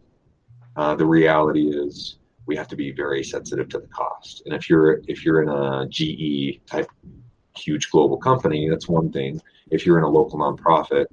Uh, 0.76 0.96
the 0.96 1.06
reality 1.06 1.70
is 1.70 2.18
we 2.46 2.56
have 2.56 2.68
to 2.68 2.76
be 2.76 2.92
very 2.92 3.24
sensitive 3.24 3.70
to 3.70 3.80
the 3.80 3.88
cost. 3.88 4.44
And 4.46 4.54
if 4.54 4.70
you're 4.70 5.02
if 5.08 5.26
you're 5.26 5.42
in 5.42 5.50
a 5.50 5.88
GE 5.90 6.66
type 6.66 6.90
huge 7.56 7.90
global 7.92 8.18
company, 8.18 8.70
that's 8.70 8.88
one 8.88 9.12
thing. 9.12 9.42
If 9.72 9.86
you're 9.86 9.98
in 9.98 10.04
a 10.04 10.10
local 10.10 10.40
nonprofit, 10.40 11.06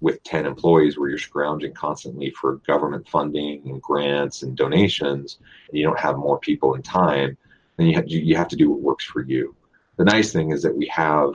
with 0.00 0.22
10 0.22 0.46
employees 0.46 0.98
where 0.98 1.08
you're 1.08 1.18
scrounging 1.18 1.74
constantly 1.74 2.30
for 2.30 2.56
government 2.66 3.08
funding 3.08 3.62
and 3.68 3.82
grants 3.82 4.42
and 4.42 4.56
donations 4.56 5.38
and 5.68 5.78
you 5.78 5.84
don't 5.84 5.98
have 5.98 6.16
more 6.16 6.38
people 6.38 6.74
and 6.74 6.84
time 6.84 7.36
then 7.76 7.86
you 7.86 7.94
have, 7.94 8.08
you 8.08 8.36
have 8.36 8.48
to 8.48 8.56
do 8.56 8.70
what 8.70 8.80
works 8.80 9.04
for 9.04 9.22
you. 9.22 9.54
The 9.96 10.04
nice 10.04 10.32
thing 10.32 10.50
is 10.50 10.62
that 10.62 10.76
we 10.76 10.86
have 10.88 11.30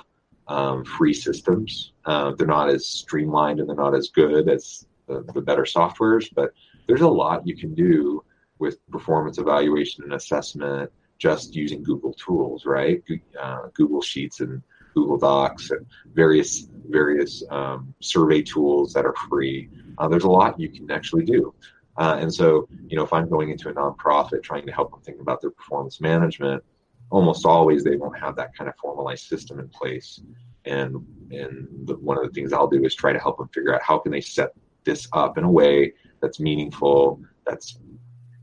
um, 0.47 0.83
free 0.83 1.13
systems. 1.13 1.93
Uh, 2.05 2.33
they're 2.37 2.45
not 2.45 2.69
as 2.69 2.85
streamlined 2.85 3.59
and 3.59 3.67
they're 3.67 3.75
not 3.75 3.95
as 3.95 4.09
good 4.09 4.49
as 4.49 4.85
the, 5.07 5.23
the, 5.33 5.41
better 5.41 5.63
softwares 5.63 6.29
but 6.33 6.51
there's 6.87 7.01
a 7.01 7.07
lot 7.07 7.47
you 7.47 7.55
can 7.57 7.73
do 7.73 8.23
with 8.59 8.85
performance 8.89 9.37
evaluation 9.37 10.03
and 10.03 10.13
assessment 10.13 10.89
just 11.17 11.55
using 11.55 11.83
google 11.83 12.13
tools 12.13 12.65
right? 12.65 13.03
Uh, 13.39 13.67
google 13.73 14.01
sheets 14.01 14.39
and 14.39 14.61
Google 14.93 15.17
Docs 15.17 15.71
and 15.71 15.85
various 16.13 16.67
various 16.89 17.43
um, 17.49 17.93
survey 17.99 18.41
tools 18.41 18.93
that 18.93 19.05
are 19.05 19.15
free. 19.29 19.69
Uh, 19.97 20.07
there's 20.07 20.23
a 20.23 20.29
lot 20.29 20.59
you 20.59 20.69
can 20.69 20.89
actually 20.91 21.25
do. 21.25 21.53
Uh, 21.97 22.17
and 22.19 22.33
so, 22.33 22.67
you 22.87 22.97
know, 22.97 23.03
if 23.03 23.13
I'm 23.13 23.29
going 23.29 23.49
into 23.49 23.69
a 23.69 23.73
nonprofit 23.73 24.41
trying 24.43 24.65
to 24.65 24.71
help 24.71 24.91
them 24.91 25.01
think 25.01 25.21
about 25.21 25.41
their 25.41 25.51
performance 25.51 26.01
management, 26.01 26.63
almost 27.09 27.45
always 27.45 27.83
they 27.83 27.95
won't 27.95 28.17
have 28.17 28.35
that 28.35 28.55
kind 28.55 28.67
of 28.67 28.75
formalized 28.77 29.27
system 29.27 29.59
in 29.59 29.69
place. 29.69 30.21
And 30.65 31.05
and 31.31 31.67
the, 31.85 31.95
one 31.95 32.17
of 32.17 32.23
the 32.23 32.31
things 32.31 32.53
I'll 32.53 32.67
do 32.67 32.83
is 32.83 32.95
try 32.95 33.13
to 33.13 33.19
help 33.19 33.37
them 33.37 33.49
figure 33.49 33.73
out 33.75 33.81
how 33.81 33.99
can 33.99 34.11
they 34.11 34.21
set 34.21 34.53
this 34.83 35.07
up 35.13 35.37
in 35.37 35.43
a 35.43 35.51
way 35.51 35.93
that's 36.21 36.39
meaningful, 36.39 37.21
that's 37.45 37.79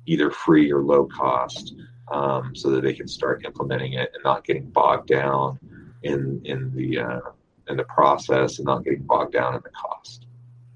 either 0.07 0.31
free 0.31 0.71
or 0.73 0.83
low 0.83 1.07
cost, 1.07 1.75
um, 2.11 2.55
so 2.55 2.71
that 2.71 2.83
they 2.83 2.95
can 2.95 3.09
start 3.09 3.45
implementing 3.45 3.95
it 3.95 4.11
and 4.15 4.23
not 4.25 4.45
getting 4.45 4.69
bogged 4.71 5.09
down 5.09 5.59
in 6.03 6.41
in 6.45 6.75
the 6.75 6.99
uh, 7.01 7.21
in 7.69 7.77
the 7.77 7.85
process 7.85 8.59
and 8.59 8.67
not 8.67 8.85
getting 8.85 9.03
bogged 9.03 9.33
down 9.33 9.55
in 9.55 9.61
the 9.63 9.71
cost. 9.71 10.27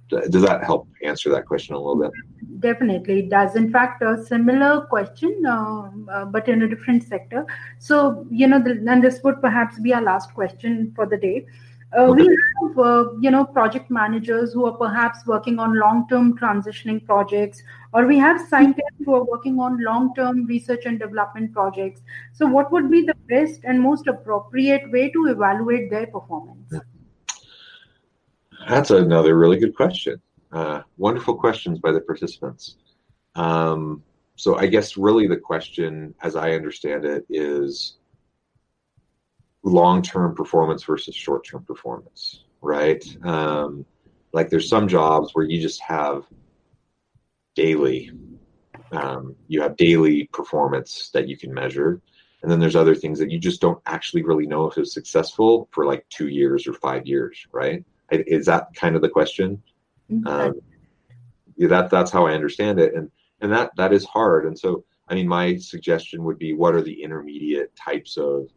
Does 0.09 0.43
that 0.43 0.62
help 0.62 0.87
answer 1.03 1.31
that 1.31 1.47
question 1.47 1.75
a 1.75 1.79
little 1.79 1.97
bit? 1.97 2.12
Definitely, 2.61 3.20
it 3.20 3.31
does. 3.31 3.57
In 3.57 3.72
fact, 3.72 4.03
a 4.03 4.22
similar 4.22 4.83
question, 4.83 5.43
uh, 5.47 5.91
uh, 6.11 6.25
but 6.27 6.49
in 6.49 6.62
a 6.62 6.68
different 6.68 7.03
sector. 7.03 7.47
So, 7.79 8.27
you 8.31 8.47
know, 8.47 8.62
the, 8.62 8.72
and 8.87 9.03
this 9.03 9.20
would 9.25 9.41
perhaps 9.41 9.79
be 9.81 9.93
our 9.93 10.03
last 10.03 10.33
question 10.35 10.93
for 10.95 11.07
the 11.07 11.16
day. 11.16 11.47
Uh, 11.97 12.03
okay. 12.07 12.22
We 12.22 12.36
have, 12.62 12.78
uh, 12.78 13.12
you 13.20 13.30
know, 13.30 13.45
project 13.45 13.90
managers 13.90 14.53
who 14.53 14.66
are 14.66 14.72
perhaps 14.72 15.24
working 15.26 15.59
on 15.59 15.78
long-term 15.78 16.36
transitioning 16.38 17.05
projects, 17.05 17.62
or 17.92 18.07
we 18.07 18.18
have 18.18 18.40
scientists 18.49 19.05
who 19.05 19.14
are 19.14 19.24
working 19.24 19.61
on 19.61 19.82
long-term 19.82 20.47
research 20.47 20.86
and 20.86 20.99
development 20.99 21.53
projects. 21.53 22.01
So, 22.32 22.47
what 22.47 22.72
would 22.72 22.90
be 22.90 23.03
the 23.03 23.14
best 23.28 23.61
and 23.64 23.80
most 23.80 24.09
appropriate 24.09 24.90
way 24.90 25.11
to 25.11 25.26
evaluate 25.26 25.90
their 25.90 26.07
performance? 26.09 26.72
That's 28.68 28.90
another 28.90 29.36
really 29.36 29.59
good 29.59 29.76
question. 29.76 30.20
Uh, 30.51 30.82
wonderful 30.97 31.36
questions 31.36 31.78
by 31.78 31.92
the 31.92 32.01
participants. 32.01 32.76
Um, 33.36 34.03
so, 34.34 34.57
I 34.57 34.66
guess 34.66 34.97
really 34.97 35.28
the 35.28 35.36
question, 35.36 36.12
as 36.22 36.34
I 36.34 36.53
understand 36.53 37.05
it, 37.05 37.24
is 37.30 37.99
long-term 39.64 40.34
performance 40.34 40.84
versus 40.84 41.14
short-term 41.14 41.64
performance, 41.64 42.44
right? 42.60 43.02
Um, 43.24 43.84
like 44.32 44.50
there's 44.50 44.68
some 44.68 44.86
jobs 44.86 45.30
where 45.32 45.46
you 45.46 45.60
just 45.60 45.80
have 45.80 46.24
daily, 47.54 48.10
um, 48.92 49.34
you 49.48 49.62
have 49.62 49.76
daily 49.76 50.28
performance 50.32 51.10
that 51.14 51.28
you 51.28 51.36
can 51.36 51.52
measure, 51.52 52.00
and 52.42 52.50
then 52.50 52.60
there's 52.60 52.76
other 52.76 52.94
things 52.94 53.18
that 53.18 53.30
you 53.30 53.38
just 53.38 53.62
don't 53.62 53.80
actually 53.86 54.22
really 54.22 54.46
know 54.46 54.66
if 54.66 54.76
it's 54.76 54.92
successful 54.92 55.66
for 55.72 55.86
like 55.86 56.04
two 56.10 56.28
years 56.28 56.66
or 56.66 56.74
five 56.74 57.06
years, 57.06 57.46
right? 57.52 57.82
Is 58.10 58.44
that 58.46 58.74
kind 58.74 58.94
of 58.96 59.02
the 59.02 59.08
question? 59.08 59.62
Mm-hmm. 60.10 60.26
Um, 60.26 60.60
yeah, 61.56 61.68
that 61.68 61.88
that's 61.88 62.10
how 62.10 62.26
I 62.26 62.34
understand 62.34 62.78
it, 62.78 62.94
and 62.94 63.10
and 63.40 63.50
that 63.50 63.70
that 63.76 63.94
is 63.94 64.04
hard. 64.04 64.44
And 64.44 64.58
so, 64.58 64.84
I 65.08 65.14
mean, 65.14 65.26
my 65.26 65.56
suggestion 65.56 66.22
would 66.24 66.38
be, 66.38 66.52
what 66.52 66.74
are 66.74 66.82
the 66.82 67.02
intermediate 67.02 67.74
types 67.76 68.18
of 68.18 68.48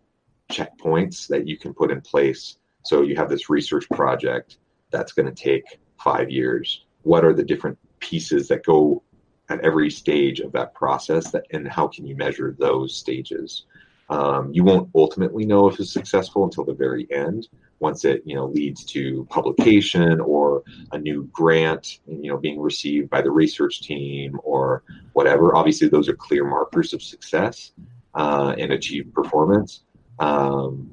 checkpoints 0.52 1.28
that 1.28 1.48
you 1.48 1.58
can 1.58 1.74
put 1.74 1.92
in 1.92 2.02
place. 2.02 2.58
So 2.84 3.02
you 3.02 3.16
have 3.16 3.30
this 3.30 3.50
research 3.50 3.88
project 3.90 4.58
that's 4.92 5.12
going 5.12 5.34
to 5.34 5.44
take 5.44 5.80
five 6.02 6.30
years. 6.30 6.86
What 7.04 7.26
are 7.26 7.34
the 7.34 7.44
different 7.44 7.78
pieces 8.00 8.48
that 8.48 8.66
go 8.66 9.04
at 9.50 9.62
every 9.62 9.90
stage 9.90 10.40
of 10.40 10.52
that 10.54 10.74
process 10.74 11.32
that, 11.32 11.46
and 11.52 11.68
how 11.68 11.88
can 11.88 12.06
you 12.06 12.16
measure 12.16 12.56
those 12.58 12.96
stages? 12.96 13.66
Um, 14.10 14.54
you 14.54 14.64
won't 14.64 14.90
ultimately 14.96 15.46
know 15.46 15.68
if 15.68 15.80
it's 15.80 15.92
successful 15.92 16.46
until 16.46 16.64
the 16.64 16.74
very 16.74 17.08
end 17.12 17.48
once 17.80 18.06
it 18.06 18.22
you 18.26 18.36
know 18.36 18.46
leads 18.48 18.84
to 18.86 19.26
publication 19.30 20.20
or 20.22 20.64
a 20.92 20.98
new 20.98 21.30
grant 21.32 22.00
you 22.08 22.32
know 22.32 22.38
being 22.38 22.60
received 22.60 23.10
by 23.10 23.22
the 23.22 23.30
research 23.30 23.82
team 23.82 24.40
or 24.44 24.84
whatever 25.14 25.56
obviously 25.56 25.88
those 25.88 26.10
are 26.10 26.16
clear 26.16 26.46
markers 26.46 26.94
of 26.94 27.02
success 27.04 27.74
uh, 28.16 28.56
and 28.58 28.72
achieved 28.72 29.14
performance 29.14 29.84
um, 30.20 30.90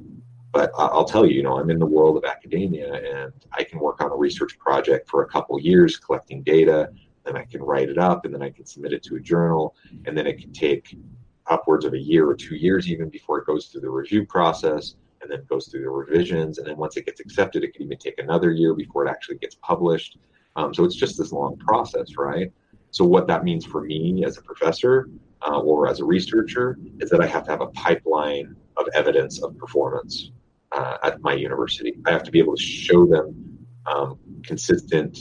but 0.53 0.71
I'll 0.79 1.05
tell 1.05 1.27
you, 1.27 1.35
you 1.35 1.43
know, 1.43 1.59
I'm 1.59 1.69
in 1.69 1.81
the 1.81 1.87
world 1.87 2.17
of 2.17 2.25
academia 2.25 2.95
and 2.95 3.33
I 3.53 3.65
can 3.65 3.81
work 3.81 4.01
on 4.01 4.13
a 4.13 4.17
research 4.17 4.57
project 4.59 5.11
for 5.11 5.23
a 5.23 5.27
couple 5.27 5.59
years 5.59 5.97
collecting 5.97 6.43
data, 6.45 6.91
then 7.25 7.37
I 7.37 7.45
can 7.45 7.63
write 7.63 7.89
it 7.89 7.99
up 7.99 8.25
and 8.25 8.33
then 8.33 8.43
I 8.43 8.51
can 8.51 8.65
submit 8.65 8.93
it 8.93 9.03
to 9.05 9.17
a 9.17 9.21
journal, 9.21 9.75
and 10.05 10.17
then 10.17 10.27
it 10.27 10.39
can 10.39 10.53
take 10.53 10.97
upwards 11.47 11.85
of 11.85 11.93
a 11.95 11.99
year 11.99 12.29
or 12.29 12.35
two 12.35 12.55
years 12.55 12.89
even 12.89 13.09
before 13.09 13.39
it 13.39 13.47
goes 13.47 13.67
through 13.67 13.81
the 13.83 13.91
review 13.91 14.25
process 14.27 14.95
and 15.21 15.31
then 15.31 15.45
goes 15.49 15.69
through 15.69 15.83
the 15.83 15.91
revisions. 15.91 16.59
And 16.59 16.67
then 16.67 16.77
once 16.77 16.97
it 16.97 17.07
gets 17.07 17.21
accepted, 17.21 17.65
it 17.65 17.75
can 17.75 17.83
even 17.83 17.99
take 17.99 18.19
another 18.19 18.51
year 18.51 18.75
before 18.75 19.07
it 19.07 19.11
actually 19.11 19.39
gets 19.39 19.57
published. 19.57 20.19
Um, 20.57 20.73
so 20.73 20.85
it's 20.85 20.95
just 20.95 21.19
this 21.19 21.33
long 21.33 21.57
process, 21.57 22.17
right? 22.17 22.53
So 22.91 23.05
what 23.05 23.27
that 23.27 23.43
means 23.43 23.65
for 23.65 23.83
me 23.83 24.25
as 24.25 24.39
a 24.39 24.43
professor 24.43 25.09
uh, 25.47 25.59
or 25.59 25.89
as 25.89 26.01
a 26.01 26.05
researcher 26.05 26.79
is 27.01 27.11
that 27.11 27.21
I 27.21 27.27
have 27.27 27.45
to 27.45 27.51
have 27.51 27.61
a 27.61 27.67
pipeline 27.69 28.55
of 28.77 28.87
evidence 28.95 29.43
of 29.43 29.57
performance 29.59 30.33
uh, 30.73 30.99
at 31.03 31.21
my 31.21 31.35
university. 31.35 31.95
I 32.07 32.13
have 32.13 32.23
to 32.25 32.31
be 32.31 32.39
able 32.39 32.57
to 32.57 32.63
show 32.63 33.07
them 33.07 33.59
um, 33.87 34.19
consistent 34.43 35.19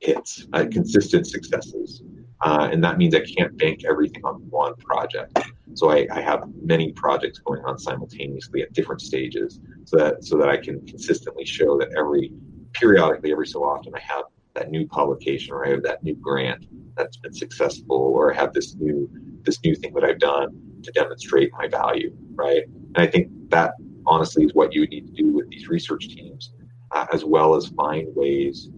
hits, 0.00 0.46
uh, 0.52 0.66
consistent 0.70 1.26
successes. 1.26 2.02
Uh, 2.42 2.68
and 2.70 2.84
that 2.84 2.98
means 2.98 3.14
I 3.14 3.24
can't 3.24 3.56
bank 3.56 3.84
everything 3.88 4.24
on 4.24 4.34
one 4.50 4.74
project. 4.76 5.38
So 5.74 5.90
I, 5.90 6.06
I, 6.12 6.20
have 6.20 6.44
many 6.62 6.92
projects 6.92 7.38
going 7.38 7.64
on 7.64 7.78
simultaneously 7.78 8.62
at 8.62 8.72
different 8.74 9.00
stages, 9.00 9.58
so 9.84 9.96
that 9.96 10.22
so 10.22 10.36
that 10.38 10.48
I 10.48 10.58
can 10.58 10.86
consistently 10.86 11.46
show 11.46 11.78
that 11.78 11.88
every 11.96 12.32
periodically, 12.72 13.32
every 13.32 13.46
so 13.46 13.64
often, 13.64 13.94
I 13.94 14.00
have 14.00 14.24
that 14.54 14.70
new 14.70 14.86
publication 14.86 15.54
or 15.54 15.66
I 15.66 15.70
have 15.70 15.82
that 15.82 16.02
new 16.02 16.14
grant 16.14 16.66
that's 16.94 17.16
been 17.16 17.32
successful, 17.32 17.96
or 17.96 18.32
I 18.32 18.36
have 18.36 18.52
this 18.52 18.74
new 18.74 19.10
this 19.42 19.62
new 19.64 19.74
thing 19.74 19.94
that 19.94 20.04
I've 20.04 20.18
done 20.18 20.65
to 20.86 20.92
demonstrate 20.92 21.50
my 21.52 21.68
value, 21.68 22.16
right? 22.34 22.64
And 22.66 22.98
I 22.98 23.06
think 23.06 23.28
that 23.50 23.74
honestly 24.06 24.44
is 24.44 24.54
what 24.54 24.72
you 24.72 24.86
need 24.86 25.06
to 25.06 25.12
do 25.12 25.32
with 25.32 25.48
these 25.50 25.68
research 25.68 26.08
teams, 26.08 26.52
uh, 26.92 27.06
as 27.12 27.24
well 27.24 27.54
as 27.54 27.66
find 27.68 28.08
ways 28.14 28.70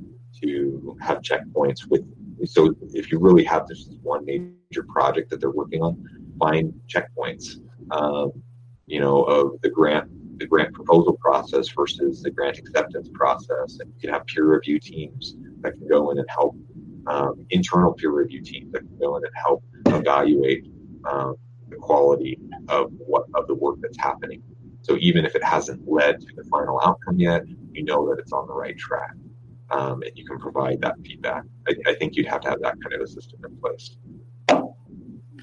to 0.42 0.96
have 1.00 1.20
checkpoints 1.20 1.88
with. 1.88 2.02
So 2.44 2.74
if 2.94 3.11
you 3.11 3.18
really 3.18 3.44
have 3.44 3.66
this 3.66 3.90
one 4.02 4.24
major 4.24 4.84
project 4.88 5.30
that 5.30 5.40
they're 5.40 5.50
working 5.50 5.82
on, 5.82 6.04
find 6.38 6.72
checkpoints. 6.88 7.61
Um, 7.90 8.32
you 8.86 9.00
know, 9.00 9.22
of 9.24 9.61
the 9.61 9.68
grant 9.68 10.09
the 10.38 10.46
grant 10.46 10.72
proposal 10.72 11.14
process 11.14 11.68
versus 11.68 12.22
the 12.22 12.30
grant 12.30 12.59
acceptance 12.59 13.09
process, 13.12 13.78
and 13.80 13.92
you 13.94 14.00
can 14.00 14.11
have 14.11 14.24
peer 14.26 14.44
review 14.44 14.78
teams 14.78 15.36
that 15.61 15.72
can 15.72 15.88
go 15.88 16.11
in 16.11 16.18
and 16.18 16.28
help 16.30 16.56
um, 17.09 17.44
internal 17.50 17.92
peer 17.92 18.11
review 18.11 18.40
teams 18.40 18.72
that 18.72 18.80
can 18.80 18.98
go 18.98 19.16
in 19.16 19.24
and 19.24 19.32
help 19.34 19.64
evaluate 19.86 20.66
um, 21.11 21.34
quality 21.79 22.39
of 22.68 22.93
what 22.99 23.26
of 23.35 23.47
the 23.47 23.55
work 23.55 23.76
that's 23.81 23.99
happening. 23.99 24.43
So 24.83 24.97
even 25.01 25.24
if 25.24 25.35
it 25.35 25.45
hasn't 25.45 25.87
led 25.87 26.20
to 26.20 26.26
the 26.37 26.45
final 26.45 26.81
outcome 26.85 27.18
yet, 27.18 27.43
you 27.72 27.85
know 27.85 28.09
that 28.09 28.18
it's 28.18 28.33
on 28.33 28.47
the 28.47 28.55
right 28.55 28.76
track, 28.79 29.14
um, 29.70 30.03
and 30.03 30.12
you 30.14 30.24
can 30.24 30.39
provide 30.39 30.81
that 30.83 30.95
feedback. 31.05 31.45
I, 31.68 31.74
I, 31.87 31.95
think 31.95 32.16
you'd 32.16 32.26
have 32.26 32.41
to 32.43 32.51
have 32.51 32.61
that 32.62 32.81
kind 32.83 32.95
of 32.95 33.01
a 33.01 33.07
system 33.07 33.41
in 33.45 33.57
place. 33.57 33.97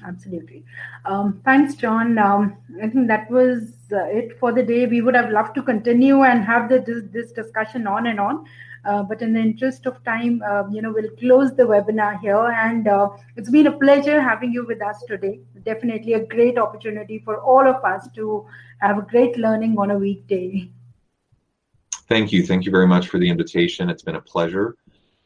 Absolutely. 0.06 0.64
Um, 1.04 1.40
thanks, 1.44 1.74
John. 1.74 2.18
Um, 2.18 2.56
I 2.82 2.88
think 2.88 3.08
that 3.08 3.30
was 3.30 3.72
uh, 3.92 4.04
it 4.06 4.38
for 4.38 4.52
the 4.52 4.62
day. 4.62 4.86
We 4.86 5.00
would 5.00 5.14
have 5.14 5.30
loved 5.30 5.54
to 5.56 5.62
continue 5.62 6.22
and 6.22 6.44
have 6.44 6.68
the, 6.68 6.78
this, 6.80 7.04
this 7.12 7.32
discussion 7.32 7.86
on 7.86 8.06
and 8.06 8.20
on. 8.20 8.44
Uh, 8.86 9.02
but 9.02 9.20
in 9.20 9.32
the 9.32 9.40
interest 9.40 9.86
of 9.86 10.02
time, 10.04 10.42
uh, 10.48 10.62
you 10.70 10.80
know, 10.80 10.92
we'll 10.92 11.10
close 11.18 11.54
the 11.56 11.64
webinar 11.64 12.20
here. 12.20 12.46
And 12.52 12.86
uh, 12.86 13.08
it's 13.36 13.50
been 13.50 13.66
a 13.66 13.78
pleasure 13.78 14.20
having 14.20 14.52
you 14.52 14.64
with 14.64 14.80
us 14.80 15.02
today. 15.08 15.40
Definitely 15.64 16.14
a 16.14 16.24
great 16.24 16.56
opportunity 16.56 17.18
for 17.18 17.40
all 17.40 17.66
of 17.66 17.84
us 17.84 18.08
to 18.14 18.46
have 18.80 18.98
a 18.98 19.02
great 19.02 19.36
learning 19.36 19.76
on 19.78 19.90
a 19.90 19.98
weekday. 19.98 20.70
Thank 22.08 22.32
you. 22.32 22.46
Thank 22.46 22.64
you 22.64 22.70
very 22.70 22.86
much 22.86 23.08
for 23.08 23.18
the 23.18 23.28
invitation. 23.28 23.90
It's 23.90 24.02
been 24.02 24.14
a 24.14 24.20
pleasure. 24.20 24.76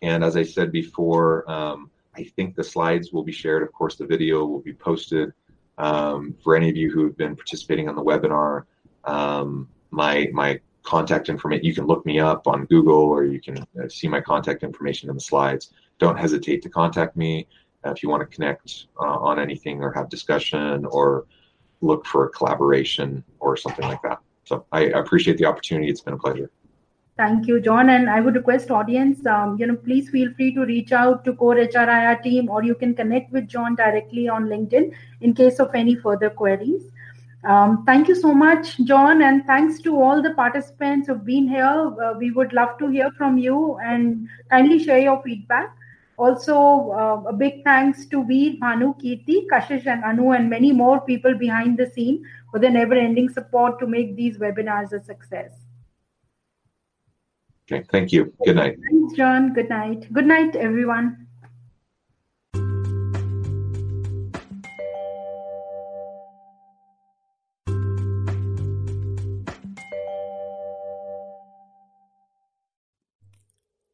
And 0.00 0.24
as 0.24 0.36
I 0.36 0.42
said 0.42 0.72
before, 0.72 1.48
um, 1.50 1.90
I 2.16 2.24
think 2.24 2.56
the 2.56 2.64
slides 2.64 3.12
will 3.12 3.22
be 3.22 3.32
shared. 3.32 3.62
Of 3.62 3.72
course, 3.72 3.96
the 3.96 4.06
video 4.06 4.46
will 4.46 4.60
be 4.60 4.72
posted. 4.72 5.32
Um, 5.76 6.34
for 6.42 6.56
any 6.56 6.68
of 6.70 6.76
you 6.76 6.90
who 6.90 7.04
have 7.04 7.16
been 7.16 7.36
participating 7.36 7.88
on 7.88 7.94
the 7.94 8.02
webinar, 8.02 8.64
um, 9.04 9.68
my 9.90 10.28
my 10.32 10.60
contact 10.82 11.28
information. 11.28 11.64
You 11.64 11.74
can 11.74 11.86
look 11.86 12.04
me 12.06 12.20
up 12.20 12.46
on 12.46 12.64
Google 12.66 12.94
or 12.94 13.24
you 13.24 13.40
can 13.40 13.58
uh, 13.58 13.88
see 13.88 14.08
my 14.08 14.20
contact 14.20 14.62
information 14.62 15.08
in 15.08 15.14
the 15.14 15.20
slides. 15.20 15.72
Don't 15.98 16.18
hesitate 16.18 16.62
to 16.62 16.68
contact 16.68 17.16
me 17.16 17.46
uh, 17.84 17.90
if 17.90 18.02
you 18.02 18.08
want 18.08 18.28
to 18.28 18.34
connect 18.34 18.86
uh, 18.98 19.04
on 19.04 19.38
anything 19.38 19.82
or 19.82 19.92
have 19.92 20.08
discussion 20.08 20.84
or 20.86 21.26
look 21.80 22.06
for 22.06 22.26
a 22.26 22.30
collaboration 22.30 23.24
or 23.38 23.56
something 23.56 23.86
like 23.86 24.02
that. 24.02 24.18
So 24.44 24.66
I 24.72 24.82
appreciate 25.02 25.38
the 25.38 25.44
opportunity. 25.44 25.88
It's 25.88 26.00
been 26.00 26.14
a 26.14 26.18
pleasure. 26.18 26.50
Thank 27.16 27.46
you, 27.46 27.60
John. 27.60 27.90
And 27.90 28.08
I 28.08 28.20
would 28.20 28.34
request 28.34 28.70
audience, 28.70 29.26
um, 29.26 29.58
you 29.58 29.66
know, 29.66 29.76
please 29.76 30.08
feel 30.08 30.32
free 30.34 30.54
to 30.54 30.64
reach 30.64 30.92
out 30.92 31.22
to 31.26 31.34
Core 31.34 31.56
HRIR 31.56 32.22
team 32.22 32.48
or 32.48 32.62
you 32.62 32.74
can 32.74 32.94
connect 32.94 33.30
with 33.30 33.46
John 33.46 33.74
directly 33.74 34.26
on 34.28 34.46
LinkedIn 34.46 34.94
in 35.20 35.34
case 35.34 35.60
of 35.60 35.74
any 35.74 35.94
further 35.94 36.30
queries. 36.30 36.90
Um, 37.42 37.84
thank 37.86 38.06
you 38.06 38.14
so 38.14 38.34
much, 38.34 38.76
John, 38.84 39.22
and 39.22 39.46
thanks 39.46 39.80
to 39.82 39.98
all 40.00 40.20
the 40.22 40.34
participants 40.34 41.08
who've 41.08 41.24
been 41.24 41.48
here. 41.48 41.64
Uh, 41.64 42.14
we 42.18 42.30
would 42.30 42.52
love 42.52 42.76
to 42.78 42.88
hear 42.88 43.10
from 43.12 43.38
you 43.38 43.78
and 43.78 44.28
kindly 44.50 44.78
share 44.78 44.98
your 44.98 45.22
feedback. 45.22 45.74
Also, 46.18 46.90
uh, 46.90 47.22
a 47.28 47.32
big 47.32 47.64
thanks 47.64 48.04
to 48.04 48.22
Veer, 48.26 48.56
Bhanu, 48.60 48.94
Kirti, 49.00 49.46
Kashish, 49.50 49.86
and 49.86 50.04
Anu, 50.04 50.32
and 50.32 50.50
many 50.50 50.70
more 50.70 51.00
people 51.00 51.34
behind 51.34 51.78
the 51.78 51.88
scene 51.88 52.22
for 52.50 52.60
their 52.60 52.70
never-ending 52.70 53.30
support 53.30 53.78
to 53.78 53.86
make 53.86 54.16
these 54.16 54.36
webinars 54.36 54.92
a 54.92 55.02
success. 55.02 55.50
Okay, 57.72 57.86
thank 57.90 58.12
you. 58.12 58.34
Good 58.44 58.56
night. 58.56 58.76
Thanks, 58.90 59.14
John. 59.14 59.54
Good 59.54 59.70
night. 59.70 60.12
Good 60.12 60.26
night, 60.26 60.56
everyone. 60.56 61.26